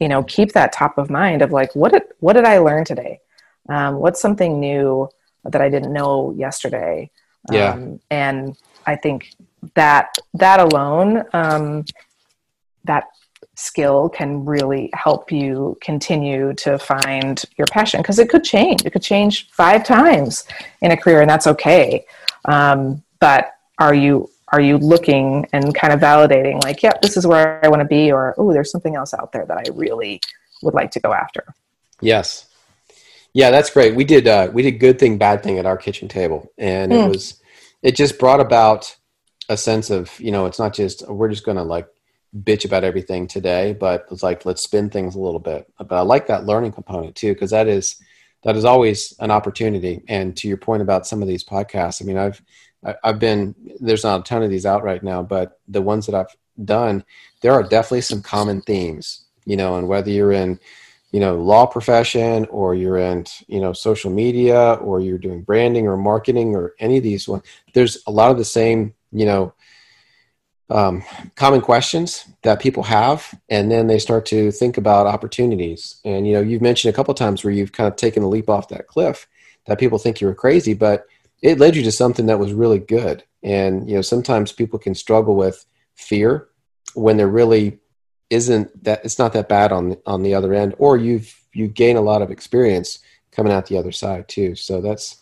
you 0.00 0.08
know 0.08 0.22
keep 0.24 0.52
that 0.52 0.72
top 0.72 0.98
of 0.98 1.10
mind 1.10 1.42
of 1.42 1.52
like 1.52 1.74
what 1.74 1.92
did 1.92 2.02
what 2.18 2.32
did 2.32 2.44
i 2.44 2.58
learn 2.58 2.84
today 2.84 3.20
um, 3.68 3.96
what's 3.96 4.20
something 4.20 4.58
new 4.58 5.08
that 5.44 5.60
i 5.60 5.68
didn't 5.68 5.92
know 5.92 6.34
yesterday 6.36 7.10
Yeah. 7.50 7.72
Um, 7.72 8.00
and 8.10 8.56
I 8.86 8.96
think 8.96 9.34
that 9.74 10.16
that 10.34 10.60
alone, 10.60 11.24
um, 11.32 11.84
that 12.84 13.04
skill 13.56 14.08
can 14.08 14.44
really 14.44 14.90
help 14.94 15.30
you 15.30 15.76
continue 15.82 16.54
to 16.54 16.78
find 16.78 17.42
your 17.58 17.66
passion 17.66 18.00
because 18.00 18.18
it 18.18 18.28
could 18.28 18.44
change. 18.44 18.84
It 18.84 18.90
could 18.90 19.02
change 19.02 19.50
five 19.50 19.84
times 19.84 20.46
in 20.80 20.90
a 20.90 20.96
career, 20.96 21.20
and 21.20 21.30
that's 21.30 21.46
okay. 21.46 22.06
Um, 22.46 23.02
but 23.20 23.52
are 23.78 23.94
you 23.94 24.30
are 24.52 24.60
you 24.60 24.78
looking 24.78 25.46
and 25.52 25.74
kind 25.74 25.92
of 25.92 26.00
validating 26.00 26.62
like, 26.62 26.82
yep, 26.82 27.00
this 27.02 27.16
is 27.16 27.26
where 27.26 27.64
I 27.64 27.68
want 27.68 27.80
to 27.80 27.88
be, 27.88 28.10
or 28.10 28.34
oh, 28.36 28.52
there's 28.52 28.70
something 28.70 28.96
else 28.96 29.14
out 29.14 29.32
there 29.32 29.46
that 29.46 29.56
I 29.56 29.64
really 29.72 30.20
would 30.62 30.74
like 30.74 30.90
to 30.92 31.00
go 31.00 31.12
after. 31.12 31.54
Yes. 32.00 32.46
Yeah, 33.32 33.50
that's 33.50 33.70
great. 33.70 33.94
We 33.94 34.04
did 34.04 34.26
uh, 34.26 34.50
we 34.52 34.62
did 34.62 34.72
good 34.80 34.98
thing, 34.98 35.18
bad 35.18 35.42
thing 35.42 35.58
at 35.58 35.66
our 35.66 35.76
kitchen 35.76 36.08
table, 36.08 36.50
and 36.58 36.90
mm. 36.90 36.96
it 36.96 37.02
hmm. 37.04 37.08
was 37.10 37.40
it 37.80 37.94
just 37.94 38.18
brought 38.18 38.40
about 38.40 38.96
a 39.48 39.56
sense 39.56 39.90
of 39.90 40.18
you 40.18 40.32
know 40.32 40.46
it's 40.46 40.58
not 40.58 40.74
just 40.74 41.08
we're 41.08 41.28
just 41.28 41.44
going 41.44 41.56
to 41.56 41.62
like 41.62 41.86
bitch 42.36 42.64
about 42.64 42.84
everything 42.84 43.26
today, 43.26 43.76
but 43.78 44.06
it's 44.10 44.22
like 44.22 44.44
let's 44.44 44.62
spin 44.62 44.90
things 44.90 45.14
a 45.14 45.20
little 45.20 45.38
bit. 45.38 45.72
But 45.78 45.92
I 45.92 46.00
like 46.00 46.26
that 46.26 46.44
learning 46.44 46.72
component 46.72 47.14
too 47.14 47.32
because 47.32 47.50
that 47.50 47.68
is 47.68 48.02
that 48.42 48.56
is 48.56 48.64
always 48.64 49.14
an 49.20 49.30
opportunity. 49.30 50.02
And 50.08 50.36
to 50.38 50.48
your 50.48 50.56
point 50.56 50.82
about 50.82 51.06
some 51.06 51.22
of 51.22 51.28
these 51.28 51.44
podcasts, 51.44 52.02
I 52.02 52.06
mean, 52.06 52.16
I've 52.16 52.42
I've 53.04 53.18
been 53.18 53.54
there's 53.78 54.04
not 54.04 54.20
a 54.20 54.22
ton 54.22 54.42
of 54.42 54.50
these 54.50 54.66
out 54.66 54.82
right 54.82 55.02
now, 55.02 55.22
but 55.22 55.60
the 55.68 55.82
ones 55.82 56.06
that 56.06 56.14
I've 56.14 56.34
done, 56.64 57.04
there 57.42 57.52
are 57.52 57.62
definitely 57.62 58.00
some 58.02 58.22
common 58.22 58.62
themes. 58.62 59.26
You 59.44 59.56
know, 59.56 59.76
and 59.76 59.88
whether 59.88 60.10
you're 60.10 60.32
in 60.32 60.58
you 61.12 61.20
know 61.20 61.36
law 61.36 61.66
profession 61.66 62.46
or 62.46 62.74
you're 62.74 62.98
in 62.98 63.26
you 63.48 63.60
know 63.60 63.72
social 63.72 64.10
media 64.10 64.74
or 64.74 65.00
you're 65.00 65.18
doing 65.18 65.42
branding 65.42 65.86
or 65.86 65.96
marketing 65.96 66.54
or 66.54 66.74
any 66.78 66.96
of 66.98 67.02
these 67.02 67.28
ones, 67.28 67.42
there's 67.74 67.98
a 68.06 68.10
lot 68.10 68.30
of 68.30 68.38
the 68.38 68.44
same 68.44 68.94
you 69.12 69.26
know 69.26 69.52
um, 70.70 71.02
common 71.34 71.60
questions 71.60 72.26
that 72.42 72.60
people 72.60 72.84
have 72.84 73.34
and 73.48 73.70
then 73.72 73.88
they 73.88 73.98
start 73.98 74.24
to 74.26 74.52
think 74.52 74.76
about 74.76 75.06
opportunities 75.06 76.00
and 76.04 76.28
you 76.28 76.32
know 76.32 76.40
you've 76.40 76.62
mentioned 76.62 76.92
a 76.92 76.94
couple 76.94 77.12
times 77.12 77.42
where 77.42 77.52
you've 77.52 77.72
kind 77.72 77.88
of 77.88 77.96
taken 77.96 78.22
a 78.22 78.28
leap 78.28 78.48
off 78.48 78.68
that 78.68 78.86
cliff 78.86 79.26
that 79.66 79.80
people 79.80 79.98
think 79.98 80.20
you 80.20 80.28
were 80.28 80.34
crazy 80.34 80.72
but 80.72 81.06
it 81.42 81.58
led 81.58 81.76
you 81.76 81.82
to 81.82 81.92
something 81.92 82.26
that 82.26 82.38
was 82.38 82.52
really 82.52 82.78
good. 82.78 83.24
And 83.42 83.88
you 83.88 83.96
know 83.96 84.02
sometimes 84.02 84.52
people 84.52 84.78
can 84.78 84.94
struggle 84.94 85.34
with 85.34 85.64
fear 85.94 86.48
when 86.94 87.16
there 87.16 87.28
really 87.28 87.78
isn't 88.28 88.84
that 88.84 89.04
it's 89.04 89.18
not 89.18 89.32
that 89.32 89.48
bad 89.48 89.72
on 89.72 89.96
on 90.06 90.22
the 90.22 90.34
other 90.34 90.52
end 90.52 90.74
or 90.78 90.96
you've 90.96 91.34
you 91.52 91.66
gain 91.66 91.96
a 91.96 92.02
lot 92.02 92.22
of 92.22 92.30
experience 92.30 93.00
coming 93.32 93.52
out 93.52 93.66
the 93.66 93.78
other 93.78 93.92
side 93.92 94.28
too. 94.28 94.54
So 94.54 94.80
that's 94.80 95.20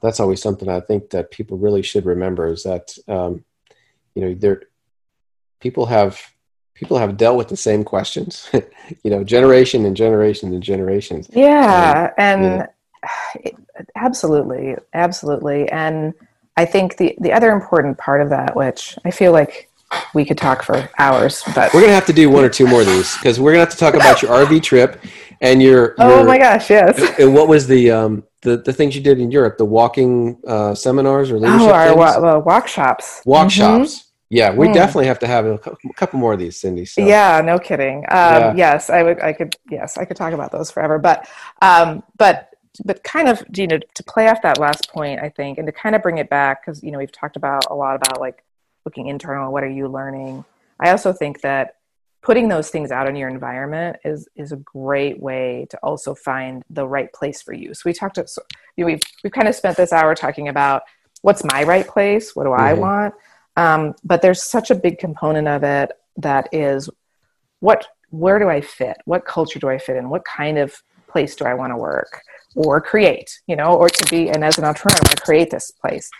that's 0.00 0.20
always 0.20 0.42
something 0.42 0.68
i 0.68 0.80
think 0.80 1.10
that 1.10 1.30
people 1.30 1.58
really 1.58 1.82
should 1.82 2.06
remember 2.06 2.48
is 2.48 2.62
that 2.62 2.96
um, 3.08 3.44
you 4.14 4.22
know 4.22 4.34
there 4.34 4.62
people 5.60 5.86
have 5.86 6.20
people 6.74 6.98
have 6.98 7.16
dealt 7.16 7.36
with 7.36 7.48
the 7.48 7.56
same 7.56 7.84
questions 7.84 8.48
you 9.04 9.10
know 9.10 9.22
generation 9.22 9.84
and 9.84 9.96
generations 9.96 10.52
and 10.52 10.62
generations. 10.62 11.28
Yeah 11.32 12.12
and, 12.18 12.44
and 12.44 12.68
yeah. 13.44 13.50
absolutely 13.96 14.76
absolutely 14.94 15.68
and 15.70 16.14
i 16.56 16.64
think 16.64 16.96
the 16.96 17.16
the 17.20 17.32
other 17.32 17.50
important 17.52 17.96
part 17.98 18.20
of 18.20 18.30
that 18.30 18.54
which 18.56 18.98
i 19.04 19.10
feel 19.10 19.32
like 19.32 19.68
we 20.14 20.24
could 20.24 20.38
talk 20.38 20.62
for 20.62 20.88
hours 20.98 21.42
but 21.54 21.72
we're 21.74 21.80
gonna 21.80 21.92
have 21.92 22.06
to 22.06 22.12
do 22.12 22.30
one 22.30 22.44
or 22.44 22.48
two 22.48 22.66
more 22.66 22.82
of 22.82 22.86
these 22.86 23.16
because 23.16 23.40
we're 23.40 23.50
gonna 23.52 23.60
have 23.60 23.70
to 23.70 23.76
talk 23.76 23.94
about 23.94 24.22
your 24.22 24.30
rv 24.30 24.62
trip 24.62 25.02
and 25.40 25.62
your, 25.62 25.94
oh 25.98 26.18
your 26.18 26.24
my 26.24 26.38
gosh 26.38 26.70
yes 26.70 27.18
and 27.18 27.34
what 27.34 27.48
was 27.48 27.66
the 27.66 27.90
um 27.90 28.22
the, 28.42 28.56
the 28.58 28.72
things 28.72 28.94
you 28.94 29.02
did 29.02 29.18
in 29.18 29.30
europe 29.30 29.58
the 29.58 29.64
walking 29.64 30.38
uh, 30.46 30.74
seminars 30.74 31.30
or 31.30 31.38
leadership 31.38 31.60
oh 31.68 31.72
our 31.72 31.96
wa- 31.96 32.20
well, 32.20 32.42
walk 32.42 32.68
shops 32.68 33.22
walk 33.24 33.48
mm-hmm. 33.48 33.84
yeah, 34.32 34.54
we 34.54 34.68
mm. 34.68 34.74
definitely 34.74 35.06
have 35.06 35.18
to 35.18 35.26
have 35.26 35.44
a 35.44 35.58
couple 35.96 36.20
more 36.20 36.32
of 36.32 36.38
these, 36.38 36.56
Cindy. 36.56 36.84
So. 36.84 37.04
Yeah, 37.04 37.40
no 37.44 37.58
kidding. 37.58 37.98
Um, 37.98 38.06
yeah. 38.12 38.54
Yes, 38.54 38.88
I 38.88 39.02
would. 39.02 39.20
I 39.20 39.32
could. 39.32 39.56
Yes, 39.68 39.98
I 39.98 40.04
could 40.04 40.16
talk 40.16 40.32
about 40.32 40.52
those 40.52 40.70
forever. 40.70 41.00
But, 41.00 41.28
um, 41.60 42.04
but, 42.16 42.49
but 42.84 43.02
kind 43.02 43.28
of, 43.28 43.42
you 43.54 43.66
know, 43.66 43.78
to 43.78 44.02
play 44.04 44.28
off 44.28 44.42
that 44.42 44.58
last 44.58 44.90
point, 44.90 45.20
I 45.20 45.28
think, 45.28 45.58
and 45.58 45.66
to 45.66 45.72
kind 45.72 45.94
of 45.94 46.02
bring 46.02 46.18
it 46.18 46.30
back, 46.30 46.64
because 46.64 46.82
you 46.82 46.90
know, 46.90 46.98
we've 46.98 47.12
talked 47.12 47.36
about 47.36 47.64
a 47.70 47.74
lot 47.74 47.96
about 47.96 48.20
like 48.20 48.44
looking 48.84 49.08
internal. 49.08 49.52
What 49.52 49.64
are 49.64 49.68
you 49.68 49.88
learning? 49.88 50.44
I 50.78 50.90
also 50.90 51.12
think 51.12 51.40
that 51.42 51.76
putting 52.22 52.48
those 52.48 52.70
things 52.70 52.90
out 52.90 53.08
in 53.08 53.16
your 53.16 53.28
environment 53.28 53.96
is 54.04 54.28
is 54.36 54.52
a 54.52 54.56
great 54.56 55.20
way 55.20 55.66
to 55.70 55.78
also 55.78 56.14
find 56.14 56.62
the 56.70 56.86
right 56.86 57.12
place 57.12 57.42
for 57.42 57.52
you. 57.52 57.74
So 57.74 57.82
we 57.86 57.92
talked. 57.92 58.16
To, 58.16 58.26
so, 58.26 58.42
you 58.76 58.84
know, 58.84 58.86
we've 58.86 59.02
we've 59.24 59.32
kind 59.32 59.48
of 59.48 59.54
spent 59.54 59.76
this 59.76 59.92
hour 59.92 60.14
talking 60.14 60.48
about 60.48 60.82
what's 61.22 61.44
my 61.44 61.64
right 61.64 61.86
place. 61.86 62.36
What 62.36 62.44
do 62.44 62.50
mm-hmm. 62.50 62.62
I 62.62 62.72
want? 62.74 63.14
Um, 63.56 63.94
but 64.04 64.22
there's 64.22 64.42
such 64.42 64.70
a 64.70 64.74
big 64.74 64.98
component 64.98 65.48
of 65.48 65.64
it 65.64 65.92
that 66.18 66.48
is 66.52 66.88
what 67.60 67.86
where 68.10 68.38
do 68.38 68.48
I 68.48 68.60
fit? 68.60 68.96
What 69.04 69.24
culture 69.24 69.58
do 69.58 69.68
I 69.68 69.78
fit 69.78 69.96
in? 69.96 70.08
What 70.08 70.24
kind 70.24 70.58
of 70.58 70.82
place 71.08 71.34
do 71.36 71.44
I 71.44 71.54
want 71.54 71.72
to 71.72 71.76
work 71.76 72.22
or 72.54 72.80
create? 72.80 73.40
You 73.46 73.56
know, 73.56 73.74
or 73.74 73.88
to 73.88 74.10
be 74.10 74.30
and 74.30 74.44
as 74.44 74.58
an 74.58 74.64
entrepreneur, 74.64 75.14
create 75.20 75.50
this 75.50 75.70
place. 75.70 76.10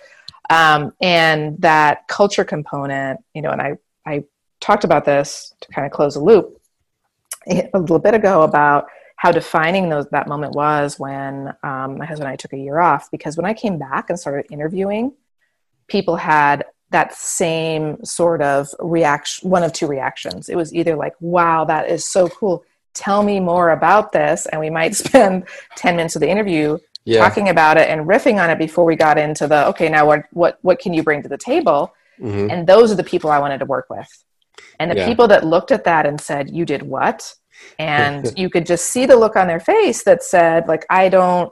Um, 0.49 0.93
and 1.01 1.61
that 1.61 2.09
culture 2.09 2.45
component, 2.45 3.20
you 3.35 3.43
know, 3.43 3.51
and 3.51 3.62
I 3.62 3.76
I 4.07 4.24
talked 4.61 4.85
about 4.85 5.05
this 5.05 5.55
to 5.61 5.72
kind 5.72 5.87
of 5.87 5.93
close 5.93 6.16
a 6.16 6.20
loop 6.20 6.61
a 7.49 7.78
little 7.78 7.99
bit 7.99 8.14
ago 8.14 8.43
about 8.43 8.87
how 9.16 9.31
defining 9.31 9.91
those 9.91 10.07
that 10.11 10.28
moment 10.28 10.55
was 10.55 10.99
when 10.99 11.53
um, 11.62 11.99
my 11.99 12.07
husband 12.07 12.26
and 12.26 12.33
I 12.33 12.37
took 12.37 12.53
a 12.53 12.59
year 12.59 12.78
off 12.78 13.11
because 13.11 13.37
when 13.37 13.45
I 13.47 13.53
came 13.53 13.78
back 13.78 14.09
and 14.09 14.18
started 14.18 14.47
interviewing, 14.51 15.12
people 15.89 16.16
had 16.16 16.64
that 16.91 17.14
same 17.14 18.03
sort 18.05 18.43
of 18.43 18.68
reaction 18.81 19.49
one 19.49 19.62
of 19.62 19.72
two 19.72 19.87
reactions 19.87 20.49
it 20.49 20.57
was 20.57 20.74
either 20.74 20.97
like 20.97 21.14
wow 21.20 21.64
that 21.64 21.89
is 21.89 22.05
so 22.05 22.28
cool 22.28 22.64
tell 22.95 23.22
me 23.22 23.41
more 23.41 23.70
about 23.70 24.12
this 24.12 24.47
and 24.47 24.61
we 24.61 24.70
might 24.70 24.95
spend 25.07 25.47
10 25.76 25.97
minutes 25.97 26.16
of 26.16 26.20
the 26.20 26.28
interview 26.28 26.78
yeah. 27.05 27.18
talking 27.20 27.49
about 27.49 27.76
it 27.76 27.88
and 27.88 28.07
riffing 28.07 28.43
on 28.43 28.51
it 28.51 28.59
before 28.59 28.84
we 28.84 28.97
got 28.97 29.18
into 29.18 29.47
the 29.47 29.66
okay 29.66 29.88
now 29.88 30.07
what 30.07 30.24
what 30.32 30.59
what 30.62 30.78
can 30.78 30.93
you 30.93 31.03
bring 31.03 31.22
to 31.22 31.28
the 31.28 31.38
table 31.38 31.93
mm-hmm. 32.20 32.51
and 32.51 32.66
those 32.66 32.93
are 32.93 32.97
the 32.97 33.05
people 33.05 33.30
i 33.30 33.38
wanted 33.38 33.59
to 33.59 33.64
work 33.64 33.86
with 33.88 34.24
and 34.78 34.91
the 34.91 34.97
yeah. 34.97 35.07
people 35.07 35.26
that 35.26 35.45
looked 35.45 35.70
at 35.72 35.84
that 35.84 36.07
and 36.07 36.20
said 36.20 36.51
you 36.51 36.64
did 36.64 36.82
what 36.82 37.34
and 37.78 38.32
you 38.36 38.51
could 38.51 38.66
just 38.66 38.86
see 38.86 39.07
the 39.07 39.16
look 39.16 39.36
on 39.36 39.47
their 39.47 39.61
face 39.61 40.05
that 40.05 40.22
said 40.22 40.68
like 40.68 40.84
i 40.91 41.09
don't 41.09 41.51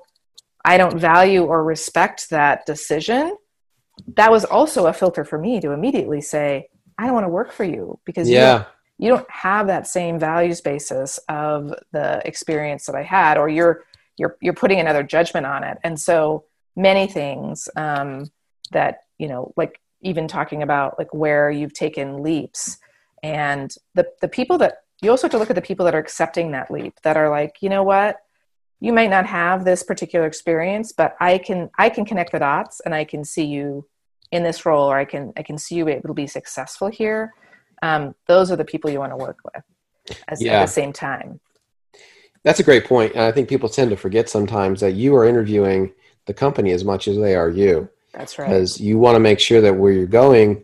i 0.65 0.77
don't 0.77 0.99
value 0.99 1.45
or 1.45 1.65
respect 1.65 2.29
that 2.31 2.67
decision 2.67 3.35
that 4.17 4.31
was 4.31 4.45
also 4.45 4.87
a 4.87 4.93
filter 4.93 5.25
for 5.25 5.39
me 5.39 5.61
to 5.61 5.73
immediately 5.73 6.21
say, 6.21 6.69
I 6.97 7.05
don't 7.05 7.15
want 7.15 7.25
to 7.25 7.31
work 7.31 7.53
for 7.53 7.65
you 7.65 7.99
because 8.05 8.29
yeah. 8.29 8.65
You, 8.99 9.09
don't, 9.09 9.31
have 9.31 9.69
that 9.69 9.87
same 9.87 10.19
values 10.19 10.61
basis 10.61 11.19
of 11.29 11.73
the 11.93 12.21
experience 12.25 12.87
that 12.87 12.95
I 12.95 13.03
had, 13.03 13.39
or 13.39 13.49
you're 13.49 13.85
you're 14.17 14.37
you're 14.41 14.55
putting 14.55 14.81
another 14.81 15.03
judgment 15.03 15.47
on 15.47 15.65
it. 15.65 15.79
And 15.85 16.01
so 16.01 16.45
many 16.77 17.07
things 17.07 17.69
um, 17.77 18.31
that 18.73 19.01
you 19.19 19.29
know, 19.29 19.53
like 19.57 19.81
even 20.03 20.29
talking 20.29 20.63
about 20.63 20.99
like 20.99 21.13
where 21.15 21.51
you've 21.51 21.75
taken 21.75 22.23
leaps, 22.23 22.79
and 23.23 23.75
the 23.95 24.07
the 24.21 24.29
people 24.29 24.59
that 24.59 24.79
you 25.01 25.11
also 25.11 25.27
have 25.27 25.33
to 25.33 25.39
look 25.39 25.51
at 25.51 25.57
the 25.57 25.63
people 25.63 25.85
that 25.85 25.95
are 25.95 26.01
accepting 26.01 26.51
that 26.51 26.71
leap, 26.71 26.95
that 27.03 27.17
are 27.17 27.31
like, 27.31 27.59
you 27.61 27.69
know 27.69 27.85
what, 27.85 28.17
you 28.81 28.93
might 28.93 29.11
not 29.11 29.27
have 29.27 29.65
this 29.65 29.83
particular 29.83 30.27
experience 30.27 30.93
but 30.93 31.17
i 31.21 31.39
can 31.39 31.71
i 31.79 31.89
can 31.89 32.05
connect 32.05 32.33
the 32.33 32.39
dots 32.39 32.81
and 32.85 32.95
i 32.95 33.05
can 33.05 33.25
see 33.25 33.45
you 33.45 33.87
in 34.31 34.43
this 34.43 34.65
role 34.65 34.91
or 34.91 34.97
i 34.97 35.05
can 35.05 35.33
i 35.37 35.43
can 35.43 35.59
see 35.59 35.75
you 35.75 35.89
able 35.89 36.09
to 36.09 36.15
be 36.15 36.27
successful 36.27 36.89
here 36.89 37.33
um, 37.83 38.15
those 38.27 38.51
are 38.51 38.57
the 38.57 38.65
people 38.65 38.91
you 38.91 38.99
want 38.99 39.13
to 39.13 39.17
work 39.17 39.39
with 39.45 39.63
as, 40.29 40.43
yeah. 40.43 40.61
at 40.61 40.67
the 40.67 40.73
same 40.73 40.93
time 40.93 41.41
that's 42.43 42.61
a 42.61 42.65
great 42.65 42.85
point 42.85 43.13
and 43.13 43.23
i 43.23 43.33
think 43.33 43.49
people 43.49 43.69
tend 43.69 43.91
to 43.91 43.97
forget 43.97 44.29
sometimes 44.29 44.81
that 44.81 44.93
you 44.93 45.15
are 45.15 45.25
interviewing 45.25 45.93
the 46.27 46.35
company 46.35 46.73
as 46.73 46.85
much 46.85 47.09
as 47.09 47.17
they 47.17 47.35
are 47.35 47.51
you 47.51 47.89
that's 48.13 48.39
right 48.39 48.49
because 48.49 48.81
you 48.81 48.99
want 48.99 49.15
to 49.15 49.21
make 49.21 49.41
sure 49.41 49.61
that 49.61 49.77
where 49.77 49.93
you're 49.93 50.07
going 50.07 50.63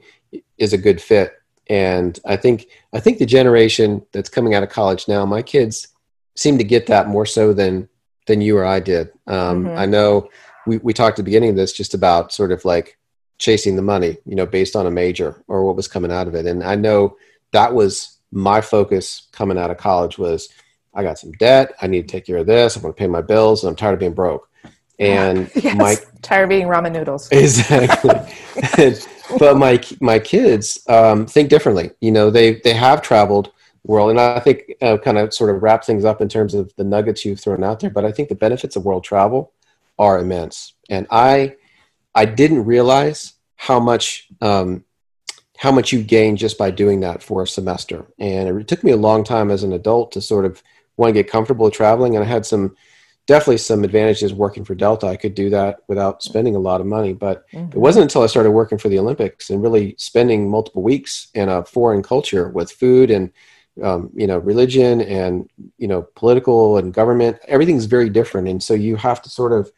is 0.58 0.72
a 0.72 0.78
good 0.78 1.00
fit 1.00 1.34
and 1.68 2.20
i 2.24 2.36
think 2.36 2.66
i 2.92 3.00
think 3.00 3.18
the 3.18 3.26
generation 3.26 4.04
that's 4.12 4.28
coming 4.28 4.54
out 4.54 4.62
of 4.62 4.68
college 4.68 5.08
now 5.08 5.24
my 5.24 5.42
kids 5.42 5.88
seem 6.36 6.58
to 6.58 6.64
get 6.64 6.86
that 6.86 7.08
more 7.08 7.26
so 7.26 7.52
than 7.52 7.88
than 8.26 8.40
you 8.40 8.56
or 8.56 8.64
I 8.64 8.80
did. 8.80 9.10
Um, 9.26 9.64
mm-hmm. 9.64 9.78
I 9.78 9.86
know 9.86 10.28
we, 10.66 10.78
we 10.78 10.92
talked 10.92 11.18
at 11.18 11.24
the 11.24 11.24
beginning 11.24 11.50
of 11.50 11.56
this 11.56 11.72
just 11.72 11.94
about 11.94 12.32
sort 12.32 12.52
of 12.52 12.64
like 12.64 12.98
chasing 13.39 13.76
the 13.76 13.82
money, 13.82 14.18
you 14.24 14.35
know, 14.35 14.47
based 14.47 14.76
on 14.76 14.87
a 14.87 14.91
major 14.91 15.43
or 15.49 15.64
what 15.64 15.76
was 15.76 15.89
coming 15.89 16.12
out 16.12 16.28
of 16.28 16.35
it. 16.35 16.47
And 16.47 16.62
I 16.62 16.74
know 16.74 17.16
that 17.53 17.74
was 17.74 18.18
my 18.32 18.61
focus 18.61 19.28
coming 19.32 19.59
out 19.59 19.70
of 19.70 19.76
college 19.76 20.18
was 20.18 20.49
I 20.95 21.03
got 21.03 21.18
some 21.18 21.32
debt. 21.32 21.72
I 21.80 21.87
need 21.87 22.09
to 22.09 22.12
take 22.12 22.26
care 22.26 22.39
of 22.39 22.47
this. 22.47 22.76
I 22.76 22.80
want 22.80 22.97
to 22.97 23.01
pay 23.01 23.07
my 23.07 23.20
bills 23.20 23.62
and 23.62 23.70
I'm 23.70 23.76
tired 23.76 23.95
of 23.95 24.01
being 24.01 24.14
broke. 24.14 24.49
And 24.99 25.51
yes, 25.57 25.76
my 25.76 25.97
tired 26.22 26.45
of 26.45 26.49
being 26.49 26.66
ramen 26.66 26.93
noodles. 26.93 27.28
Exactly. 27.30 28.14
but 29.39 29.57
my, 29.57 29.82
my 30.01 30.18
kids 30.18 30.80
um, 30.89 31.26
think 31.26 31.49
differently. 31.49 31.91
You 32.01 32.12
know, 32.12 32.30
they, 32.30 32.61
they 32.61 32.74
have 32.74 33.03
traveled 33.03 33.51
world. 33.85 34.11
And 34.11 34.20
I 34.20 34.41
think 34.41 34.72
uh, 34.82 34.99
kind 34.99 35.18
of 35.18 35.35
sort 35.35 35.55
of 35.55 35.62
wrap 35.62 35.85
things 35.85 36.05
up 36.05 36.20
in 36.20 36.28
terms 36.28 36.55
of 36.55 36.74
the 36.76 36.85
nuggets 36.85 37.24
you've 37.24 37.41
thrown 37.41 37.64
out 37.64 37.80
there. 37.80 37.91
But 37.91 38.05
I 38.05 38.12
think 38.12 38.28
the 38.28 38.35
benefits 38.35 38.76
of 38.76 38.85
world 38.85 39.05
travel 39.05 39.53
are 39.99 40.18
immense. 40.18 40.74
And 40.89 41.07
I, 41.11 41.57
I 42.14 42.24
didn't 42.24 42.64
realize 42.64 43.34
how 43.56 43.80
much 43.80 44.28
um, 44.40 44.84
how 45.58 45.72
much 45.72 45.92
you 45.92 46.02
gain 46.02 46.36
just 46.36 46.58
by 46.58 46.70
doing 46.70 47.00
that 47.00 47.22
for 47.22 47.42
a 47.42 47.46
semester. 47.46 48.06
And 48.18 48.60
it 48.60 48.68
took 48.68 48.84
me 48.84 48.90
a 48.90 48.96
long 48.96 49.24
time 49.24 49.50
as 49.50 49.62
an 49.62 49.72
adult 49.72 50.12
to 50.12 50.20
sort 50.20 50.44
of 50.44 50.62
want 50.96 51.14
to 51.14 51.22
get 51.22 51.30
comfortable 51.30 51.70
traveling. 51.70 52.16
And 52.16 52.24
I 52.24 52.28
had 52.28 52.44
some 52.44 52.76
definitely 53.26 53.58
some 53.58 53.84
advantages 53.84 54.34
working 54.34 54.64
for 54.64 54.74
Delta. 54.74 55.06
I 55.06 55.16
could 55.16 55.34
do 55.34 55.48
that 55.50 55.80
without 55.88 56.22
spending 56.22 56.56
a 56.56 56.58
lot 56.58 56.80
of 56.80 56.86
money. 56.86 57.12
But 57.12 57.48
mm-hmm. 57.50 57.70
it 57.70 57.78
wasn't 57.78 58.02
until 58.02 58.22
I 58.22 58.26
started 58.26 58.50
working 58.50 58.78
for 58.78 58.88
the 58.88 58.98
Olympics 58.98 59.50
and 59.50 59.62
really 59.62 59.94
spending 59.96 60.50
multiple 60.50 60.82
weeks 60.82 61.28
in 61.34 61.48
a 61.48 61.64
foreign 61.64 62.02
culture 62.02 62.48
with 62.48 62.70
food 62.70 63.10
and 63.10 63.32
um, 63.82 64.10
you 64.14 64.26
know 64.26 64.38
religion 64.38 65.00
and 65.00 65.50
you 65.78 65.88
know 65.88 66.02
political 66.14 66.76
and 66.76 66.92
government. 66.92 67.38
Everything's 67.48 67.86
very 67.86 68.08
different, 68.08 68.48
and 68.48 68.62
so 68.62 68.74
you 68.74 68.96
have 68.96 69.22
to 69.22 69.30
sort 69.30 69.52
of 69.52 69.72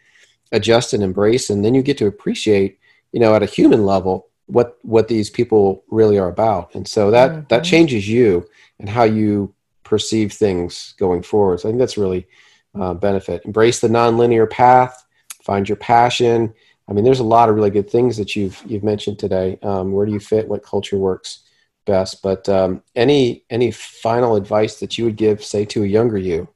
adjust 0.53 0.93
and 0.93 1.03
embrace, 1.03 1.51
and 1.51 1.65
then 1.65 1.75
you 1.75 1.83
get 1.83 1.99
to 1.99 2.07
appreciate 2.07 2.79
you 3.13 3.21
know 3.21 3.35
at 3.35 3.43
a 3.43 3.47
human 3.47 3.85
level 3.85 4.29
what 4.47 4.79
what 4.83 5.09
these 5.09 5.31
people 5.31 5.85
really 5.89 6.19
are 6.19 6.29
about. 6.29 6.75
And 6.75 6.87
so 6.87 7.11
that 7.11 7.31
mm-hmm. 7.31 7.47
that 7.49 7.65
changes 7.65 8.09
you 8.09 8.47
and 8.79 8.89
how 8.89 9.05
you 9.05 9.55
perceive 9.85 10.33
things 10.33 10.95
going 10.99 11.23
forward. 11.23 11.61
So 11.61 11.69
I 11.69 11.73
think 11.73 11.79
that's 11.79 11.99
really 11.99 12.27
uh, 12.75 12.95
benefit. 12.95 13.45
Embrace 13.45 13.81
the 13.81 13.89
nonlinear 13.89 14.49
path. 14.49 15.05
Find 15.43 15.69
your 15.69 15.77
passion. 15.77 16.53
I 16.89 16.93
mean, 16.93 17.05
there's 17.05 17.21
a 17.21 17.25
lot 17.25 17.49
of 17.49 17.55
really 17.55 17.71
good 17.71 17.91
things 17.91 18.17
that 18.17 18.37
you've 18.37 18.63
you've 18.67 18.85
mentioned 18.85 19.19
today. 19.19 19.59
Um, 19.63 19.93
where 19.93 20.07
do 20.07 20.13
you 20.13 20.21
fit? 20.21 20.49
What 20.49 20.63
culture 20.63 20.97
works 20.97 21.41
best? 21.85 22.23
But 22.23 22.49
um, 22.49 22.83
any 22.95 23.45
any 23.51 23.71
final 23.71 24.37
advice 24.37 24.79
that 24.81 24.97
you 24.97 25.05
would 25.05 25.17
give, 25.17 25.43
say, 25.45 25.65
to 25.67 25.83
a 25.83 25.87
younger 25.87 26.19
you? 26.19 26.49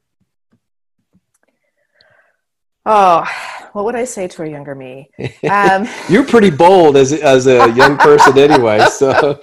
Oh, 2.85 3.25
what 3.73 3.85
would 3.85 3.95
I 3.95 4.05
say 4.05 4.27
to 4.27 4.43
a 4.43 4.49
younger 4.49 4.75
me? 4.75 5.09
Um, 5.49 5.87
You're 6.09 6.25
pretty 6.25 6.49
bold 6.49 6.95
as 6.95 7.11
as 7.13 7.47
a 7.47 7.71
young 7.71 7.97
person, 7.97 8.37
anyway. 8.37 8.85
So, 8.91 9.39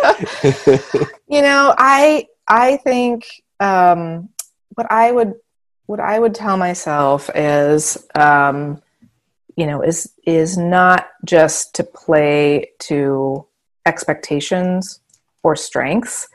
you 1.29 1.43
know, 1.43 1.74
I 1.76 2.26
I 2.47 2.79
think 2.79 3.26
um, 3.61 4.31
what 4.74 4.91
I 4.91 5.12
would 5.12 5.35
what 5.87 6.01
I 6.01 6.18
would 6.18 6.35
tell 6.35 6.57
myself 6.57 7.31
is, 7.35 8.07
um, 8.14 8.81
you 9.57 9.66
know, 9.66 9.83
is 9.83 10.12
is 10.24 10.57
not 10.57 11.09
just 11.24 11.74
to 11.76 11.85
play 11.85 12.70
to 12.81 13.47
expectations 13.87 15.01
or 15.43 15.57
strengths, 15.57 16.29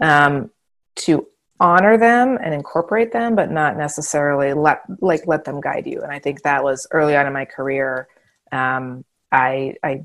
um, 0.00 0.50
to 0.96 1.26
honor 1.64 1.96
them 1.96 2.38
and 2.42 2.52
incorporate 2.52 3.10
them, 3.10 3.34
but 3.34 3.50
not 3.50 3.78
necessarily 3.78 4.52
let 4.52 4.82
like 5.00 5.26
let 5.26 5.44
them 5.44 5.62
guide 5.62 5.86
you. 5.86 6.02
And 6.02 6.12
I 6.12 6.18
think 6.18 6.42
that 6.42 6.62
was 6.62 6.86
early 6.90 7.16
on 7.16 7.26
in 7.26 7.32
my 7.32 7.46
career. 7.46 8.06
Um, 8.52 9.02
I 9.32 9.76
I 9.82 10.04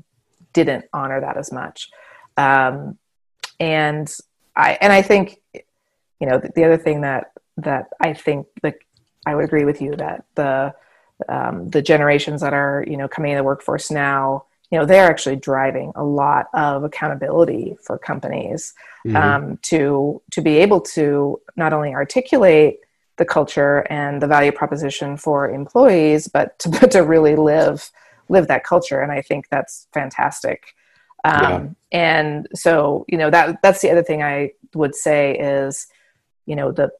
didn't 0.54 0.86
honor 0.94 1.20
that 1.20 1.36
as 1.36 1.52
much, 1.52 1.90
um, 2.38 2.96
and 3.60 4.10
I 4.56 4.78
and 4.80 4.90
I 4.90 5.02
think 5.02 5.38
you 5.52 6.26
know 6.26 6.38
the, 6.38 6.50
the 6.56 6.64
other 6.64 6.78
thing 6.78 7.02
that 7.02 7.32
that 7.58 7.90
I 8.00 8.14
think 8.14 8.46
like 8.62 8.86
I 9.26 9.34
would 9.34 9.44
agree 9.44 9.66
with 9.66 9.82
you 9.82 9.94
that 9.96 10.24
the 10.36 10.74
um, 11.28 11.68
the 11.68 11.82
generations 11.82 12.40
that 12.40 12.54
are 12.54 12.86
you 12.88 12.96
know 12.96 13.06
coming 13.06 13.32
in 13.32 13.36
the 13.36 13.44
workforce 13.44 13.90
now, 13.90 14.46
you 14.70 14.78
know, 14.78 14.86
they're 14.86 15.10
actually 15.10 15.36
driving 15.36 15.92
a 15.96 16.04
lot 16.04 16.46
of 16.54 16.84
accountability 16.84 17.76
for 17.82 17.98
companies 17.98 18.72
mm-hmm. 19.06 19.16
um, 19.16 19.58
to 19.62 20.22
to 20.30 20.40
be 20.40 20.58
able 20.58 20.80
to 20.80 21.40
not 21.56 21.72
only 21.72 21.92
articulate 21.92 22.80
the 23.16 23.24
culture 23.24 23.86
and 23.90 24.22
the 24.22 24.26
value 24.26 24.52
proposition 24.52 25.16
for 25.16 25.50
employees, 25.50 26.28
but 26.28 26.58
to 26.60 26.70
to 26.90 27.02
really 27.02 27.36
live 27.36 27.90
live 28.28 28.48
that 28.48 28.64
culture. 28.64 29.00
And 29.00 29.10
I 29.10 29.22
think 29.22 29.48
that's 29.50 29.88
fantastic. 29.92 30.74
Um, 31.24 31.42
yeah. 31.42 31.66
And 31.92 32.48
so, 32.54 33.04
you 33.08 33.18
know, 33.18 33.28
that 33.30 33.60
that's 33.62 33.82
the 33.82 33.90
other 33.90 34.04
thing 34.04 34.22
I 34.22 34.52
would 34.74 34.94
say 34.94 35.36
is, 35.36 35.88
you 36.46 36.54
know, 36.54 36.70
the 36.70 36.90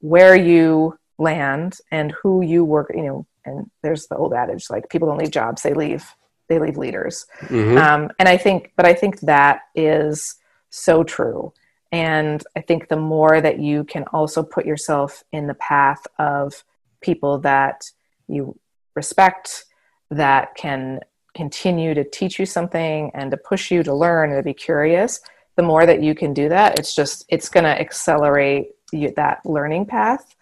where 0.00 0.36
you 0.36 0.98
land 1.18 1.78
and 1.90 2.12
who 2.12 2.42
you 2.42 2.64
work 2.64 2.90
you 2.94 3.02
know 3.02 3.26
and 3.44 3.70
there's 3.82 4.06
the 4.08 4.16
old 4.16 4.34
adage 4.34 4.68
like 4.68 4.88
people 4.90 5.08
don't 5.08 5.18
leave 5.18 5.30
jobs 5.30 5.62
they 5.62 5.72
leave 5.72 6.14
they 6.48 6.58
leave 6.58 6.76
leaders. 6.76 7.26
Mm-hmm. 7.42 7.78
um, 7.78 8.10
and 8.18 8.28
i 8.28 8.36
think 8.36 8.72
but 8.76 8.86
i 8.86 8.94
think 8.94 9.20
that 9.20 9.60
is 9.74 10.36
so 10.70 11.04
true. 11.04 11.52
And 11.92 12.42
i 12.56 12.60
think 12.60 12.88
the 12.88 12.96
more 12.96 13.40
that 13.40 13.58
you 13.60 13.84
can 13.84 14.04
also 14.12 14.42
put 14.42 14.66
yourself 14.66 15.22
in 15.32 15.46
the 15.46 15.54
path 15.54 16.06
of 16.18 16.64
people 17.00 17.38
that 17.40 17.90
you 18.28 18.58
respect 18.94 19.64
that 20.10 20.54
can 20.56 21.00
continue 21.34 21.94
to 21.94 22.04
teach 22.04 22.38
you 22.38 22.46
something 22.46 23.10
and 23.14 23.30
to 23.30 23.36
push 23.36 23.70
you 23.70 23.82
to 23.82 23.94
learn 23.94 24.30
and 24.30 24.38
to 24.38 24.42
be 24.42 24.54
curious 24.54 25.20
the 25.56 25.62
more 25.62 25.86
that 25.86 26.02
you 26.02 26.14
can 26.14 26.34
do 26.34 26.48
that 26.48 26.78
it's 26.78 26.94
just 26.94 27.24
it's 27.28 27.48
going 27.48 27.64
to 27.64 27.80
accelerate 27.80 28.68
that 28.92 29.40
learning 29.44 29.86
path. 29.86 30.34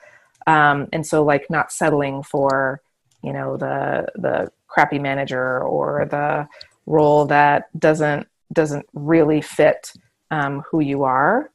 Um, 0.46 0.88
and 0.92 1.06
so 1.06 1.24
like 1.24 1.48
not 1.48 1.72
settling 1.72 2.22
for 2.22 2.82
you 3.22 3.32
know 3.32 3.56
the 3.56 4.06
the 4.16 4.52
crappy 4.74 4.98
manager 4.98 5.60
or 5.60 6.06
the 6.10 6.48
role 6.86 7.24
that 7.26 7.68
doesn't 7.78 8.26
doesn't 8.52 8.84
really 8.92 9.40
fit 9.40 9.92
um, 10.32 10.62
who 10.68 10.80
you 10.80 11.04
are. 11.04 11.50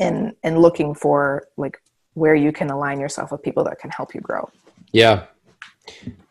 And 0.00 0.34
and 0.42 0.58
looking 0.58 0.94
for 0.94 1.44
like 1.56 1.80
where 2.14 2.34
you 2.34 2.50
can 2.50 2.70
align 2.70 2.98
yourself 2.98 3.30
with 3.30 3.42
people 3.42 3.62
that 3.64 3.78
can 3.78 3.90
help 3.90 4.14
you 4.14 4.20
grow. 4.20 4.48
Yeah. 4.90 5.26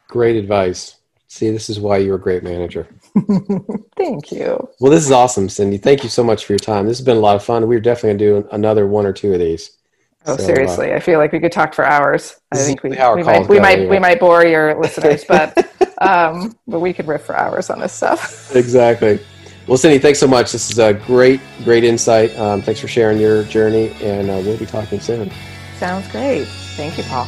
Great 0.08 0.36
advice. 0.36 0.98
See 1.28 1.50
this 1.52 1.70
is 1.70 1.80
why 1.80 1.98
you're 1.98 2.16
a 2.16 2.20
great 2.20 2.44
manager. 2.44 2.88
Thank 3.96 4.32
you. 4.32 4.68
Well 4.80 4.92
this 4.92 5.06
is 5.06 5.12
awesome 5.12 5.48
cindy. 5.48 5.78
Thank 5.78 6.04
you 6.04 6.10
so 6.10 6.24
much 6.24 6.46
for 6.46 6.54
your 6.54 6.60
time. 6.60 6.88
This 6.88 6.98
has 6.98 7.06
been 7.06 7.18
a 7.18 7.22
lot 7.22 7.36
of 7.36 7.44
fun. 7.44 7.68
We're 7.68 7.80
definitely 7.80 8.18
going 8.18 8.42
to 8.42 8.42
do 8.42 8.50
another 8.52 8.88
one 8.88 9.06
or 9.06 9.14
two 9.14 9.32
of 9.34 9.40
these 9.40 9.78
Oh, 10.26 10.38
so, 10.38 10.44
seriously, 10.44 10.94
uh, 10.94 10.96
I 10.96 11.00
feel 11.00 11.20
like 11.20 11.34
we 11.34 11.40
could 11.40 11.52
talk 11.52 11.74
for 11.74 11.86
hours. 11.86 12.40
I 12.52 12.58
think 12.58 12.82
we, 12.82 12.92
we 12.92 12.96
might, 12.96 13.50
we, 13.50 13.60
might, 13.60 13.90
we 13.90 14.00
might 14.00 14.20
bore 14.20 14.46
your 14.46 14.80
listeners, 14.80 15.26
but 15.28 15.58
um, 16.02 16.58
but 16.68 16.80
we 16.80 16.94
could 16.94 17.08
riff 17.08 17.24
for 17.24 17.36
hours 17.36 17.70
on 17.70 17.80
this 17.80 17.94
stuff. 17.94 18.56
exactly. 18.56 19.20
Well, 19.68 19.78
Cindy, 19.78 20.00
thanks 20.00 20.20
so 20.20 20.28
much. 20.28 20.52
This 20.52 20.70
is 20.70 20.80
a 20.80 20.94
great, 20.94 21.40
great 21.64 21.84
insight. 21.84 22.38
Um, 22.38 22.62
thanks 22.62 22.82
for 22.82 22.88
sharing 22.88 23.20
your 23.20 23.44
journey, 23.44 23.92
and 24.02 24.30
uh, 24.30 24.42
we'll 24.44 24.58
be 24.58 24.66
talking 24.66 25.00
soon. 25.00 25.32
Sounds 25.78 26.08
great. 26.10 26.46
Thank 26.76 26.98
you, 26.98 27.04
Paul. 27.04 27.28